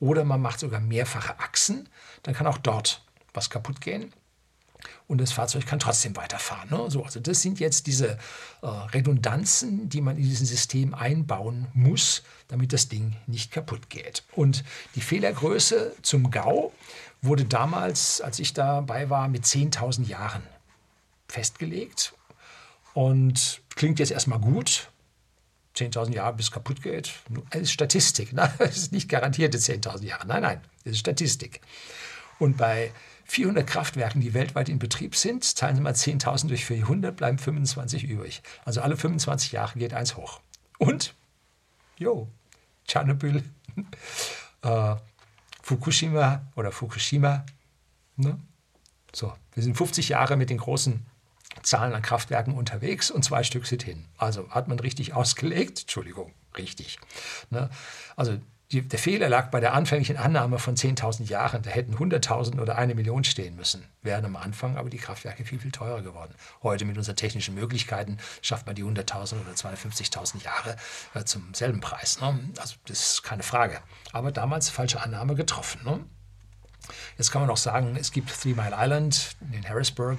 Oder 0.00 0.24
man 0.24 0.40
macht 0.40 0.60
sogar 0.60 0.80
mehrfache 0.80 1.38
Achsen, 1.38 1.88
dann 2.22 2.34
kann 2.34 2.46
auch 2.46 2.58
dort 2.58 3.02
was 3.32 3.50
kaputt 3.50 3.80
gehen. 3.80 4.12
Und 5.06 5.20
das 5.20 5.32
Fahrzeug 5.32 5.66
kann 5.66 5.78
trotzdem 5.78 6.16
weiterfahren. 6.16 6.70
Ne? 6.70 6.90
So, 6.90 7.02
also 7.02 7.18
das 7.18 7.42
sind 7.42 7.58
jetzt 7.58 7.86
diese 7.86 8.18
äh, 8.62 8.66
Redundanzen, 8.66 9.88
die 9.88 10.00
man 10.00 10.16
in 10.16 10.22
diesem 10.22 10.46
System 10.46 10.94
einbauen 10.94 11.66
muss, 11.72 12.22
damit 12.48 12.72
das 12.72 12.88
Ding 12.88 13.16
nicht 13.26 13.50
kaputt 13.50 13.90
geht. 13.90 14.24
Und 14.36 14.64
die 14.94 15.00
Fehlergröße 15.00 15.96
zum 16.02 16.30
GAU 16.30 16.72
wurde 17.22 17.44
damals, 17.44 18.20
als 18.20 18.38
ich 18.38 18.52
dabei 18.52 19.10
war, 19.10 19.28
mit 19.28 19.44
10.000 19.44 20.06
Jahren 20.06 20.42
festgelegt. 21.28 22.14
Und 22.94 23.60
klingt 23.74 23.98
jetzt 23.98 24.10
erstmal 24.10 24.40
gut. 24.40 24.90
10.000 25.76 26.12
Jahre 26.12 26.34
bis 26.34 26.46
es 26.46 26.52
kaputt 26.52 26.82
geht. 26.82 27.12
Das 27.50 27.62
ist 27.62 27.72
Statistik. 27.72 28.32
Ne? 28.32 28.52
Das 28.58 28.76
ist 28.76 28.92
nicht 28.92 29.08
garantierte 29.08 29.58
10.000 29.58 30.04
Jahre. 30.04 30.26
Nein, 30.26 30.42
nein, 30.42 30.60
das 30.84 30.94
ist 30.94 30.98
Statistik. 31.00 31.60
Und 32.38 32.56
bei 32.56 32.92
400 33.24 33.66
Kraftwerken, 33.66 34.20
die 34.20 34.34
weltweit 34.34 34.68
in 34.68 34.78
Betrieb 34.78 35.14
sind, 35.14 35.56
teilen 35.56 35.76
Sie 35.76 35.82
mal 35.82 35.92
10.000 35.92 36.48
durch 36.48 36.64
400, 36.64 37.14
bleiben 37.14 37.38
25 37.38 38.04
übrig. 38.04 38.42
Also 38.64 38.80
alle 38.80 38.96
25 38.96 39.52
Jahre 39.52 39.78
geht 39.78 39.92
eins 39.92 40.16
hoch. 40.16 40.40
Und, 40.78 41.14
jo, 41.98 42.28
Tschernobyl, 42.86 43.44
äh, 44.62 44.96
Fukushima 45.68 46.50
oder 46.56 46.72
Fukushima. 46.72 47.44
Ne? 48.16 48.40
So, 49.12 49.34
wir 49.52 49.62
sind 49.62 49.76
50 49.76 50.08
Jahre 50.08 50.38
mit 50.38 50.48
den 50.48 50.56
großen 50.56 51.04
Zahlen 51.62 51.92
an 51.92 52.00
Kraftwerken 52.00 52.54
unterwegs 52.54 53.10
und 53.10 53.22
zwei 53.22 53.42
Stück 53.42 53.66
sind 53.66 53.82
hin. 53.82 54.06
Also 54.16 54.48
hat 54.48 54.68
man 54.68 54.80
richtig 54.80 55.12
ausgelegt. 55.12 55.82
Entschuldigung, 55.82 56.32
richtig. 56.56 56.98
Ne? 57.50 57.68
Also 58.16 58.38
die, 58.70 58.86
der 58.86 58.98
Fehler 58.98 59.30
lag 59.30 59.50
bei 59.50 59.60
der 59.60 59.72
anfänglichen 59.72 60.18
Annahme 60.18 60.58
von 60.58 60.76
10.000 60.76 61.24
Jahren. 61.24 61.62
Da 61.62 61.70
hätten 61.70 61.96
100.000 61.96 62.60
oder 62.60 62.76
eine 62.76 62.94
Million 62.94 63.24
stehen 63.24 63.56
müssen. 63.56 63.82
Wären 64.02 64.26
am 64.26 64.36
Anfang 64.36 64.76
aber 64.76 64.90
die 64.90 64.98
Kraftwerke 64.98 65.46
viel, 65.46 65.58
viel 65.58 65.72
teurer 65.72 66.02
geworden. 66.02 66.34
Heute 66.62 66.84
mit 66.84 66.98
unseren 66.98 67.16
technischen 67.16 67.54
Möglichkeiten 67.54 68.18
schafft 68.42 68.66
man 68.66 68.74
die 68.74 68.84
100.000 68.84 69.40
oder 69.40 69.52
250.000 69.54 70.44
Jahre 70.44 70.76
äh, 71.14 71.24
zum 71.24 71.54
selben 71.54 71.80
Preis. 71.80 72.20
Ne? 72.20 72.38
Also 72.58 72.74
das 72.86 73.12
ist 73.12 73.22
keine 73.22 73.42
Frage. 73.42 73.80
Aber 74.12 74.32
damals 74.32 74.68
falsche 74.68 75.00
Annahme 75.00 75.34
getroffen. 75.34 75.80
Ne? 75.84 76.00
Jetzt 77.16 77.30
kann 77.30 77.40
man 77.40 77.50
auch 77.50 77.56
sagen, 77.56 77.96
es 77.98 78.12
gibt 78.12 78.28
Three 78.28 78.52
Mile 78.54 78.76
Island 78.76 79.36
in 79.50 79.66
Harrisburg. 79.66 80.18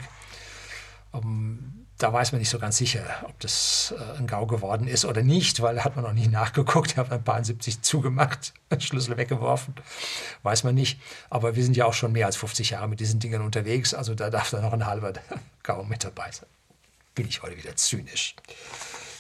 Um, 1.12 1.79
da 2.00 2.14
weiß 2.14 2.32
man 2.32 2.40
nicht 2.40 2.50
so 2.50 2.60
ganz 2.60 2.78
sicher, 2.78 3.04
ob 3.24 3.38
das 3.42 3.94
äh, 3.98 4.18
ein 4.18 4.26
GAU 4.26 4.46
geworden 4.46 4.88
ist 4.88 5.04
oder 5.04 5.22
nicht, 5.22 5.62
weil 5.62 5.84
hat 5.84 5.98
man 5.98 6.06
noch 6.06 6.14
nie 6.14 6.28
nachgeguckt. 6.28 6.92
Ich 6.92 6.98
habe 6.98 7.14
ein 7.14 7.24
paar 7.24 7.44
70 7.44 7.82
zugemacht, 7.82 8.54
Schlüssel 8.80 9.18
weggeworfen. 9.18 9.76
Weiß 10.42 10.64
man 10.64 10.76
nicht. 10.76 11.00
Aber 11.30 11.56
wir 11.56 11.64
sind 11.64 11.76
ja 11.76 11.86
auch 11.86 11.94
schon 11.94 12.14
mehr 12.14 12.26
als 12.26 12.38
50 12.38 12.72
Jahre 12.72 12.88
mit 12.88 13.02
diesen 13.02 13.20
Dingern 13.20 13.42
unterwegs. 13.42 13.94
Also 13.94 14.16
da 14.16 14.30
darf 14.30 14.50
da 14.50 14.62
noch 14.62 14.74
ein 14.74 14.86
halber 14.86 15.14
GAU 15.64 15.84
mit 15.84 16.04
dabei 16.04 16.32
sein. 16.32 16.48
Bin 17.16 17.28
ich 17.28 17.44
heute 17.44 17.58
wieder 17.58 17.76
zynisch. 17.76 18.36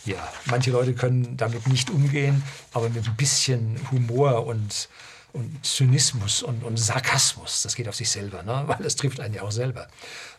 Ja, 0.06 0.26
manche 0.46 0.72
Leute 0.72 0.94
können 0.94 1.36
damit 1.36 1.68
nicht 1.68 1.90
umgehen, 1.90 2.44
aber 2.74 2.90
mit 2.90 3.06
ein 3.06 3.16
bisschen 3.18 3.78
Humor 3.92 4.46
und, 4.48 4.88
und 5.34 5.66
Zynismus 5.66 6.42
und, 6.42 6.64
und 6.64 6.78
Sarkasmus, 6.78 7.62
das 7.62 7.76
geht 7.76 7.90
auf 7.90 7.96
sich 7.96 8.10
selber, 8.10 8.42
ne? 8.44 8.64
weil 8.68 8.78
das 8.78 8.96
trifft 8.96 9.20
einen 9.20 9.34
ja 9.34 9.42
auch 9.42 9.52
selber, 9.52 9.88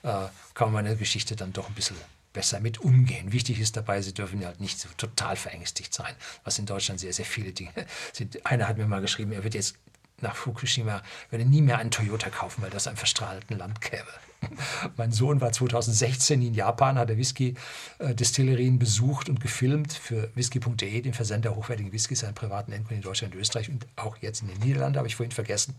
äh, 0.02 0.08
kann 0.54 0.72
man 0.72 0.84
meine 0.84 0.96
Geschichte 0.96 1.36
dann 1.36 1.52
doch 1.52 1.68
ein 1.68 1.74
bisschen 1.74 1.96
besser 2.32 2.60
mit 2.60 2.78
umgehen. 2.78 3.32
Wichtig 3.32 3.60
ist 3.60 3.76
dabei, 3.76 4.02
sie 4.02 4.14
dürfen 4.14 4.44
halt 4.44 4.60
nicht 4.60 4.78
so 4.78 4.88
total 4.96 5.36
verängstigt 5.36 5.92
sein, 5.92 6.14
was 6.44 6.58
in 6.58 6.66
Deutschland 6.66 7.00
sehr, 7.00 7.12
sehr 7.12 7.24
viele 7.24 7.52
Dinge 7.52 7.72
sind. 8.12 8.44
Einer 8.46 8.68
hat 8.68 8.78
mir 8.78 8.86
mal 8.86 9.00
geschrieben, 9.00 9.32
er 9.32 9.44
wird 9.44 9.54
jetzt 9.54 9.76
nach 10.22 10.36
Fukushima, 10.36 11.02
würde 11.30 11.44
nie 11.44 11.62
mehr 11.62 11.78
einen 11.78 11.90
Toyota 11.90 12.30
kaufen, 12.30 12.62
weil 12.62 12.70
das 12.70 12.86
ein 12.86 12.96
verstrahlten 12.96 13.56
Land 13.58 13.80
käme. 13.80 14.04
Mein 14.96 15.12
Sohn 15.12 15.40
war 15.40 15.52
2016 15.52 16.42
in 16.42 16.54
Japan, 16.54 16.98
hat 16.98 17.10
er 17.10 17.18
Whisky-Destillerien 17.18 18.78
besucht 18.78 19.28
und 19.28 19.40
gefilmt 19.40 19.92
für 19.92 20.30
whisky.de, 20.34 21.00
den 21.00 21.14
Versender 21.14 21.54
hochwertigen 21.56 21.92
Whiskys, 21.92 22.24
einen 22.24 22.34
privaten 22.34 22.72
Endkunden 22.72 22.98
in 22.98 23.02
Deutschland 23.02 23.34
und 23.34 23.40
Österreich 23.40 23.68
und 23.68 23.86
auch 23.96 24.16
jetzt 24.18 24.42
in 24.42 24.48
den 24.48 24.58
Niederlanden, 24.58 24.98
habe 24.98 25.08
ich 25.08 25.16
vorhin 25.16 25.32
vergessen. 25.32 25.74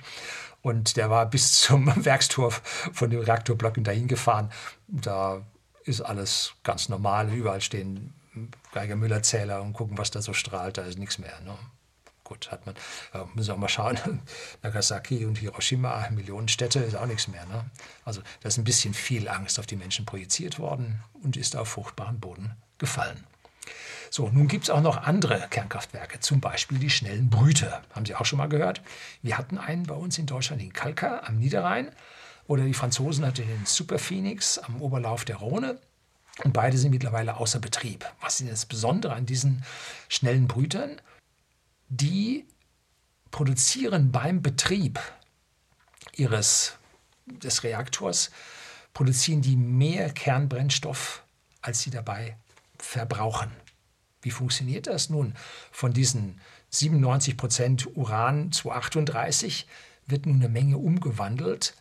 Und 0.62 0.98
der 0.98 1.10
war 1.10 1.26
bis 1.28 1.52
zum 1.62 1.92
Werkstor 2.06 2.52
von 2.52 3.10
dem 3.10 3.22
Reaktorblock 3.22 3.84
dahin 3.84 4.08
gefahren. 4.08 4.52
Da 4.88 5.42
ist 5.84 6.02
alles 6.02 6.54
ganz 6.64 6.90
normal. 6.90 7.32
Überall 7.34 7.62
stehen 7.62 8.14
Geiger-Müller-Zähler 8.74 9.62
und 9.62 9.74
gucken, 9.74 9.98
was 9.98 10.12
da 10.12 10.22
so 10.22 10.34
strahlt. 10.34 10.78
Da 10.78 10.84
ist 10.84 10.98
nichts 10.98 11.18
mehr. 11.18 11.40
Ne? 11.42 11.58
Gut, 12.24 12.52
hat 12.52 12.66
man, 12.66 12.76
äh, 13.14 13.26
müssen 13.34 13.50
wir 13.50 13.56
auch 13.56 13.60
mal 13.60 13.70
schauen. 13.70 13.98
Nagasaki 14.64 15.26
und 15.26 15.38
Hiroshima, 15.38 16.10
Millionenstädte, 16.12 16.80
ist 16.80 16.96
auch 16.96 17.06
nichts 17.06 17.28
mehr. 17.28 17.46
Ne? 17.46 17.66
Also 18.06 18.22
da 18.42 18.48
ist 18.48 18.58
ein 18.58 18.64
bisschen 18.64 18.94
viel 18.94 19.28
Angst 19.28 19.60
auf 19.60 19.66
die 19.66 19.76
Menschen 19.76 20.06
projiziert 20.06 20.60
worden 20.60 21.04
und 21.24 21.36
ist 21.36 21.56
auf 21.56 21.70
fruchtbaren 21.70 22.20
Boden 22.20 22.56
gefallen. 22.78 23.26
So, 24.10 24.28
nun 24.30 24.48
gibt 24.48 24.66
es 24.66 24.70
auch 24.70 24.82
noch 24.82 25.04
andere 25.04 25.48
Kernkraftwerke, 25.50 26.20
zum 26.20 26.42
Beispiel 26.42 26.80
die 26.80 26.90
schnellen 26.90 27.30
Brüter. 27.30 27.82
Haben 27.94 28.06
Sie 28.06 28.16
auch 28.16 28.26
schon 28.26 28.38
mal 28.38 28.50
gehört? 28.50 28.82
Wir 29.22 29.38
hatten 29.38 29.58
einen 29.58 29.84
bei 29.84 29.96
uns 29.96 30.18
in 30.18 30.26
Deutschland 30.26 30.62
in 30.62 30.74
Kalka 30.74 31.22
am 31.26 31.38
Niederrhein. 31.38 31.92
Oder 32.48 32.66
die 32.66 32.74
Franzosen 32.74 33.26
hatten 33.26 33.48
den 33.48 33.66
Super 33.66 34.00
Phoenix 34.00 34.58
am 34.58 34.82
Oberlauf 34.82 35.26
der 35.26 35.38
Rhone. 35.38 35.80
Und 36.44 36.54
beide 36.54 36.78
sind 36.78 36.92
mittlerweile 36.92 37.38
außer 37.38 37.60
Betrieb. 37.60 38.06
Was 38.22 38.42
ist 38.42 38.52
das 38.52 38.66
Besondere 38.66 39.14
an 39.14 39.26
diesen 39.26 39.64
schnellen 40.08 40.48
Brütern? 40.48 41.02
Die 41.90 42.46
produzieren 43.32 44.12
beim 44.12 44.42
Betrieb 44.42 45.00
ihres, 46.16 46.78
des 47.26 47.64
Reaktors, 47.64 48.32
produzieren 48.94 49.42
die 49.42 49.56
mehr 49.56 50.12
Kernbrennstoff, 50.12 51.24
als 51.62 51.82
sie 51.82 51.92
dabei 51.92 52.38
verbrauchen. 52.78 53.52
Wie 54.22 54.32
funktioniert 54.32 54.88
das 54.88 55.10
nun? 55.10 55.36
Von 55.72 55.94
diesen 55.94 56.40
97 56.70 57.38
Prozent 57.38 57.96
Uran 57.96 58.52
238 58.52 59.68
wird 60.08 60.26
nun 60.26 60.38
eine 60.38 60.50
Menge 60.50 60.78
umgewandelt 60.78 61.76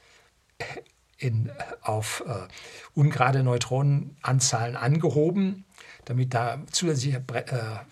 in, 1.21 1.53
auf 1.83 2.25
äh, 2.27 2.49
ungerade 2.95 3.43
Neutronenanzahlen 3.43 4.77
angehoben, 4.77 5.65
damit 6.07 6.35
da 6.35 6.59
zusätzlicher 6.71 7.23
äh, 7.35 7.85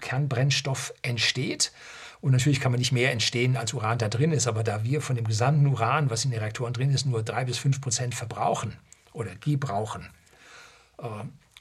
Kernbrennstoff 0.00 0.92
entsteht. 1.02 1.72
Und 2.20 2.32
natürlich 2.32 2.60
kann 2.60 2.72
man 2.72 2.78
nicht 2.78 2.92
mehr 2.92 3.12
entstehen, 3.12 3.56
als 3.56 3.72
Uran 3.72 3.98
da 3.98 4.08
drin 4.08 4.32
ist, 4.32 4.46
aber 4.46 4.62
da 4.62 4.84
wir 4.84 5.00
von 5.00 5.16
dem 5.16 5.26
gesamten 5.26 5.66
Uran, 5.66 6.10
was 6.10 6.24
in 6.24 6.30
den 6.30 6.40
Reaktoren 6.40 6.72
drin 6.72 6.90
ist, 6.90 7.06
nur 7.06 7.22
drei 7.22 7.44
bis 7.44 7.58
fünf 7.58 7.80
Prozent 7.80 8.14
verbrauchen 8.14 8.76
oder 9.12 9.34
gebrauchen, 9.36 10.08
äh, 10.98 11.06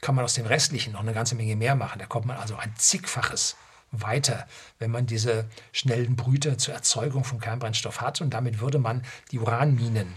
kann 0.01 0.16
man 0.16 0.26
aus 0.26 0.34
dem 0.34 0.47
restlichen 0.47 0.93
noch 0.93 1.01
eine 1.01 1.14
ganze 1.14 1.36
Menge 1.36 1.55
mehr 1.55 1.76
machen. 1.76 1.99
Da 1.99 2.05
kommt 2.07 2.26
man 2.26 2.38
also 2.38 2.55
ein 2.55 2.74
zigfaches 2.76 3.55
weiter, 3.91 4.47
wenn 4.80 4.89
man 4.89 5.05
diese 5.05 5.45
schnellen 5.72 6.16
Brüter 6.16 6.57
zur 6.57 6.74
Erzeugung 6.74 7.24
von 7.24 7.39
Kernbrennstoff 7.39 8.01
hat. 8.01 8.22
Und 8.22 8.34
damit 8.34 8.59
würde 8.59 8.80
man 8.80 9.03
die 9.32 9.39
Uranminen 9.39 10.14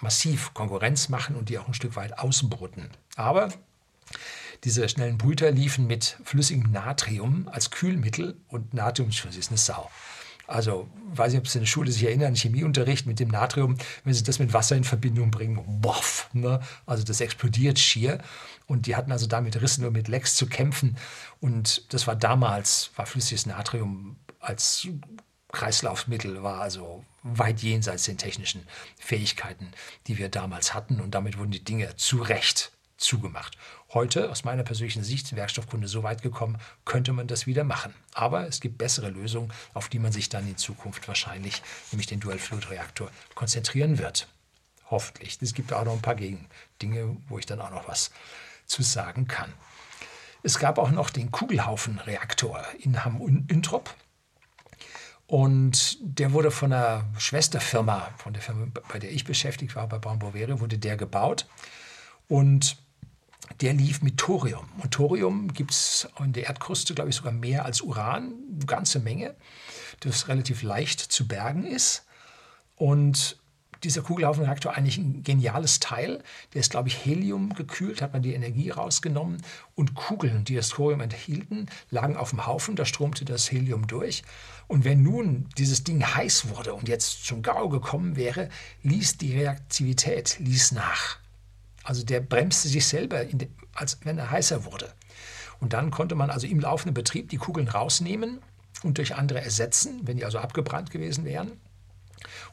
massiv 0.00 0.54
Konkurrenz 0.54 1.08
machen 1.08 1.36
und 1.36 1.48
die 1.48 1.58
auch 1.58 1.68
ein 1.68 1.74
Stück 1.74 1.96
weit 1.96 2.18
ausbrüten. 2.18 2.90
Aber 3.16 3.50
diese 4.64 4.88
schnellen 4.88 5.18
Brüter 5.18 5.50
liefen 5.50 5.86
mit 5.86 6.18
flüssigem 6.24 6.70
Natrium 6.72 7.48
als 7.48 7.70
Kühlmittel 7.70 8.36
und 8.48 8.74
Natrium 8.74 9.10
ist 9.10 9.48
eine 9.48 9.58
Sau. 9.58 9.90
Also, 10.48 10.88
weiß 11.14 11.32
nicht, 11.32 11.40
ob 11.40 11.48
Sie 11.48 11.58
in 11.58 11.64
der 11.64 11.68
Schule 11.68 11.90
sich 11.90 12.04
erinnern, 12.04 12.36
Chemieunterricht 12.36 13.06
mit 13.06 13.18
dem 13.18 13.28
Natrium, 13.28 13.76
wenn 14.04 14.14
Sie 14.14 14.22
das 14.22 14.38
mit 14.38 14.52
Wasser 14.52 14.76
in 14.76 14.84
Verbindung 14.84 15.32
bringen, 15.32 15.80
boff, 15.80 16.30
ne? 16.32 16.60
also 16.86 17.02
das 17.02 17.20
explodiert 17.20 17.78
schier. 17.80 18.20
Und 18.66 18.86
die 18.86 18.94
hatten 18.94 19.10
also 19.10 19.26
damit 19.26 19.60
Rissen 19.60 19.82
nur 19.82 19.90
mit 19.90 20.06
Lecks 20.08 20.36
zu 20.36 20.46
kämpfen. 20.46 20.96
Und 21.40 21.92
das 21.92 22.06
war 22.06 22.14
damals, 22.14 22.90
war 22.96 23.06
flüssiges 23.06 23.46
Natrium 23.46 24.16
als 24.38 24.86
Kreislaufmittel, 25.52 26.42
war 26.42 26.60
also 26.60 27.04
weit 27.22 27.62
jenseits 27.62 28.04
den 28.04 28.18
technischen 28.18 28.66
Fähigkeiten, 28.98 29.72
die 30.06 30.18
wir 30.18 30.28
damals 30.28 30.74
hatten. 30.74 31.00
Und 31.00 31.14
damit 31.14 31.38
wurden 31.38 31.50
die 31.50 31.64
Dinge 31.64 31.96
zu 31.96 32.18
Recht 32.18 32.72
zugemacht. 32.96 33.56
Heute, 33.92 34.30
aus 34.30 34.44
meiner 34.44 34.62
persönlichen 34.62 35.04
Sicht, 35.04 35.36
Werkstoffkunde 35.36 35.88
so 35.88 36.02
weit 36.02 36.22
gekommen, 36.22 36.58
könnte 36.84 37.12
man 37.12 37.26
das 37.26 37.46
wieder 37.46 37.64
machen. 37.64 37.94
Aber 38.14 38.46
es 38.46 38.60
gibt 38.60 38.78
bessere 38.78 39.10
Lösungen, 39.10 39.52
auf 39.74 39.88
die 39.88 39.98
man 39.98 40.12
sich 40.12 40.28
dann 40.28 40.48
in 40.48 40.56
Zukunft 40.56 41.06
wahrscheinlich, 41.08 41.62
nämlich 41.92 42.06
den 42.06 42.20
Dual-Fluid-Reaktor, 42.20 43.10
konzentrieren 43.34 43.98
wird. 43.98 44.28
Hoffentlich. 44.90 45.38
Es 45.40 45.54
gibt 45.54 45.72
auch 45.72 45.84
noch 45.84 45.94
ein 45.94 46.02
paar 46.02 46.14
Gegendinge, 46.14 47.16
wo 47.28 47.38
ich 47.38 47.46
dann 47.46 47.60
auch 47.60 47.70
noch 47.70 47.88
was 47.88 48.10
zu 48.66 48.82
sagen 48.82 49.26
kann. 49.26 49.52
Es 50.42 50.58
gab 50.58 50.78
auch 50.78 50.90
noch 50.90 51.10
den 51.10 51.30
Kugelhaufen-Reaktor 51.30 52.64
in 52.78 53.04
Hamm-Üntrop. 53.04 53.94
Und 55.26 55.98
der 56.00 56.32
wurde 56.32 56.50
von 56.50 56.72
einer 56.72 57.04
Schwesterfirma, 57.18 58.10
von 58.18 58.32
der 58.32 58.42
Firma, 58.42 58.66
bei 58.92 58.98
der 58.98 59.10
ich 59.10 59.24
beschäftigt 59.24 59.74
war, 59.74 59.88
bei 59.88 59.98
Braun 59.98 60.20
Boveri, 60.20 60.60
wurde 60.60 60.78
der 60.78 60.96
gebaut. 60.96 61.46
Und 62.28 62.76
der 63.60 63.72
lief 63.72 64.02
mit 64.02 64.18
Thorium. 64.18 64.68
Und 64.82 64.92
Thorium 64.92 65.52
gibt 65.52 65.72
es 65.72 66.08
in 66.22 66.32
der 66.32 66.44
Erdkruste, 66.44 66.94
glaube 66.94 67.10
ich, 67.10 67.16
sogar 67.16 67.32
mehr 67.32 67.64
als 67.64 67.80
Uran, 67.80 68.34
eine 68.54 68.66
ganze 68.66 69.00
Menge, 69.00 69.34
das 70.00 70.28
relativ 70.28 70.62
leicht 70.62 71.00
zu 71.00 71.26
bergen 71.26 71.64
ist. 71.64 72.04
Und 72.76 73.38
dieser 73.84 74.02
Kugelhaufenreaktor 74.02 74.74
eigentlich 74.74 74.98
ein 74.98 75.22
geniales 75.22 75.80
Teil. 75.80 76.22
Der 76.54 76.60
ist, 76.60 76.70
glaube 76.70 76.88
ich, 76.88 77.04
Helium 77.04 77.54
gekühlt, 77.54 78.02
hat 78.02 78.12
man 78.12 78.22
die 78.22 78.34
Energie 78.34 78.70
rausgenommen 78.70 79.42
und 79.74 79.94
Kugeln, 79.94 80.44
die 80.44 80.54
das 80.54 80.70
Thorium 80.70 81.00
enthielten, 81.00 81.66
lagen 81.90 82.16
auf 82.16 82.30
dem 82.30 82.46
Haufen, 82.46 82.76
da 82.76 82.84
stromte 82.84 83.24
das 83.24 83.50
Helium 83.50 83.86
durch. 83.86 84.22
Und 84.68 84.84
wenn 84.84 85.02
nun 85.02 85.48
dieses 85.56 85.84
Ding 85.84 86.04
heiß 86.04 86.48
wurde 86.48 86.74
und 86.74 86.88
jetzt 86.88 87.24
zum 87.24 87.42
Gau 87.42 87.68
gekommen 87.68 88.16
wäre, 88.16 88.48
ließ 88.82 89.18
die 89.18 89.38
Reaktivität 89.38 90.38
ließ 90.40 90.72
nach. 90.72 91.18
Also 91.84 92.04
der 92.04 92.20
bremste 92.20 92.68
sich 92.68 92.86
selber, 92.86 93.24
de, 93.24 93.48
als 93.72 93.98
wenn 94.02 94.18
er 94.18 94.30
heißer 94.30 94.64
wurde. 94.64 94.92
Und 95.60 95.72
dann 95.72 95.90
konnte 95.90 96.16
man 96.16 96.30
also 96.30 96.46
im 96.46 96.60
laufenden 96.60 96.94
Betrieb 96.94 97.28
die 97.28 97.36
Kugeln 97.36 97.68
rausnehmen 97.68 98.40
und 98.82 98.98
durch 98.98 99.14
andere 99.14 99.40
ersetzen, 99.40 100.00
wenn 100.02 100.16
die 100.16 100.24
also 100.24 100.38
abgebrannt 100.38 100.90
gewesen 100.90 101.24
wären. 101.24 101.52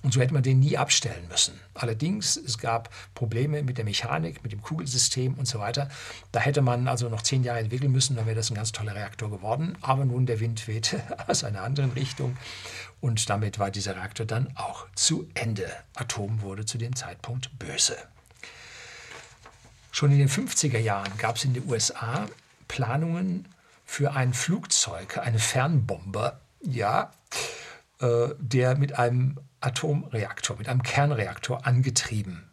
Und 0.04 0.14
so 0.14 0.20
hätte 0.20 0.34
man 0.34 0.44
den 0.44 0.60
nie 0.60 0.78
abstellen 0.78 1.28
müssen. 1.30 1.58
Allerdings, 1.74 2.36
es 2.36 2.58
gab 2.58 2.90
Probleme 3.16 3.64
mit 3.64 3.78
der 3.78 3.86
Mechanik, 3.86 4.44
mit 4.44 4.52
dem 4.52 4.62
Kugelsystem 4.62 5.36
und 5.36 5.48
so 5.48 5.60
weiter. 5.60 5.90
Da 6.34 6.42
hätte 6.42 6.62
man 6.62 6.90
also 6.90 7.08
noch 7.08 7.22
zehn 7.22 7.44
Jahre 7.44 7.60
entwickeln 7.60 7.92
müssen, 7.92 8.18
dann 8.18 8.26
wäre 8.26 8.36
das 8.36 8.52
ein 8.52 8.56
ganz 8.56 8.74
toller 8.74 8.96
Reaktor 8.96 9.32
geworden. 9.32 9.78
Aber 9.82 10.04
nun 10.04 10.26
der 10.26 10.42
Wind 10.42 10.68
wehte 10.68 11.02
aus 11.28 11.46
einer 11.46 11.62
anderen 11.62 11.92
Richtung 11.92 12.38
und 13.00 13.30
damit 13.30 13.60
war 13.60 13.72
dieser 13.72 13.96
Reaktor 13.96 14.26
dann 14.26 14.52
auch 14.56 14.88
zu 14.94 15.30
Ende. 15.34 15.72
Atom 15.96 16.42
wurde 16.42 16.66
zu 16.66 16.78
dem 16.78 16.96
Zeitpunkt 16.96 17.58
böse. 17.58 17.98
Schon 19.92 20.12
in 20.12 20.20
den 20.20 20.30
50er 20.30 20.80
Jahren 20.80 21.18
gab 21.18 21.38
es 21.38 21.46
in 21.46 21.54
den 21.54 21.70
USA 21.70 22.28
Planungen 22.68 23.48
für 23.86 24.14
ein 24.14 24.34
Flugzeug, 24.34 25.18
eine 25.20 25.40
Fernbomber, 25.40 26.40
ja, 26.62 27.12
der 28.40 28.78
mit 28.78 29.00
einem 29.00 29.40
Atomreaktor, 29.62 30.58
mit 30.58 30.68
einem 30.68 30.84
Kernreaktor 30.84 31.66
angetrieben 31.66 32.50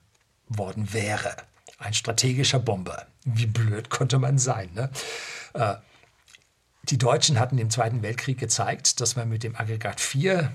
worden 0.49 0.93
wäre. 0.93 1.35
Ein 1.79 1.95
strategischer 1.95 2.59
Bomber. 2.59 3.07
Wie 3.25 3.47
blöd 3.47 3.91
konnte 3.91 4.19
man 4.19 4.39
sein? 4.39 4.71
Ne? 4.75 4.91
Äh, 5.55 5.77
die 6.85 6.99
Deutschen 6.99 7.39
hatten 7.39 7.59
im 7.59 7.71
Zweiten 7.71 8.03
Weltkrieg 8.03 8.39
gezeigt, 8.39 9.01
dass 9.01 9.17
man 9.17 9.29
mit 9.29 9.43
dem 9.43 9.57
Aggregat 9.57 10.01
4, 10.01 10.53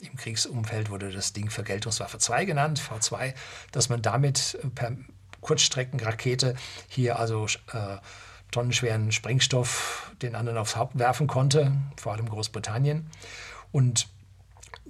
im 0.00 0.16
Kriegsumfeld 0.16 0.90
wurde 0.90 1.10
das 1.10 1.32
Ding 1.32 1.50
Vergeltungswaffe 1.50 2.18
2 2.18 2.44
genannt, 2.44 2.80
V2, 2.80 3.34
dass 3.72 3.88
man 3.88 4.02
damit 4.02 4.58
per 4.74 4.92
Kurzstreckenrakete 5.40 6.54
hier 6.88 7.18
also 7.18 7.46
äh, 7.72 7.98
tonnenschweren 8.50 9.12
Sprengstoff 9.12 10.12
den 10.22 10.34
anderen 10.34 10.58
aufs 10.58 10.76
Haupt 10.76 10.98
werfen 10.98 11.26
konnte, 11.26 11.72
vor 11.96 12.12
allem 12.12 12.28
Großbritannien. 12.28 13.10
Und 13.74 14.06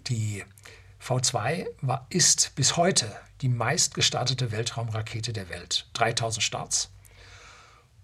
die 0.09 0.45
V2 1.03 1.67
war, 1.81 2.07
ist 2.11 2.55
bis 2.55 2.77
heute 2.77 3.11
die 3.41 3.49
meistgestartete 3.49 4.53
Weltraumrakete 4.53 5.33
der 5.33 5.49
Welt. 5.49 5.87
3000 5.95 6.43
Starts. 6.43 6.91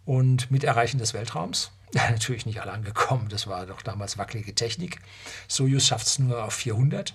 Und 0.06 0.50
mit 0.50 0.64
Erreichen 0.64 0.96
des 0.96 1.12
Weltraums, 1.12 1.70
natürlich 1.92 2.46
nicht 2.46 2.62
alle 2.62 2.72
angekommen, 2.72 3.28
das 3.28 3.46
war 3.46 3.66
doch 3.66 3.82
damals 3.82 4.16
wackelige 4.16 4.54
Technik. 4.54 5.00
Soyuz 5.48 5.84
schafft 5.84 6.06
es 6.06 6.18
nur 6.18 6.42
auf 6.42 6.54
400. 6.54 7.14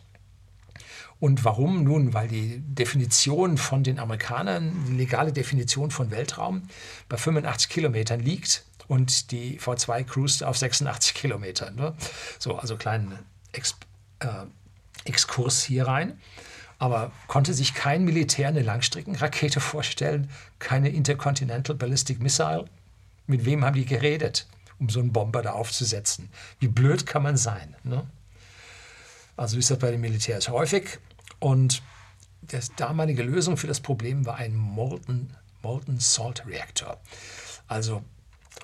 Und 1.19 1.43
warum? 1.43 1.83
Nun, 1.83 2.13
weil 2.13 2.27
die 2.27 2.59
Definition 2.59 3.57
von 3.57 3.83
den 3.83 3.97
Amerikanern, 3.97 4.85
die 4.89 4.93
legale 4.95 5.33
Definition 5.33 5.89
von 5.89 6.11
Weltraum 6.11 6.67
bei 7.09 7.17
85 7.17 7.69
Kilometern 7.69 8.19
liegt 8.19 8.63
und 8.87 9.31
die 9.31 9.59
V2 9.59 10.03
cruist 10.03 10.43
auf 10.43 10.55
86 10.55 11.15
Kilometern. 11.15 11.73
Ne? 11.73 11.95
So, 12.37 12.57
also 12.57 12.77
kleinen 12.77 13.25
Ex 13.55 13.75
äh, 14.19 14.27
Exkurs 15.05 15.63
hier 15.63 15.87
rein. 15.87 16.19
Aber 16.77 17.11
konnte 17.27 17.53
sich 17.53 17.73
kein 17.73 18.03
Militär 18.03 18.49
eine 18.49 18.61
Langstreckenrakete 18.61 19.59
vorstellen, 19.59 20.29
keine 20.59 20.89
Intercontinental 20.89 21.75
Ballistic 21.75 22.21
Missile? 22.21 22.65
Mit 23.27 23.45
wem 23.45 23.63
haben 23.63 23.75
die 23.75 23.85
geredet, 23.85 24.47
um 24.79 24.89
so 24.89 24.99
einen 24.99 25.13
Bomber 25.13 25.41
da 25.41 25.53
aufzusetzen? 25.53 26.29
Wie 26.59 26.67
blöd 26.67 27.05
kann 27.05 27.23
man 27.23 27.37
sein? 27.37 27.75
Ne? 27.83 28.05
Also 29.37 29.57
ist 29.57 29.71
das 29.71 29.79
bei 29.79 29.91
den 29.91 30.01
Militärs 30.01 30.49
häufig. 30.49 30.99
Und 31.39 31.81
die 32.41 32.59
damalige 32.75 33.23
Lösung 33.23 33.57
für 33.57 33.67
das 33.67 33.79
Problem 33.79 34.25
war 34.25 34.35
ein 34.35 34.55
Molten, 34.55 35.35
Molten 35.61 35.99
Salt 35.99 36.45
Reactor. 36.45 36.99
Also 37.67 38.03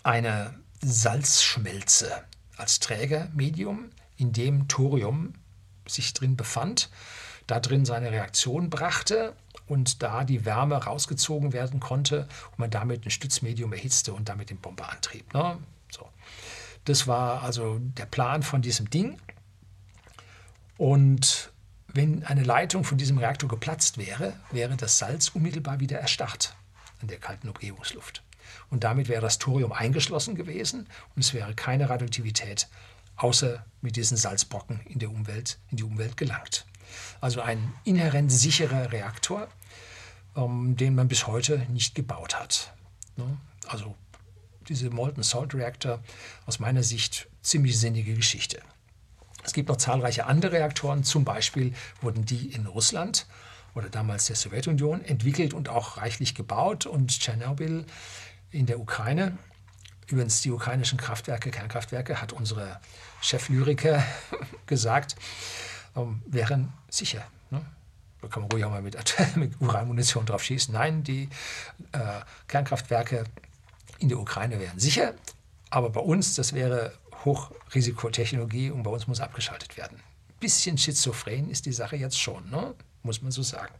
eine 0.03 0.53
Salzschmelze 0.81 2.23
als 2.57 2.79
Trägermedium, 2.79 3.89
in 4.21 4.31
dem 4.31 4.67
Thorium 4.67 5.33
sich 5.87 6.13
drin 6.13 6.37
befand, 6.37 6.89
da 7.47 7.59
drin 7.59 7.85
seine 7.85 8.11
Reaktion 8.11 8.69
brachte 8.69 9.35
und 9.67 10.03
da 10.03 10.23
die 10.23 10.45
Wärme 10.45 10.75
rausgezogen 10.75 11.53
werden 11.53 11.79
konnte 11.79 12.27
und 12.51 12.59
man 12.59 12.69
damit 12.69 13.05
ein 13.05 13.09
Stützmedium 13.09 13.73
erhitzte 13.73 14.13
und 14.13 14.29
damit 14.29 14.51
den 14.51 14.57
Bomber 14.57 14.89
antrieb. 14.89 15.33
Ne? 15.33 15.57
So. 15.89 16.07
Das 16.85 17.07
war 17.07 17.41
also 17.41 17.79
der 17.79 18.05
Plan 18.05 18.43
von 18.43 18.61
diesem 18.61 18.91
Ding. 18.91 19.19
Und 20.77 21.51
wenn 21.87 22.23
eine 22.23 22.43
Leitung 22.43 22.83
von 22.83 22.99
diesem 22.99 23.17
Reaktor 23.17 23.49
geplatzt 23.49 23.97
wäre, 23.97 24.33
wäre 24.51 24.77
das 24.77 24.99
Salz 24.99 25.29
unmittelbar 25.29 25.79
wieder 25.79 25.97
erstarrt 25.97 26.55
an 27.01 27.07
der 27.07 27.17
kalten 27.17 27.49
Umgebungsluft. 27.49 28.23
Und 28.69 28.83
damit 28.83 29.09
wäre 29.09 29.21
das 29.21 29.39
Thorium 29.39 29.71
eingeschlossen 29.71 30.35
gewesen 30.35 30.87
und 31.15 31.23
es 31.23 31.33
wäre 31.33 31.55
keine 31.55 31.89
Radioaktivität 31.89 32.67
außer 33.15 33.65
mit 33.81 33.95
diesen 33.95 34.17
Salzbrocken 34.17 34.81
in, 34.81 34.99
der 34.99 35.09
Umwelt, 35.09 35.59
in 35.69 35.77
die 35.77 35.83
Umwelt 35.83 36.17
gelangt. 36.17 36.65
Also 37.19 37.41
ein 37.41 37.73
inhärent 37.83 38.31
sicherer 38.31 38.91
Reaktor, 38.91 39.47
ähm, 40.35 40.75
den 40.77 40.95
man 40.95 41.07
bis 41.07 41.27
heute 41.27 41.65
nicht 41.69 41.95
gebaut 41.95 42.39
hat. 42.39 42.73
Ne? 43.17 43.37
Also 43.67 43.95
diese 44.67 44.89
Molten 44.89 45.23
Salt 45.23 45.53
Reactor 45.53 45.99
aus 46.45 46.59
meiner 46.59 46.83
Sicht 46.83 47.27
ziemlich 47.41 47.79
sinnige 47.79 48.13
Geschichte. 48.13 48.61
Es 49.43 49.53
gibt 49.53 49.69
noch 49.69 49.77
zahlreiche 49.77 50.25
andere 50.25 50.53
Reaktoren, 50.53 51.03
zum 51.03 51.25
Beispiel 51.25 51.73
wurden 52.01 52.25
die 52.25 52.53
in 52.53 52.67
Russland 52.67 53.25
oder 53.73 53.89
damals 53.89 54.25
der 54.25 54.35
Sowjetunion 54.35 55.03
entwickelt 55.03 55.53
und 55.53 55.69
auch 55.69 55.97
reichlich 55.97 56.35
gebaut 56.35 56.85
und 56.85 57.09
Tschernobyl 57.09 57.85
in 58.51 58.65
der 58.65 58.79
Ukraine. 58.79 59.37
Übrigens, 60.11 60.41
die 60.41 60.51
ukrainischen 60.51 60.97
Kraftwerke, 60.97 61.51
Kernkraftwerke, 61.51 62.21
hat 62.21 62.33
unsere 62.33 62.79
Cheflyriker 63.21 64.03
gesagt, 64.65 65.15
ähm, 65.95 66.21
wären 66.25 66.73
sicher. 66.89 67.25
Ne? 67.49 67.65
Da 68.21 68.27
kann 68.27 68.43
man 68.43 68.51
ruhig 68.51 68.65
auch 68.65 68.71
mal 68.71 68.81
mit, 68.81 68.97
mit 69.35 69.59
Uranmunition 69.61 70.25
drauf 70.25 70.43
schießen. 70.43 70.73
Nein, 70.73 71.03
die 71.03 71.29
äh, 71.93 71.99
Kernkraftwerke 72.47 73.23
in 73.99 74.09
der 74.09 74.19
Ukraine 74.19 74.59
wären 74.59 74.79
sicher, 74.79 75.13
aber 75.69 75.89
bei 75.89 76.01
uns, 76.01 76.35
das 76.35 76.53
wäre 76.53 76.93
Hochrisikotechnologie 77.23 78.71
und 78.71 78.83
bei 78.83 78.91
uns 78.91 79.07
muss 79.07 79.21
abgeschaltet 79.21 79.77
werden. 79.77 79.99
Bisschen 80.39 80.77
schizophren 80.77 81.49
ist 81.49 81.65
die 81.65 81.73
Sache 81.73 81.95
jetzt 81.95 82.19
schon, 82.19 82.49
ne? 82.49 82.73
muss 83.03 83.21
man 83.21 83.31
so 83.31 83.43
sagen. 83.43 83.73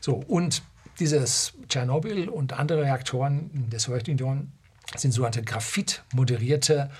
So, 0.00 0.14
und 0.14 0.62
dieses 1.00 1.54
Tschernobyl 1.68 2.28
und 2.28 2.52
andere 2.52 2.82
Reaktoren 2.82 3.50
der 3.70 3.80
Sowjetunion 3.80 4.52
sind 4.94 5.12
sogenannte 5.12 5.42
Graphit-moderierte 5.42 6.90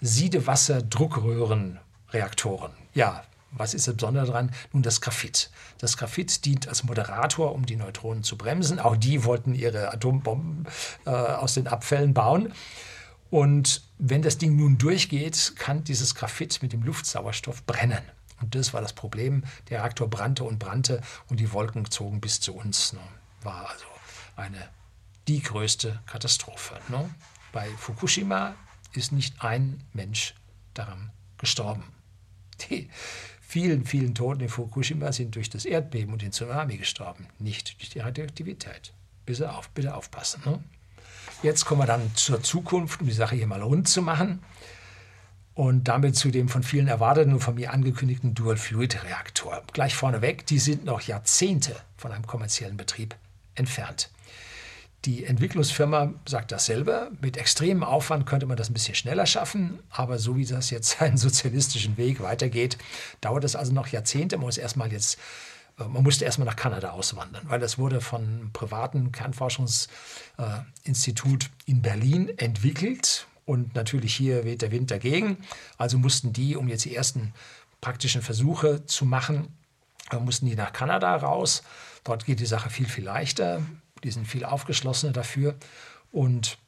Siedewasserdruckröhrenreaktoren. 0.00 2.72
Ja, 2.94 3.22
was 3.52 3.74
ist 3.74 3.88
das 3.88 3.96
Besondere 3.96 4.26
daran? 4.26 4.50
Nun 4.72 4.82
das 4.82 5.00
Graphit. 5.00 5.50
Das 5.78 5.96
Graphit 5.96 6.44
dient 6.44 6.68
als 6.68 6.84
Moderator, 6.84 7.54
um 7.54 7.64
die 7.64 7.76
Neutronen 7.76 8.22
zu 8.22 8.36
bremsen. 8.36 8.78
Auch 8.78 8.96
die 8.96 9.24
wollten 9.24 9.54
ihre 9.54 9.92
Atombomben 9.92 10.66
äh, 11.06 11.10
aus 11.10 11.54
den 11.54 11.66
Abfällen 11.66 12.12
bauen. 12.12 12.52
Und 13.30 13.82
wenn 13.98 14.22
das 14.22 14.38
Ding 14.38 14.56
nun 14.56 14.78
durchgeht, 14.78 15.54
kann 15.56 15.84
dieses 15.84 16.14
Graphit 16.14 16.62
mit 16.62 16.72
dem 16.72 16.82
Luftsauerstoff 16.82 17.64
brennen. 17.64 18.02
Und 18.40 18.54
das 18.54 18.74
war 18.74 18.82
das 18.82 18.92
Problem. 18.92 19.44
Der 19.70 19.80
Reaktor 19.80 20.08
brannte 20.08 20.44
und 20.44 20.58
brannte 20.58 21.00
und 21.28 21.40
die 21.40 21.52
Wolken 21.52 21.90
zogen 21.90 22.20
bis 22.20 22.40
zu 22.40 22.54
uns. 22.54 22.92
Ne? 22.92 23.00
War 23.42 23.70
also 23.70 23.86
eine 24.36 24.68
die 25.28 25.42
größte 25.42 26.00
Katastrophe. 26.06 26.74
Ne? 26.88 27.08
Bei 27.56 27.70
Fukushima 27.78 28.54
ist 28.92 29.12
nicht 29.12 29.42
ein 29.42 29.82
Mensch 29.94 30.34
daran 30.74 31.10
gestorben. 31.38 31.84
Die 32.68 32.90
vielen, 33.40 33.86
vielen 33.86 34.14
Toten 34.14 34.42
in 34.42 34.50
Fukushima 34.50 35.10
sind 35.10 35.36
durch 35.36 35.48
das 35.48 35.64
Erdbeben 35.64 36.12
und 36.12 36.20
den 36.20 36.32
Tsunami 36.32 36.76
gestorben, 36.76 37.28
nicht 37.38 37.80
durch 37.80 37.88
die 37.88 38.00
Radioaktivität. 38.00 38.92
Bitte, 39.24 39.50
auf, 39.54 39.70
bitte 39.70 39.94
aufpassen. 39.94 40.42
Ne? 40.44 40.62
Jetzt 41.42 41.64
kommen 41.64 41.80
wir 41.80 41.86
dann 41.86 42.14
zur 42.14 42.42
Zukunft, 42.42 43.00
um 43.00 43.06
die 43.06 43.14
Sache 43.14 43.36
hier 43.36 43.46
mal 43.46 43.62
rund 43.62 43.88
zu 43.88 44.02
machen. 44.02 44.42
Und 45.54 45.84
damit 45.84 46.14
zu 46.14 46.30
dem 46.30 46.50
von 46.50 46.62
vielen 46.62 46.88
erwarteten 46.88 47.32
und 47.32 47.40
von 47.40 47.54
mir 47.54 47.72
angekündigten 47.72 48.34
Dual-Fluid-Reaktor. 48.34 49.62
Gleich 49.72 49.94
vorneweg, 49.94 50.44
die 50.44 50.58
sind 50.58 50.84
noch 50.84 51.00
Jahrzehnte 51.00 51.74
von 51.96 52.12
einem 52.12 52.26
kommerziellen 52.26 52.76
Betrieb 52.76 53.16
entfernt. 53.54 54.10
Die 55.06 55.24
Entwicklungsfirma 55.24 56.12
sagt 56.26 56.50
dasselbe. 56.50 57.12
Mit 57.20 57.36
extremem 57.36 57.84
Aufwand 57.84 58.26
könnte 58.26 58.46
man 58.46 58.56
das 58.56 58.70
ein 58.70 58.72
bisschen 58.72 58.96
schneller 58.96 59.26
schaffen, 59.26 59.78
aber 59.88 60.18
so 60.18 60.36
wie 60.36 60.44
das 60.44 60.70
jetzt 60.70 60.90
seinen 60.98 61.16
sozialistischen 61.16 61.96
Weg 61.96 62.20
weitergeht, 62.20 62.76
dauert 63.20 63.44
es 63.44 63.54
also 63.54 63.72
noch 63.72 63.86
Jahrzehnte. 63.86 64.36
Man 64.36 64.46
muss 64.46 64.58
erstmal 64.58 64.90
jetzt 64.90 65.20
äh, 65.78 65.84
man 65.84 66.02
musste 66.02 66.24
erstmal 66.24 66.46
nach 66.46 66.56
Kanada 66.56 66.90
auswandern, 66.90 67.44
weil 67.48 67.60
das 67.60 67.78
wurde 67.78 68.00
von 68.00 68.22
einem 68.22 68.50
privaten 68.52 69.12
Kernforschungsinstitut 69.12 71.50
in 71.66 71.82
Berlin 71.82 72.36
entwickelt. 72.36 73.28
Und 73.44 73.76
natürlich 73.76 74.12
hier 74.12 74.44
weht 74.44 74.60
der 74.60 74.72
Wind 74.72 74.90
dagegen. 74.90 75.36
Also 75.78 75.98
mussten 75.98 76.32
die, 76.32 76.56
um 76.56 76.66
jetzt 76.66 76.84
die 76.84 76.96
ersten 76.96 77.32
praktischen 77.80 78.22
Versuche 78.22 78.84
zu 78.86 79.04
machen, 79.04 79.56
äh, 80.10 80.16
mussten 80.16 80.46
die 80.46 80.56
nach 80.56 80.72
Kanada 80.72 81.14
raus. 81.14 81.62
Dort 82.02 82.26
geht 82.26 82.40
die 82.40 82.46
Sache 82.46 82.70
viel, 82.70 82.88
viel 82.88 83.04
leichter 83.04 83.62
die 84.04 84.10
sind 84.10 84.26
viel 84.26 84.44
aufgeschlossener 84.44 85.12
dafür. 85.12 85.56
Und 86.12 86.58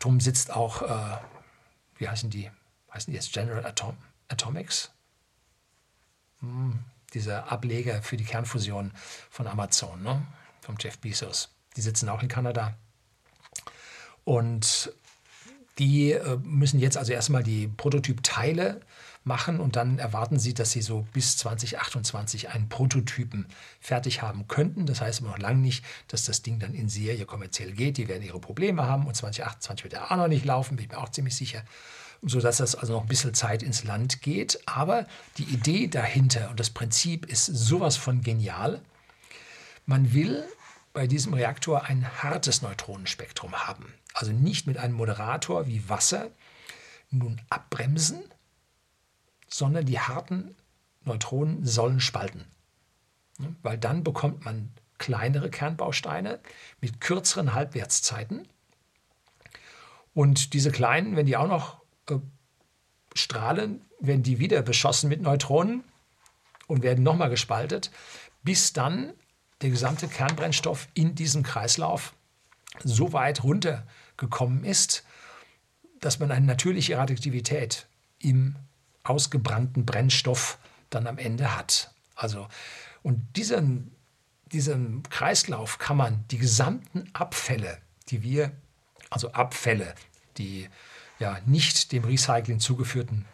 darum 0.00 0.20
sitzt 0.20 0.50
auch, 0.50 0.82
äh, 0.82 1.18
wie 1.96 2.08
heißen 2.08 2.30
die? 2.30 2.50
Heißen 2.92 3.10
die 3.10 3.16
jetzt 3.16 3.32
General 3.32 3.64
Atom 3.64 3.96
Atomics? 4.28 4.90
Hm, 6.40 6.78
dieser 7.14 7.50
Ableger 7.50 8.02
für 8.02 8.16
die 8.16 8.24
Kernfusion 8.24 8.92
von 9.30 9.46
Amazon, 9.46 10.02
ne? 10.02 10.26
vom 10.60 10.76
Jeff 10.78 10.98
Bezos. 10.98 11.50
Die 11.76 11.80
sitzen 11.80 12.08
auch 12.08 12.22
in 12.22 12.28
Kanada. 12.28 12.74
Und 14.24 14.92
die 15.78 16.12
äh, 16.12 16.38
müssen 16.42 16.80
jetzt 16.80 16.96
also 16.96 17.12
erstmal 17.12 17.42
die 17.42 17.68
Prototypteile 17.68 18.80
machen 19.24 19.60
und 19.60 19.76
dann 19.76 19.98
erwarten 19.98 20.38
sie, 20.38 20.54
dass 20.54 20.72
sie 20.72 20.82
so 20.82 21.06
bis 21.12 21.36
2028 21.36 22.50
einen 22.50 22.68
Prototypen 22.68 23.46
fertig 23.80 24.22
haben 24.22 24.48
könnten. 24.48 24.86
Das 24.86 25.00
heißt 25.00 25.20
aber 25.20 25.30
noch 25.30 25.38
lange 25.38 25.60
nicht, 25.60 25.84
dass 26.08 26.24
das 26.24 26.42
Ding 26.42 26.58
dann 26.58 26.74
in 26.74 26.88
Serie 26.88 27.24
kommerziell 27.24 27.72
geht. 27.72 27.96
Die 27.96 28.08
werden 28.08 28.22
ihre 28.22 28.40
Probleme 28.40 28.84
haben 28.84 29.06
und 29.06 29.14
2028 29.14 29.84
wird 29.84 29.94
er 29.94 30.10
auch 30.10 30.16
noch 30.16 30.28
nicht 30.28 30.44
laufen, 30.44 30.76
bin 30.76 30.86
ich 30.86 30.92
mir 30.92 30.98
auch 30.98 31.10
ziemlich 31.10 31.36
sicher 31.36 31.62
sodass 32.24 32.58
das 32.58 32.76
also 32.76 32.92
noch 32.92 33.02
ein 33.02 33.08
bisschen 33.08 33.34
Zeit 33.34 33.62
ins 33.62 33.84
Land 33.84 34.22
geht. 34.22 34.60
Aber 34.66 35.06
die 35.38 35.44
Idee 35.44 35.88
dahinter 35.88 36.50
und 36.50 36.60
das 36.60 36.70
Prinzip 36.70 37.26
ist 37.26 37.46
sowas 37.46 37.96
von 37.96 38.22
genial. 38.22 38.80
Man 39.86 40.12
will 40.12 40.44
bei 40.92 41.06
diesem 41.06 41.34
Reaktor 41.34 41.84
ein 41.84 42.22
hartes 42.22 42.62
Neutronenspektrum 42.62 43.52
haben. 43.66 43.92
Also 44.14 44.32
nicht 44.32 44.66
mit 44.66 44.78
einem 44.78 44.94
Moderator 44.94 45.66
wie 45.66 45.88
Wasser 45.88 46.30
nun 47.10 47.40
abbremsen, 47.50 48.22
sondern 49.52 49.84
die 49.84 50.00
harten 50.00 50.56
Neutronen 51.04 51.64
sollen 51.66 52.00
spalten. 52.00 52.44
Weil 53.62 53.76
dann 53.76 54.02
bekommt 54.02 54.44
man 54.44 54.72
kleinere 54.98 55.50
Kernbausteine 55.50 56.40
mit 56.80 57.00
kürzeren 57.00 57.54
Halbwertszeiten. 57.54 58.48
Und 60.14 60.54
diese 60.54 60.70
kleinen, 60.70 61.16
wenn 61.16 61.26
die 61.26 61.36
auch 61.36 61.48
noch 61.48 61.80
äh, 62.08 62.18
strahlen, 63.14 63.82
werden 64.00 64.22
die 64.22 64.38
wieder 64.38 64.62
beschossen 64.62 65.08
mit 65.08 65.20
Neutronen 65.20 65.84
und 66.66 66.82
werden 66.82 67.02
nochmal 67.02 67.30
gespaltet, 67.30 67.90
bis 68.42 68.72
dann 68.72 69.12
der 69.60 69.70
gesamte 69.70 70.08
Kernbrennstoff 70.08 70.88
in 70.94 71.14
diesem 71.14 71.42
Kreislauf 71.42 72.14
so 72.84 73.12
weit 73.12 73.44
runtergekommen 73.44 74.64
ist, 74.64 75.04
dass 76.00 76.18
man 76.18 76.30
eine 76.30 76.46
natürliche 76.46 76.96
Radioaktivität 76.96 77.86
im 78.18 78.56
ausgebrannten 79.04 79.84
Brennstoff 79.84 80.58
dann 80.90 81.06
am 81.06 81.18
Ende 81.18 81.56
hat. 81.56 81.92
Also, 82.14 82.48
und 83.02 83.36
diesen, 83.36 83.94
diesen 84.46 85.02
Kreislauf 85.04 85.78
kann 85.78 85.96
man 85.96 86.24
die 86.30 86.38
gesamten 86.38 87.10
Abfälle, 87.12 87.78
die 88.08 88.22
wir, 88.22 88.52
also 89.10 89.32
Abfälle, 89.32 89.94
die 90.38 90.68
ja 91.18 91.38
nicht 91.46 91.92
dem 91.92 92.04
Recycling 92.04 92.60
zugeführten 92.60 93.26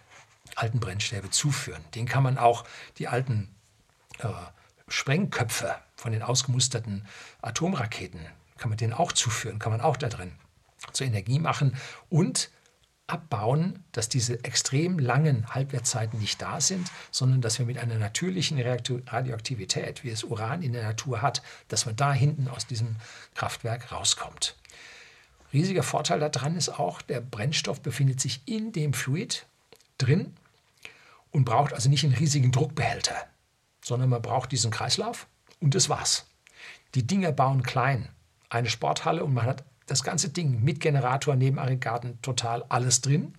alten 0.56 0.80
Brennstäbe 0.80 1.30
zuführen, 1.30 1.84
den 1.94 2.06
kann 2.06 2.22
man 2.22 2.38
auch 2.38 2.64
die 2.98 3.08
alten 3.08 3.54
äh, 4.18 4.28
Sprengköpfe 4.88 5.76
von 5.96 6.12
den 6.12 6.22
ausgemusterten 6.22 7.06
Atomraketen, 7.42 8.20
kann 8.56 8.70
man 8.70 8.78
denen 8.78 8.92
auch 8.92 9.12
zuführen, 9.12 9.58
kann 9.58 9.72
man 9.72 9.80
auch 9.80 9.96
da 9.96 10.08
drin 10.08 10.32
zur 10.92 11.06
Energie 11.06 11.38
machen 11.38 11.76
und 12.08 12.50
abbauen, 13.08 13.82
dass 13.92 14.08
diese 14.08 14.44
extrem 14.44 14.98
langen 14.98 15.46
Halbwertszeiten 15.48 16.20
nicht 16.20 16.40
da 16.40 16.60
sind, 16.60 16.90
sondern 17.10 17.40
dass 17.40 17.58
wir 17.58 17.66
mit 17.66 17.78
einer 17.78 17.96
natürlichen 17.96 18.60
Radioaktivität, 18.60 20.04
wie 20.04 20.10
es 20.10 20.24
Uran 20.24 20.62
in 20.62 20.74
der 20.74 20.84
Natur 20.84 21.22
hat, 21.22 21.42
dass 21.68 21.86
man 21.86 21.96
da 21.96 22.12
hinten 22.12 22.48
aus 22.48 22.66
diesem 22.66 22.96
Kraftwerk 23.34 23.90
rauskommt. 23.90 24.56
Riesiger 25.52 25.82
Vorteil 25.82 26.20
daran 26.20 26.56
ist 26.56 26.68
auch, 26.68 27.00
der 27.00 27.22
Brennstoff 27.22 27.80
befindet 27.80 28.20
sich 28.20 28.42
in 28.44 28.72
dem 28.72 28.92
Fluid 28.92 29.46
drin 29.96 30.34
und 31.30 31.44
braucht 31.44 31.72
also 31.72 31.88
nicht 31.88 32.04
einen 32.04 32.14
riesigen 32.14 32.52
Druckbehälter, 32.52 33.16
sondern 33.82 34.10
man 34.10 34.20
braucht 34.20 34.52
diesen 34.52 34.70
Kreislauf 34.70 35.26
und 35.60 35.74
das 35.74 35.88
war's. 35.88 36.26
Die 36.94 37.06
Dinger 37.06 37.32
bauen 37.32 37.62
klein. 37.62 38.10
Eine 38.50 38.68
Sporthalle 38.68 39.24
und 39.24 39.32
man 39.34 39.46
hat 39.46 39.64
das 39.88 40.02
ganze 40.02 40.28
Ding 40.28 40.62
mit 40.62 40.80
Generator, 40.80 41.34
Nebenaggregaten, 41.34 42.20
total 42.22 42.64
alles 42.68 43.00
drin. 43.00 43.34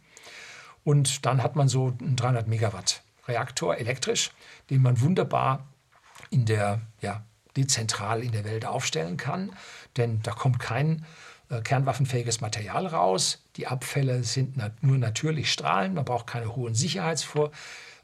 Und 0.84 1.26
dann 1.26 1.44
hat 1.44 1.56
man 1.56 1.68
so 1.68 1.94
einen 2.00 2.16
300 2.16 2.48
Megawatt 2.48 3.04
Reaktor 3.28 3.78
elektrisch, 3.78 4.32
den 4.70 4.82
man 4.82 5.00
wunderbar 5.02 5.68
in 6.30 6.46
der, 6.46 6.82
ja, 7.02 7.24
dezentral 7.56 8.24
in 8.24 8.32
der 8.32 8.46
Welt 8.46 8.66
aufstellen 8.66 9.18
kann. 9.18 9.56
Denn 9.98 10.22
da 10.24 10.32
kommt 10.32 10.60
kein 10.60 11.06
äh, 11.50 11.62
kernwaffenfähiges 11.62 12.42
Material 12.42 12.88
raus. 12.88 13.44
Die 13.56 13.68
Abfälle 13.68 14.24
sind 14.24 14.58
nat 14.58 14.84
nur 14.84 14.98
natürlich 14.98 15.52
strahlend. 15.52 15.96
Man 15.96 16.06
braucht 16.06 16.28
keine 16.28 16.56
hohen 16.56 16.76
Sicherheitsvor 16.76 17.52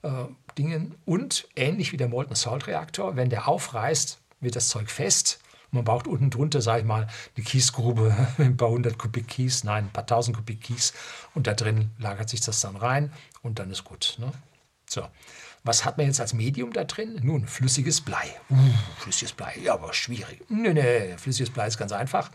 äh, 0.04 0.78
Und 1.06 1.48
ähnlich 1.56 1.92
wie 1.92 1.98
der 1.98 2.08
Molten 2.08 2.36
Salt 2.36 2.68
Reaktor, 2.68 3.16
wenn 3.16 3.30
der 3.30 3.48
aufreißt, 3.48 4.20
wird 4.40 4.56
das 4.56 4.70
Zeug 4.70 4.90
fest 4.90 5.40
man 5.76 5.86
braucht 5.86 6.08
unten 6.08 6.30
drunter, 6.30 6.62
sage 6.62 6.82
ich 6.82 6.86
mal, 6.86 7.08
eine 7.36 7.46
Kiesgrube, 7.46 8.16
ein 8.38 8.58
paar 8.58 8.70
hundert 8.70 8.98
Kubik 8.98 9.28
Kies, 9.28 9.64
nein, 9.64 9.86
ein 9.86 9.92
paar 9.92 10.08
tausend 10.08 10.36
Kubik 10.36 10.62
Kies. 10.62 10.94
Und 11.34 11.48
da 11.48 11.54
drin 11.54 11.92
lagert 12.00 12.30
sich 12.30 12.42
das 12.42 12.62
dann 12.62 12.76
rein 12.76 13.12
und 13.44 13.60
dann 13.60 13.70
ist 13.70 13.84
gut. 13.84 14.16
Ne? 14.20 14.32
So. 14.90 15.08
Was 15.64 15.84
hat 15.84 15.98
man 15.98 16.06
jetzt 16.06 16.22
als 16.22 16.34
Medium 16.34 16.74
da 16.74 16.84
drin? 16.84 17.20
Nun, 17.24 17.48
flüssiges 17.48 18.00
Blei. 18.00 18.30
Uh, 18.52 18.56
flüssiges 19.00 19.34
Blei, 19.34 19.56
ja, 19.64 19.74
aber 19.74 19.94
schwierig. 19.94 20.44
Nö, 20.48 20.74
nö, 20.74 21.18
flüssiges 21.18 21.50
Blei 21.50 21.66
ist 21.66 21.80
ganz 21.80 21.92
einfach. 21.92 22.30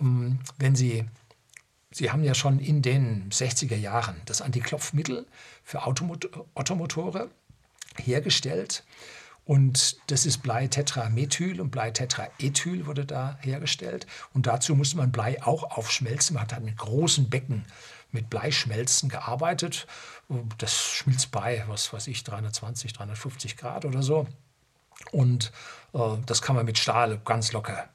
Ähm, 0.00 0.40
wenn 0.58 0.74
Sie, 0.74 1.04
Sie 1.92 2.10
haben 2.10 2.24
ja 2.24 2.34
schon 2.34 2.58
in 2.58 2.82
den 2.82 3.30
60er 3.30 3.76
Jahren 3.76 4.20
das 4.26 4.42
Antiklopfmittel 4.42 5.26
für 5.62 5.86
Automotore 5.86 7.30
hergestellt. 7.98 8.82
Und 9.44 9.98
das 10.06 10.24
ist 10.24 10.38
Blei-Tetramethyl 10.38 11.60
und 11.60 11.70
Blei-Tetraethyl 11.70 12.86
wurde 12.86 13.04
da 13.04 13.38
hergestellt. 13.42 14.06
Und 14.32 14.46
dazu 14.46 14.74
musste 14.74 14.96
man 14.96 15.12
Blei 15.12 15.42
auch 15.42 15.76
aufschmelzen. 15.76 16.34
Man 16.34 16.42
hat 16.44 16.52
dann 16.52 16.64
mit 16.64 16.78
großen 16.78 17.28
Becken 17.28 17.66
mit 18.14 18.30
Bleischmelzen 18.30 19.10
gearbeitet. 19.10 19.86
Das 20.56 20.72
schmilzt 20.72 21.30
bei, 21.30 21.64
was 21.66 21.92
weiß 21.92 22.06
ich, 22.06 22.24
320, 22.24 22.94
350 22.94 23.56
Grad 23.58 23.84
oder 23.84 24.02
so. 24.02 24.26
Und 25.10 25.52
äh, 25.92 25.98
das 26.24 26.40
kann 26.40 26.56
man 26.56 26.64
mit 26.64 26.78
Stahl 26.78 27.20
ganz 27.24 27.52
locker 27.52 27.88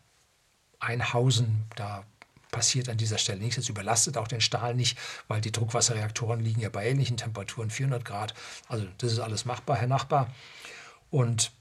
einhausen. 0.80 1.66
Da 1.76 2.04
passiert 2.52 2.90
an 2.90 2.98
dieser 2.98 3.18
Stelle 3.18 3.40
nichts. 3.40 3.58
Es 3.58 3.70
überlastet 3.70 4.18
auch 4.18 4.28
den 4.28 4.42
Stahl 4.42 4.76
nicht, 4.76 4.98
weil 5.28 5.42
die 5.42 5.52
Druckwasserreaktoren 5.52 6.42
liegen 6.42 6.62
ja 6.62 6.70
bei 6.70 6.88
ähnlichen 6.88 7.18
Temperaturen, 7.18 7.70
400 7.70 8.06
Grad. 8.06 8.34
Also 8.68 8.86
das 8.98 9.14
ist 9.14 9.20
alles 9.20 9.46
machbar, 9.46 9.78
Herr 9.78 9.88
Nachbar. 9.88 10.34
Und 11.10 11.52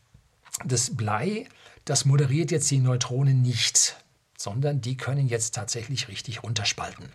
das 0.65 0.97
Blei, 0.97 1.47
das 1.85 2.05
moderiert 2.05 2.51
jetzt 2.51 2.71
die 2.71 2.79
Neutronen 2.79 3.43
nicht, 3.43 3.97
sondern 4.37 4.81
die 4.81 4.97
können 4.97 5.29
jetzt 5.29 5.55
tatsächlich 5.55 6.09
richtig 6.09 6.43
runterspalten. 6.43 7.13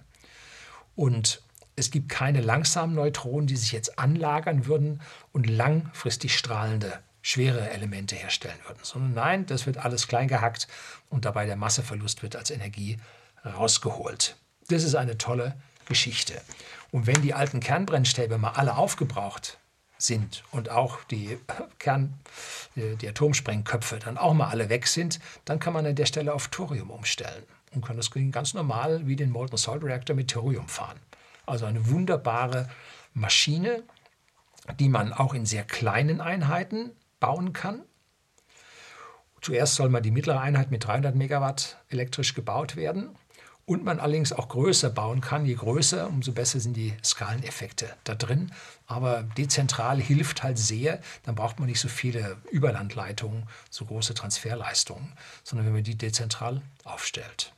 Und 0.95 1.41
es 1.75 1.89
gibt 1.89 2.09
keine 2.09 2.41
langsamen 2.41 2.95
Neutronen, 2.95 3.47
die 3.47 3.55
sich 3.55 3.71
jetzt 3.71 3.97
anlagern 3.97 4.65
würden 4.67 5.01
und 5.31 5.49
langfristig 5.49 6.37
strahlende, 6.37 6.99
schwere 7.21 7.69
Elemente 7.69 8.15
herstellen 8.15 8.59
würden, 8.67 8.79
sondern 8.83 9.13
nein, 9.13 9.45
das 9.45 9.65
wird 9.65 9.77
alles 9.77 10.07
klein 10.07 10.27
gehackt 10.27 10.67
und 11.09 11.25
dabei 11.25 11.45
der 11.45 11.55
Masseverlust 11.55 12.21
wird 12.21 12.35
als 12.35 12.51
Energie 12.51 12.97
rausgeholt. 13.45 14.35
Das 14.67 14.83
ist 14.83 14.95
eine 14.95 15.17
tolle 15.17 15.55
Geschichte. 15.85 16.39
Und 16.91 17.07
wenn 17.07 17.21
die 17.21 17.33
alten 17.33 17.59
Kernbrennstäbe 17.59 18.37
mal 18.37 18.51
alle 18.51 18.77
aufgebraucht 18.77 19.57
sind 19.97 20.43
und 20.51 20.69
auch 20.69 21.03
die 21.05 21.37
Kern, 21.79 22.19
die 22.75 23.07
Atomsprengköpfe 23.07 23.99
dann 23.99 24.17
auch 24.17 24.33
mal 24.33 24.49
alle 24.49 24.69
weg 24.69 24.87
sind, 24.87 25.19
dann 25.45 25.59
kann 25.59 25.73
man 25.73 25.85
an 25.85 25.95
der 25.95 26.05
Stelle 26.05 26.33
auf 26.33 26.49
Thorium 26.49 26.91
umstellen 26.91 27.43
und 27.73 27.85
kann 27.85 27.97
das 27.97 28.11
ganz 28.31 28.53
normal 28.53 29.07
wie 29.07 29.15
den 29.15 29.29
Molten 29.29 29.57
Salt 29.57 29.83
Reactor 29.83 30.15
mit 30.15 30.29
Thorium 30.29 30.67
fahren. 30.67 30.99
Also 31.45 31.65
eine 31.65 31.89
wunderbare 31.89 32.69
Maschine, 33.13 33.83
die 34.79 34.89
man 34.89 35.13
auch 35.13 35.33
in 35.33 35.45
sehr 35.45 35.63
kleinen 35.63 36.21
Einheiten 36.21 36.91
bauen 37.19 37.53
kann. 37.53 37.83
Zuerst 39.41 39.75
soll 39.75 39.89
mal 39.89 40.01
die 40.01 40.11
mittlere 40.11 40.39
Einheit 40.39 40.71
mit 40.71 40.85
300 40.85 41.15
Megawatt 41.15 41.77
elektrisch 41.89 42.33
gebaut 42.33 42.75
werden 42.75 43.17
und 43.65 43.83
man 43.83 43.99
allerdings 43.99 44.33
auch 44.33 44.49
größer 44.49 44.89
bauen 44.89 45.21
kann. 45.21 45.45
Je 45.45 45.55
größer, 45.55 46.07
umso 46.07 46.33
besser 46.33 46.59
sind 46.59 46.75
die 46.75 46.93
Skaleneffekte 47.03 47.89
da 48.03 48.15
drin. 48.15 48.51
Aber 48.87 49.23
dezentral 49.23 50.01
hilft 50.01 50.43
halt 50.43 50.57
sehr. 50.57 51.01
Dann 51.23 51.35
braucht 51.35 51.59
man 51.59 51.69
nicht 51.69 51.79
so 51.79 51.87
viele 51.87 52.37
Überlandleitungen, 52.51 53.47
so 53.69 53.85
große 53.85 54.13
Transferleistungen, 54.13 55.13
sondern 55.43 55.67
wenn 55.67 55.73
man 55.73 55.83
die 55.83 55.97
dezentral 55.97 56.61
aufstellt. 56.83 57.53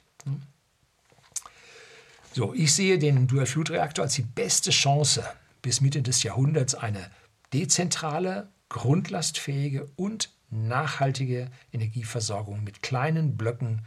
So, 2.33 2.53
ich 2.53 2.73
sehe 2.73 2.99
den 2.99 3.27
Dual-Fluid-Reaktor 3.27 4.03
als 4.03 4.15
die 4.15 4.21
beste 4.21 4.71
Chance, 4.71 5.23
bis 5.61 5.81
Mitte 5.81 6.01
des 6.01 6.21
Jahrhunderts 6.21 6.75
eine 6.75 7.09
dezentrale, 7.53 8.49
grundlastfähige 8.69 9.89
und 9.95 10.29
nachhaltige 10.49 11.49
Energieversorgung 11.71 12.63
mit 12.63 12.81
kleinen 12.81 13.37
Blöcken 13.37 13.81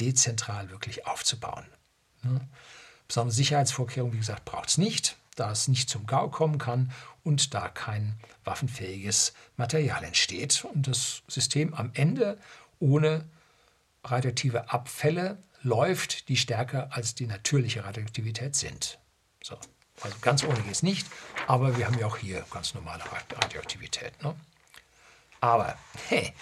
dezentral 0.00 0.70
wirklich 0.70 1.06
aufzubauen. 1.06 1.64
Besondere 3.06 3.34
Sicherheitsvorkehrungen, 3.34 4.14
wie 4.14 4.18
gesagt, 4.18 4.44
braucht 4.44 4.70
es 4.70 4.78
nicht, 4.78 5.16
da 5.36 5.50
es 5.50 5.68
nicht 5.68 5.90
zum 5.90 6.06
Gau 6.06 6.28
kommen 6.28 6.58
kann 6.58 6.92
und 7.22 7.54
da 7.54 7.68
kein 7.68 8.14
waffenfähiges 8.44 9.34
Material 9.56 10.02
entsteht 10.04 10.64
und 10.64 10.86
das 10.86 11.22
System 11.28 11.74
am 11.74 11.90
Ende 11.94 12.38
ohne 12.78 13.24
radioaktive 14.04 14.70
Abfälle 14.70 15.38
läuft, 15.62 16.28
die 16.28 16.36
stärker 16.36 16.88
als 16.92 17.14
die 17.14 17.26
natürliche 17.26 17.84
Radioaktivität 17.84 18.54
sind. 18.54 18.98
So. 19.42 19.58
Also 20.00 20.16
ganz 20.20 20.42
ohne 20.44 20.60
geht 20.60 20.72
es 20.72 20.82
nicht, 20.82 21.06
aber 21.46 21.76
wir 21.76 21.86
haben 21.86 21.98
ja 21.98 22.06
auch 22.06 22.16
hier 22.16 22.44
ganz 22.50 22.74
normale 22.74 23.02
Radioaktivität. 23.42 24.22
Ne? 24.22 24.34
Aber 25.40 25.78
hey, 26.08 26.32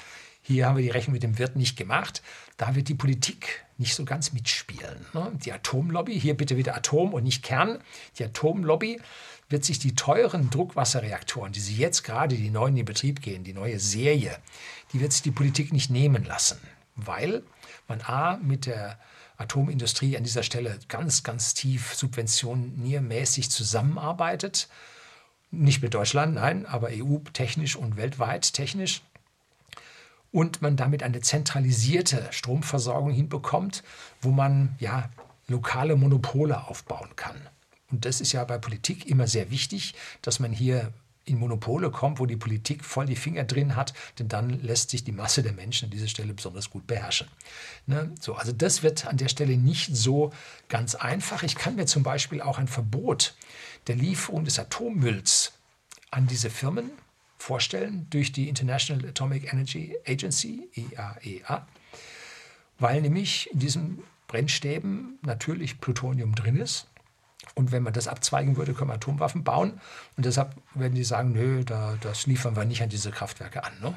hier 0.42 0.66
haben 0.66 0.76
wir 0.76 0.82
die 0.82 0.90
Rechnung 0.90 1.14
mit 1.14 1.22
dem 1.22 1.38
Wirt 1.38 1.54
nicht 1.54 1.76
gemacht. 1.76 2.20
Da 2.56 2.74
wird 2.74 2.88
die 2.88 2.94
Politik 2.94 3.64
nicht 3.78 3.94
so 3.94 4.04
ganz 4.04 4.32
mitspielen. 4.32 5.06
Ne? 5.14 5.32
Die 5.44 5.52
Atomlobby, 5.52 6.20
hier 6.20 6.36
bitte 6.36 6.56
wieder 6.56 6.76
Atom 6.76 7.14
und 7.14 7.22
nicht 7.22 7.44
Kern, 7.44 7.78
die 8.18 8.24
Atomlobby 8.24 9.00
wird 9.48 9.64
sich 9.64 9.78
die 9.78 9.94
teuren 9.94 10.50
Druckwasserreaktoren, 10.50 11.52
die 11.52 11.60
sie 11.60 11.76
jetzt 11.76 12.02
gerade, 12.02 12.36
die 12.36 12.50
neuen 12.50 12.76
in 12.76 12.84
Betrieb 12.84 13.22
gehen, 13.22 13.44
die 13.44 13.52
neue 13.52 13.78
Serie, 13.78 14.36
die 14.92 15.00
wird 15.00 15.12
sich 15.12 15.22
die 15.22 15.30
Politik 15.30 15.72
nicht 15.72 15.90
nehmen 15.90 16.24
lassen, 16.24 16.58
weil 16.96 17.44
man 17.86 18.00
A 18.00 18.38
mit 18.38 18.66
der 18.66 18.98
Atomindustrie 19.36 20.16
an 20.16 20.24
dieser 20.24 20.42
Stelle 20.42 20.78
ganz, 20.88 21.22
ganz 21.22 21.54
tief 21.54 21.94
subventioniermäßig 21.94 23.50
zusammenarbeitet. 23.50 24.68
Nicht 25.50 25.82
mit 25.82 25.94
Deutschland, 25.94 26.34
nein, 26.34 26.64
aber 26.66 26.88
EU-technisch 26.90 27.76
und 27.76 27.96
weltweit 27.96 28.54
technisch. 28.54 29.02
Und 30.32 30.62
man 30.62 30.76
damit 30.76 31.02
eine 31.02 31.20
zentralisierte 31.20 32.26
Stromversorgung 32.30 33.12
hinbekommt, 33.12 33.84
wo 34.20 34.30
man 34.30 34.74
ja 34.78 35.10
lokale 35.46 35.94
Monopole 35.94 36.66
aufbauen 36.66 37.14
kann. 37.16 37.36
Und 37.90 38.06
das 38.06 38.20
ist 38.20 38.32
ja 38.32 38.42
bei 38.44 38.58
Politik 38.58 39.06
immer 39.06 39.28
sehr 39.28 39.50
wichtig, 39.50 39.94
dass 40.22 40.40
man 40.40 40.50
hier 40.50 40.92
in 41.24 41.38
Monopole 41.38 41.90
kommt, 41.90 42.18
wo 42.18 42.26
die 42.26 42.36
Politik 42.36 42.84
voll 42.84 43.06
die 43.06 43.16
Finger 43.16 43.44
drin 43.44 43.76
hat, 43.76 43.92
denn 44.18 44.28
dann 44.28 44.50
lässt 44.60 44.90
sich 44.90 45.04
die 45.04 45.12
Masse 45.12 45.42
der 45.42 45.52
Menschen 45.52 45.86
an 45.86 45.90
dieser 45.90 46.08
Stelle 46.08 46.34
besonders 46.34 46.70
gut 46.70 46.86
beherrschen. 46.86 47.28
Ne? 47.86 48.12
So, 48.20 48.34
also 48.34 48.52
das 48.52 48.82
wird 48.82 49.06
an 49.06 49.18
der 49.18 49.28
Stelle 49.28 49.56
nicht 49.56 49.94
so 49.94 50.32
ganz 50.68 50.94
einfach. 50.94 51.42
Ich 51.44 51.54
kann 51.54 51.76
mir 51.76 51.86
zum 51.86 52.02
Beispiel 52.02 52.40
auch 52.40 52.58
ein 52.58 52.66
Verbot 52.66 53.34
der 53.86 53.96
Lieferung 53.96 54.44
des 54.44 54.58
Atommülls 54.58 55.52
an 56.10 56.26
diese 56.26 56.50
Firmen 56.50 56.90
vorstellen 57.42 58.06
durch 58.10 58.32
die 58.32 58.48
International 58.48 59.06
Atomic 59.08 59.52
Energy 59.52 59.96
Agency, 60.06 60.68
IAEA, 60.74 61.16
e 61.22 61.40
weil 62.78 63.02
nämlich 63.02 63.50
in 63.52 63.58
diesen 63.58 64.02
Brennstäben 64.28 65.18
natürlich 65.22 65.80
Plutonium 65.80 66.34
drin 66.34 66.56
ist 66.56 66.86
und 67.54 67.72
wenn 67.72 67.82
man 67.82 67.92
das 67.92 68.08
abzweigen 68.08 68.56
würde, 68.56 68.72
können 68.72 68.90
wir 68.90 68.94
Atomwaffen 68.94 69.44
bauen. 69.44 69.80
Und 70.16 70.24
deshalb 70.24 70.54
werden 70.74 70.94
die 70.94 71.04
sagen, 71.04 71.32
nö, 71.32 71.64
da, 71.64 71.96
das 72.00 72.26
liefern 72.26 72.56
wir 72.56 72.64
nicht 72.64 72.82
an 72.82 72.88
diese 72.88 73.10
Kraftwerke 73.10 73.64
an. 73.64 73.72
Ne? 73.80 73.94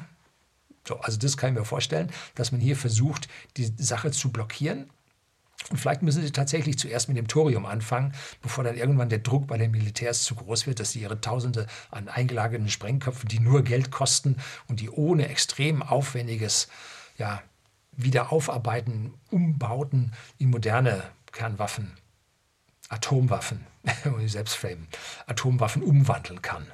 So, 0.86 0.98
also 0.98 1.16
das 1.18 1.36
kann 1.36 1.52
ich 1.52 1.58
mir 1.58 1.64
vorstellen, 1.64 2.10
dass 2.34 2.52
man 2.52 2.60
hier 2.60 2.76
versucht, 2.76 3.28
die 3.56 3.72
Sache 3.78 4.10
zu 4.10 4.30
blockieren. 4.30 4.90
Und 5.70 5.78
vielleicht 5.78 6.02
müssen 6.02 6.22
sie 6.22 6.30
tatsächlich 6.30 6.78
zuerst 6.78 7.08
mit 7.08 7.16
dem 7.16 7.26
Thorium 7.26 7.66
anfangen, 7.66 8.12
bevor 8.40 8.62
dann 8.62 8.76
irgendwann 8.76 9.08
der 9.08 9.18
Druck 9.18 9.48
bei 9.48 9.58
den 9.58 9.72
Militärs 9.72 10.22
zu 10.22 10.36
groß 10.36 10.66
wird, 10.66 10.78
dass 10.78 10.92
sie 10.92 11.00
ihre 11.00 11.20
Tausende 11.20 11.66
an 11.90 12.08
eingelagerten 12.08 12.68
Sprengköpfen, 12.68 13.28
die 13.28 13.40
nur 13.40 13.62
Geld 13.62 13.90
kosten 13.90 14.36
und 14.68 14.80
die 14.80 14.90
ohne 14.90 15.28
extrem 15.28 15.82
aufwendiges 15.82 16.68
ja, 17.18 17.42
Wiederaufarbeiten, 17.92 19.14
Umbauten 19.30 20.12
in 20.38 20.50
moderne 20.50 21.02
Kernwaffen 21.32 21.92
Atomwaffen, 22.88 23.66
Selbstframe, 24.26 24.86
Atomwaffen 25.26 25.82
umwandeln 25.82 26.42
kann. 26.42 26.66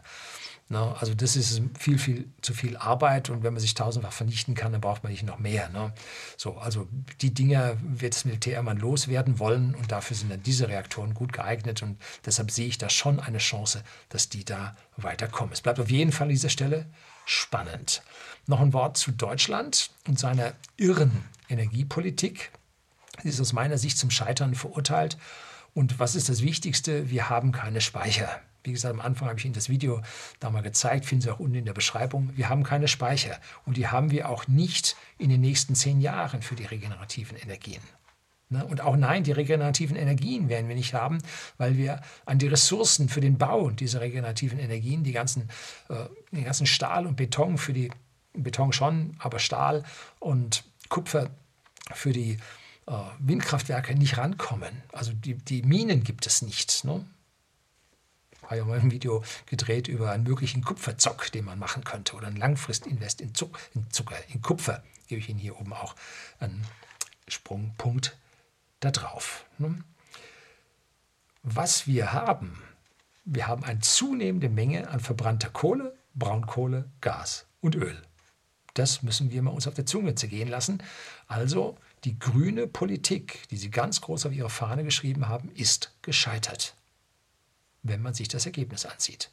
Ne? 0.72 0.96
Also 0.98 1.14
das 1.14 1.36
ist 1.36 1.60
viel, 1.78 1.98
viel 1.98 2.30
zu 2.40 2.54
viel 2.54 2.78
Arbeit 2.78 3.28
und 3.28 3.42
wenn 3.42 3.52
man 3.52 3.60
sich 3.60 3.74
tausendfach 3.74 4.12
vernichten 4.12 4.54
kann, 4.54 4.72
dann 4.72 4.80
braucht 4.80 5.02
man 5.02 5.12
nicht 5.12 5.22
noch 5.22 5.38
mehr. 5.38 5.68
Ne? 5.68 5.92
So, 6.38 6.56
also 6.56 6.88
die 7.20 7.34
Dinge 7.34 7.76
wird 7.82 8.14
das 8.14 8.24
Militär 8.24 8.58
immer 8.58 8.74
loswerden 8.74 9.38
wollen 9.38 9.74
und 9.74 9.92
dafür 9.92 10.16
sind 10.16 10.32
dann 10.32 10.42
diese 10.42 10.68
Reaktoren 10.68 11.12
gut 11.12 11.34
geeignet 11.34 11.82
und 11.82 12.00
deshalb 12.24 12.50
sehe 12.50 12.66
ich 12.66 12.78
da 12.78 12.88
schon 12.88 13.20
eine 13.20 13.36
Chance, 13.36 13.84
dass 14.08 14.30
die 14.30 14.46
da 14.46 14.74
weiterkommen. 14.96 15.52
Es 15.52 15.60
bleibt 15.60 15.78
auf 15.78 15.90
jeden 15.90 16.10
Fall 16.10 16.24
an 16.24 16.30
dieser 16.30 16.48
Stelle 16.48 16.86
spannend. 17.26 18.02
Noch 18.46 18.60
ein 18.60 18.72
Wort 18.72 18.96
zu 18.96 19.12
Deutschland 19.12 19.90
und 20.08 20.18
seiner 20.18 20.54
irren 20.78 21.22
Energiepolitik. 21.50 22.50
Sie 23.22 23.28
ist 23.28 23.42
aus 23.42 23.52
meiner 23.52 23.76
Sicht 23.76 23.98
zum 23.98 24.10
Scheitern 24.10 24.54
verurteilt. 24.54 25.18
Und 25.74 25.98
was 25.98 26.14
ist 26.14 26.30
das 26.30 26.42
Wichtigste? 26.42 27.10
Wir 27.10 27.28
haben 27.28 27.52
keine 27.52 27.82
Speicher. 27.82 28.40
Wie 28.64 28.72
gesagt, 28.72 28.94
am 28.94 29.00
Anfang 29.00 29.28
habe 29.28 29.38
ich 29.38 29.44
Ihnen 29.44 29.54
das 29.54 29.68
Video 29.68 30.02
da 30.40 30.50
mal 30.50 30.62
gezeigt, 30.62 31.06
finden 31.06 31.22
Sie 31.22 31.30
auch 31.30 31.40
unten 31.40 31.56
in 31.56 31.64
der 31.64 31.72
Beschreibung. 31.72 32.30
Wir 32.36 32.48
haben 32.48 32.62
keine 32.62 32.88
Speicher 32.88 33.38
und 33.66 33.76
die 33.76 33.88
haben 33.88 34.10
wir 34.10 34.28
auch 34.28 34.46
nicht 34.46 34.96
in 35.18 35.30
den 35.30 35.40
nächsten 35.40 35.74
zehn 35.74 36.00
Jahren 36.00 36.42
für 36.42 36.54
die 36.54 36.64
regenerativen 36.64 37.36
Energien. 37.36 37.82
Ne? 38.52 38.64
Und 38.64 38.82
auch 38.82 38.96
nein, 38.96 39.24
die 39.24 39.32
regenerativen 39.32 39.96
Energien 39.96 40.48
werden 40.48 40.68
wir 40.68 40.76
nicht 40.76 40.94
haben, 40.94 41.18
weil 41.56 41.76
wir 41.76 42.02
an 42.26 42.38
die 42.38 42.48
Ressourcen 42.48 43.08
für 43.08 43.20
den 43.20 43.38
Bau 43.38 43.70
dieser 43.70 44.00
regenerativen 44.00 44.58
Energien, 44.58 45.04
die 45.04 45.12
ganzen, 45.12 45.48
äh, 45.88 46.04
den 46.30 46.44
ganzen 46.44 46.66
Stahl 46.66 47.06
und 47.06 47.16
Beton 47.16 47.58
für 47.58 47.72
die, 47.72 47.90
Beton 48.34 48.72
schon, 48.72 49.16
aber 49.18 49.38
Stahl 49.38 49.84
und 50.20 50.64
Kupfer 50.88 51.30
für 51.92 52.12
die 52.12 52.38
äh, 52.86 52.92
Windkraftwerke 53.18 53.94
nicht 53.94 54.18
rankommen. 54.18 54.82
Also 54.92 55.12
die, 55.12 55.34
die 55.34 55.62
Minen 55.62 56.04
gibt 56.04 56.26
es 56.26 56.42
nicht. 56.42 56.84
Ne? 56.84 57.04
Habe 58.52 58.58
ja 58.58 58.66
mal 58.66 58.80
ein 58.80 58.90
Video 58.90 59.24
gedreht 59.46 59.88
über 59.88 60.10
einen 60.10 60.24
möglichen 60.24 60.62
Kupferzock, 60.62 61.32
den 61.32 61.46
man 61.46 61.58
machen 61.58 61.84
könnte, 61.84 62.14
oder 62.16 62.26
ein 62.26 62.36
Langfristinvest 62.36 63.22
in, 63.22 63.34
Zuck, 63.34 63.58
in 63.74 63.90
Zucker, 63.90 64.16
in 64.28 64.42
Kupfer. 64.42 64.82
Gebe 65.06 65.20
ich 65.20 65.30
Ihnen 65.30 65.38
hier 65.38 65.58
oben 65.58 65.72
auch 65.72 65.96
einen 66.38 66.66
Sprungpunkt 67.26 68.14
da 68.80 68.90
drauf. 68.90 69.46
Ne? 69.56 69.82
Was 71.42 71.86
wir 71.86 72.12
haben, 72.12 72.62
wir 73.24 73.46
haben 73.48 73.64
eine 73.64 73.80
zunehmende 73.80 74.50
Menge 74.50 74.90
an 74.90 75.00
verbrannter 75.00 75.48
Kohle, 75.48 75.96
Braunkohle, 76.14 76.90
Gas 77.00 77.46
und 77.62 77.74
Öl. 77.74 78.02
Das 78.74 79.02
müssen 79.02 79.30
wir 79.30 79.40
mal 79.40 79.52
uns 79.52 79.66
auf 79.66 79.72
der 79.72 79.86
Zunge 79.86 80.14
zergehen 80.14 80.48
lassen. 80.48 80.82
Also 81.26 81.78
die 82.04 82.18
grüne 82.18 82.66
Politik, 82.66 83.48
die 83.48 83.56
Sie 83.56 83.70
ganz 83.70 84.02
groß 84.02 84.26
auf 84.26 84.34
Ihre 84.34 84.50
Fahne 84.50 84.84
geschrieben 84.84 85.28
haben, 85.28 85.50
ist 85.54 85.96
gescheitert, 86.02 86.76
wenn 87.82 88.02
man 88.02 88.14
sich 88.14 88.28
das 88.28 88.46
Ergebnis 88.46 88.86
ansieht. 88.86 89.30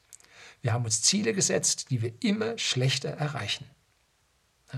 Wir 0.62 0.74
haben 0.74 0.86
uns 0.86 1.02
Ziele 1.02 1.34
gesetzt, 1.34 1.89
die 1.89 2.02
wir 2.02 2.14
immer 2.22 2.58
schlechter 2.58 3.10
erreichen. 3.10 3.66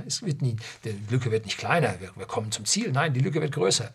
Es 0.06 0.22
wird 0.22 0.42
nie, 0.42 0.56
die 0.84 0.96
Lücke 1.10 1.32
wird 1.32 1.46
nicht 1.46 1.58
kleiner, 1.58 2.00
wir, 2.00 2.16
wir 2.16 2.26
kommen 2.26 2.52
zum 2.52 2.66
Ziel. 2.66 2.92
Nein, 2.92 3.14
die 3.14 3.20
Lücke 3.20 3.42
wird 3.42 3.54
größer. 3.54 3.94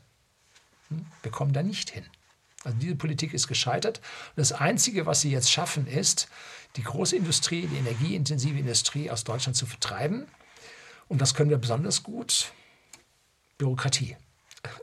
Hm? 0.89 1.07
Wir 1.23 1.31
kommen 1.31 1.53
da 1.53 1.63
nicht 1.63 1.91
hin. 1.91 2.05
Also 2.65 2.79
diese 2.79 2.97
Politik 2.97 3.33
ist 3.33 3.47
gescheitert. 3.47 4.01
das 4.35 4.53
Einzige, 4.53 5.07
was 5.07 5.21
sie 5.21 5.31
jetzt 5.31 5.51
schaffen, 5.51 5.87
ist, 5.87 6.29
die 6.75 6.83
große 6.83 7.17
Industrie, 7.17 7.67
die 7.67 7.77
energieintensive 7.77 8.59
Industrie 8.59 9.11
aus 9.11 9.25
Deutschland 9.25 9.57
zu 9.57 9.67
vertreiben. 9.67 10.27
Und 11.09 11.21
das 11.21 11.35
können 11.35 11.51
wir 11.51 11.59
besonders 11.59 12.03
gut 12.03 12.53
Bürokratie. 13.57 14.17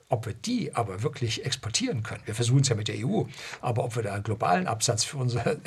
Ob 0.09 0.25
wir 0.25 0.34
die 0.34 0.75
aber 0.75 1.03
wirklich 1.03 1.45
exportieren 1.45 2.03
können, 2.03 2.21
wir 2.25 2.36
versuchen 2.36 2.61
es 2.61 2.69
ja 2.69 2.75
mit 2.75 2.88
der 2.88 2.95
EU, 3.05 3.23
aber 3.61 3.84
ob 3.84 3.95
wir 3.95 4.03
da 4.03 4.13
einen 4.13 4.23
globalen 4.23 4.67
Absatz 4.67 5.03
für 5.03 5.17
unsere 5.17 5.57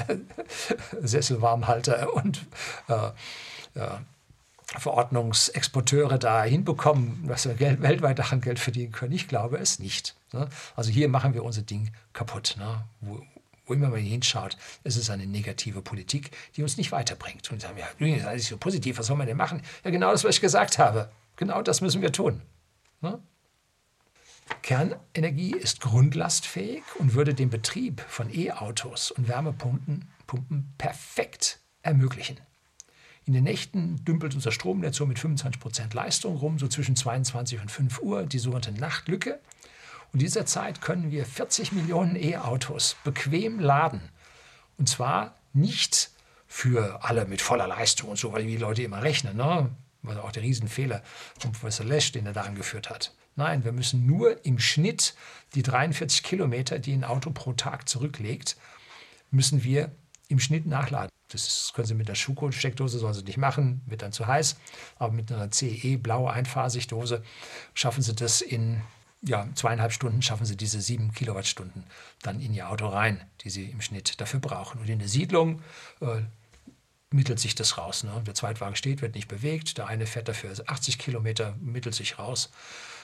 Sesselwarmhalter 1.02 2.12
und 2.14 2.46
äh, 2.88 3.08
äh, 3.78 3.88
Verordnungsexporteure 4.66 6.18
da 6.18 6.42
hinbekommen, 6.42 7.26
dass 7.28 7.46
wir 7.46 7.54
Geld, 7.54 7.82
weltweit 7.82 8.18
daran 8.18 8.40
Geld 8.40 8.58
verdienen 8.58 8.92
können, 8.92 9.12
ich 9.12 9.28
glaube 9.28 9.58
es 9.58 9.78
nicht. 9.78 10.16
Ne? 10.32 10.48
Also 10.74 10.90
hier 10.90 11.08
machen 11.08 11.34
wir 11.34 11.44
unser 11.44 11.62
Ding 11.62 11.92
kaputt. 12.12 12.56
Ne? 12.58 12.84
Wo, 13.00 13.22
wo 13.66 13.74
immer 13.74 13.88
man 13.88 14.00
hinschaut, 14.00 14.56
ist 14.84 14.96
es 14.96 15.08
eine 15.08 15.26
negative 15.26 15.82
Politik, 15.82 16.30
die 16.56 16.62
uns 16.62 16.76
nicht 16.76 16.92
weiterbringt. 16.92 17.50
Und 17.52 17.60
sagen, 17.60 17.78
ja, 17.78 17.86
das 17.98 18.18
ist 18.18 18.26
alles 18.26 18.46
so 18.48 18.56
positiv, 18.56 18.98
was 18.98 19.06
soll 19.06 19.16
man 19.16 19.26
denn 19.26 19.36
machen? 19.36 19.62
Ja, 19.84 19.90
genau 19.90 20.10
das, 20.10 20.24
was 20.24 20.36
ich 20.36 20.40
gesagt 20.40 20.78
habe. 20.78 21.10
Genau 21.36 21.62
das 21.62 21.80
müssen 21.80 22.02
wir 22.02 22.12
tun. 22.12 22.42
Ne? 23.00 23.20
Kernenergie 24.62 25.56
ist 25.56 25.80
grundlastfähig 25.80 26.82
und 26.98 27.14
würde 27.14 27.34
den 27.34 27.50
Betrieb 27.50 28.00
von 28.08 28.32
E-Autos 28.32 29.10
und 29.10 29.28
Wärmepumpen 29.28 30.08
Pumpen 30.26 30.72
perfekt 30.78 31.60
ermöglichen. 31.82 32.40
In 33.24 33.32
den 33.32 33.44
Nächten 33.44 34.04
dümpelt 34.04 34.34
unser 34.34 34.52
Stromnetz 34.52 34.96
so 34.96 35.06
mit 35.06 35.18
25% 35.18 35.94
Leistung 35.94 36.36
rum, 36.36 36.58
so 36.58 36.68
zwischen 36.68 36.94
22 36.94 37.60
und 37.60 37.70
5 37.70 38.00
Uhr, 38.00 38.24
die 38.24 38.38
sogenannte 38.38 38.72
Nachtlücke. 38.72 39.40
Und 40.12 40.20
in 40.20 40.26
dieser 40.26 40.46
Zeit 40.46 40.80
können 40.80 41.10
wir 41.10 41.26
40 41.26 41.72
Millionen 41.72 42.14
E-Autos 42.14 42.96
bequem 43.02 43.58
laden. 43.58 44.00
Und 44.78 44.88
zwar 44.88 45.36
nicht 45.52 46.10
für 46.46 47.02
alle 47.02 47.24
mit 47.26 47.42
voller 47.42 47.66
Leistung 47.66 48.10
und 48.10 48.18
so, 48.18 48.32
weil 48.32 48.44
die 48.44 48.56
Leute 48.56 48.82
immer 48.82 49.02
rechnen. 49.02 49.36
Ne? 49.36 49.70
also 50.06 50.20
auch 50.20 50.30
der 50.30 50.44
Riesenfehler 50.44 51.02
von 51.40 51.50
Professor 51.50 51.84
Lesch, 51.84 52.12
den 52.12 52.26
er 52.26 52.32
da 52.32 52.42
angeführt 52.42 52.90
hat. 52.90 53.12
Nein, 53.36 53.64
wir 53.64 53.72
müssen 53.72 54.06
nur 54.06 54.44
im 54.44 54.58
Schnitt 54.58 55.14
die 55.54 55.62
43 55.62 56.22
Kilometer, 56.22 56.78
die 56.78 56.92
ein 56.92 57.04
Auto 57.04 57.30
pro 57.30 57.52
Tag 57.52 57.88
zurücklegt, 57.88 58.56
müssen 59.30 59.62
wir 59.62 59.92
im 60.28 60.40
Schnitt 60.40 60.66
nachladen. 60.66 61.10
Das 61.28 61.72
können 61.74 61.86
Sie 61.86 61.94
mit 61.94 62.08
einer 62.08 62.14
Schuko-Steckdose, 62.14 62.98
sollen 62.98 63.14
Sie 63.14 63.24
nicht 63.24 63.36
machen, 63.36 63.82
wird 63.86 64.02
dann 64.02 64.12
zu 64.12 64.26
heiß. 64.26 64.56
Aber 64.96 65.12
mit 65.12 65.30
einer 65.30 65.50
CE 65.50 65.98
blaue 65.98 66.32
Einphasigdose 66.32 67.22
schaffen 67.74 68.02
Sie 68.02 68.14
das 68.14 68.40
in 68.40 68.80
ja, 69.22 69.48
zweieinhalb 69.54 69.92
Stunden, 69.92 70.22
schaffen 70.22 70.46
Sie 70.46 70.56
diese 70.56 70.80
sieben 70.80 71.12
Kilowattstunden 71.12 71.84
dann 72.22 72.40
in 72.40 72.54
Ihr 72.54 72.70
Auto 72.70 72.86
rein, 72.86 73.20
die 73.42 73.50
Sie 73.50 73.64
im 73.64 73.80
Schnitt 73.80 74.20
dafür 74.20 74.40
brauchen. 74.40 74.80
Und 74.80 74.88
in 74.88 74.98
der 74.98 75.08
Siedlung 75.08 75.62
äh, 76.00 76.22
mittelt 77.10 77.40
sich 77.40 77.54
das 77.54 77.76
raus. 77.76 78.04
Ne? 78.04 78.22
Der 78.26 78.34
Zweitwagen 78.34 78.76
steht, 78.76 79.02
wird 79.02 79.14
nicht 79.14 79.28
bewegt. 79.28 79.78
Der 79.78 79.88
eine 79.88 80.06
fährt 80.06 80.28
dafür 80.28 80.54
80 80.66 80.98
Kilometer, 80.98 81.56
mittelt 81.60 81.94
sich 81.94 82.18
raus. 82.18 82.50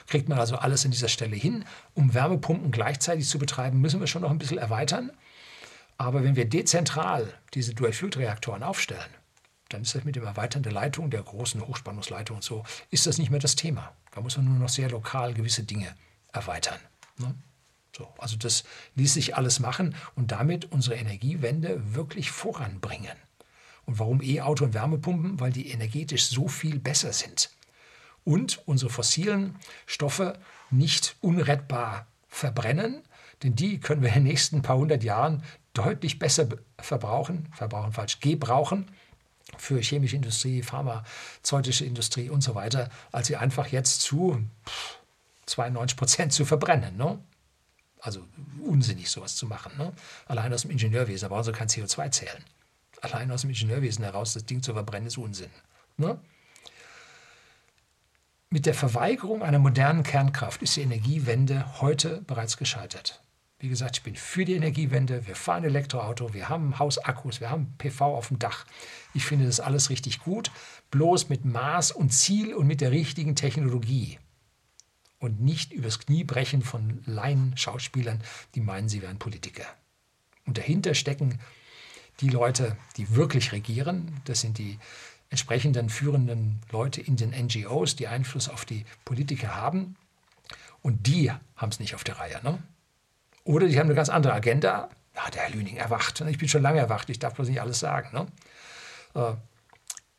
Kriegt 0.07 0.29
man 0.29 0.39
also 0.39 0.55
alles 0.55 0.85
an 0.85 0.91
dieser 0.91 1.07
Stelle 1.07 1.35
hin. 1.35 1.65
Um 1.93 2.13
Wärmepumpen 2.13 2.71
gleichzeitig 2.71 3.27
zu 3.27 3.39
betreiben, 3.39 3.81
müssen 3.81 3.99
wir 3.99 4.07
schon 4.07 4.21
noch 4.21 4.31
ein 4.31 4.37
bisschen 4.37 4.57
erweitern. 4.57 5.11
Aber 5.97 6.23
wenn 6.23 6.35
wir 6.35 6.45
dezentral 6.45 7.33
diese 7.53 7.73
Dual-Fuel-Reaktoren 7.73 8.63
aufstellen, 8.63 9.09
dann 9.69 9.83
ist 9.83 9.95
das 9.95 10.03
mit 10.03 10.15
dem 10.15 10.25
Erweitern 10.25 10.63
der 10.63 10.71
Leitung, 10.71 11.09
der 11.09 11.23
großen 11.23 11.65
Hochspannungsleitung 11.65 12.37
und 12.37 12.43
so, 12.43 12.63
ist 12.91 13.07
das 13.07 13.17
nicht 13.17 13.31
mehr 13.31 13.39
das 13.39 13.55
Thema. 13.55 13.93
Da 14.11 14.21
muss 14.21 14.37
man 14.37 14.45
nur 14.45 14.57
noch 14.57 14.69
sehr 14.69 14.89
lokal 14.89 15.33
gewisse 15.33 15.63
Dinge 15.63 15.95
erweitern. 16.31 16.79
Ne? 17.17 17.33
So, 17.95 18.07
also 18.17 18.37
das 18.37 18.63
ließ 18.95 19.13
sich 19.13 19.35
alles 19.35 19.59
machen 19.59 19.95
und 20.15 20.31
damit 20.31 20.71
unsere 20.71 20.95
Energiewende 20.95 21.95
wirklich 21.95 22.31
voranbringen. 22.31 23.15
Und 23.85 23.99
warum 23.99 24.21
E-Auto 24.21 24.65
und 24.65 24.73
Wärmepumpen? 24.73 25.39
Weil 25.39 25.51
die 25.51 25.69
energetisch 25.69 26.25
so 26.27 26.47
viel 26.47 26.79
besser 26.79 27.13
sind. 27.13 27.49
Und 28.23 28.61
unsere 28.65 28.91
fossilen 28.91 29.55
Stoffe 29.85 30.37
nicht 30.69 31.15
unrettbar 31.21 32.07
verbrennen, 32.27 33.03
denn 33.43 33.55
die 33.55 33.79
können 33.79 34.01
wir 34.01 34.09
in 34.09 34.15
den 34.15 34.23
nächsten 34.23 34.61
paar 34.61 34.77
hundert 34.77 35.03
Jahren 35.03 35.43
deutlich 35.73 36.19
besser 36.19 36.47
verbrauchen, 36.79 37.49
verbrauchen 37.53 37.91
falsch, 37.91 38.19
gebrauchen 38.19 38.89
für 39.57 39.79
chemische 39.81 40.15
Industrie, 40.15 40.63
pharmazeutische 40.63 41.85
Industrie 41.85 42.29
und 42.29 42.41
so 42.41 42.55
weiter, 42.55 42.89
als 43.11 43.27
sie 43.27 43.35
einfach 43.35 43.67
jetzt 43.67 44.01
zu 44.01 44.41
92 45.45 45.97
Prozent 45.97 46.33
zu 46.33 46.45
verbrennen. 46.45 46.95
Ne? 46.95 47.19
Also 47.99 48.25
unsinnig 48.63 49.09
sowas 49.09 49.35
zu 49.35 49.45
machen. 49.45 49.73
Ne? 49.77 49.91
Allein 50.27 50.53
aus 50.53 50.61
dem 50.61 50.71
Ingenieurwesen, 50.71 51.27
da 51.27 51.35
brauchen 51.35 51.43
sie 51.43 51.51
kein 51.51 51.67
CO2 51.67 52.11
zählen 52.11 52.43
allein 53.03 53.29
aus 53.31 53.41
dem 53.41 53.49
Ingenieurwesen 53.49 54.03
heraus 54.03 54.33
das 54.33 54.45
Ding 54.45 54.63
zu 54.63 54.73
verbrennen, 54.73 55.07
ist 55.07 55.17
Unsinn. 55.17 55.49
Ne? 55.97 56.19
Mit 58.53 58.67
der 58.67 58.75
Verweigerung 58.75 59.41
einer 59.41 59.57
modernen 59.57 60.03
Kernkraft 60.03 60.61
ist 60.61 60.75
die 60.75 60.81
Energiewende 60.81 61.81
heute 61.81 62.21
bereits 62.27 62.55
gescheitert. 62.55 63.23
Wie 63.57 63.67
gesagt, 63.67 63.97
ich 63.97 64.03
bin 64.03 64.15
für 64.15 64.45
die 64.45 64.53
Energiewende. 64.53 65.25
Wir 65.25 65.35
fahren 65.35 65.63
Elektroauto, 65.63 66.35
wir 66.35 66.49
haben 66.49 66.77
Hausakkus, 66.77 67.41
wir 67.41 67.49
haben 67.49 67.73
PV 67.79 68.15
auf 68.15 68.27
dem 68.27 68.37
Dach. 68.37 68.67
Ich 69.15 69.25
finde 69.25 69.47
das 69.47 69.59
alles 69.59 69.89
richtig 69.89 70.19
gut, 70.19 70.51
bloß 70.91 71.29
mit 71.29 71.45
Maß 71.45 71.93
und 71.93 72.13
Ziel 72.13 72.53
und 72.53 72.67
mit 72.67 72.81
der 72.81 72.91
richtigen 72.91 73.35
Technologie. 73.35 74.19
Und 75.17 75.41
nicht 75.41 75.73
übers 75.73 75.97
Knie 75.97 76.23
brechen 76.23 76.61
von 76.61 77.01
Laien-Schauspielern, 77.07 78.21
die 78.53 78.61
meinen, 78.61 78.87
sie 78.87 79.01
wären 79.01 79.17
Politiker. 79.17 79.65
Und 80.45 80.59
dahinter 80.59 80.93
stecken 80.93 81.39
die 82.19 82.29
Leute, 82.29 82.77
die 82.97 83.15
wirklich 83.15 83.51
regieren, 83.51 84.21
das 84.25 84.41
sind 84.41 84.59
die 84.59 84.77
entsprechenden 85.33 85.89
führenden 85.89 86.61
Leute 86.71 87.01
in 87.01 87.15
den 87.15 87.31
NGOs, 87.31 87.95
die 87.95 88.07
Einfluss 88.07 88.49
auf 88.49 88.65
die 88.65 88.85
Politiker 89.03 89.55
haben. 89.55 89.95
Und 90.83 91.07
die 91.07 91.31
haben 91.55 91.69
es 91.69 91.79
nicht 91.79 91.95
auf 91.95 92.03
der 92.03 92.19
Reihe. 92.19 92.39
Ne? 92.43 92.59
Oder 93.43 93.67
die 93.67 93.79
haben 93.79 93.87
eine 93.87 93.95
ganz 93.95 94.09
andere 94.09 94.33
Agenda. 94.33 94.89
Ja, 95.15 95.31
der 95.31 95.41
Herr 95.41 95.49
Lüning 95.49 95.77
erwacht. 95.77 96.21
Ich 96.21 96.37
bin 96.37 96.47
schon 96.47 96.61
lange 96.61 96.77
erwacht, 96.77 97.09
ich 97.09 97.17
darf 97.17 97.33
bloß 97.33 97.49
nicht 97.49 97.61
alles 97.61 97.79
sagen. 97.79 98.09
Ne? 98.15 98.27
Äh, 99.15 99.35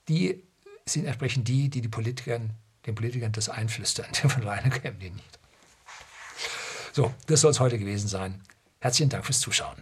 die 0.08 0.42
sind 0.84 1.04
entsprechend 1.04 1.46
die, 1.46 1.68
die, 1.68 1.80
die 1.80 1.88
Politikern, 1.88 2.50
den 2.84 2.96
Politikern 2.96 3.30
das 3.30 3.48
einflüstern. 3.48 4.12
Von 4.14 4.42
alleine 4.42 4.70
kämen 4.70 4.98
die 4.98 5.10
nicht. 5.10 5.38
So, 6.92 7.14
das 7.28 7.40
soll 7.40 7.52
es 7.52 7.60
heute 7.60 7.78
gewesen 7.78 8.08
sein. 8.08 8.42
Herzlichen 8.80 9.10
Dank 9.10 9.24
fürs 9.24 9.38
Zuschauen. 9.38 9.76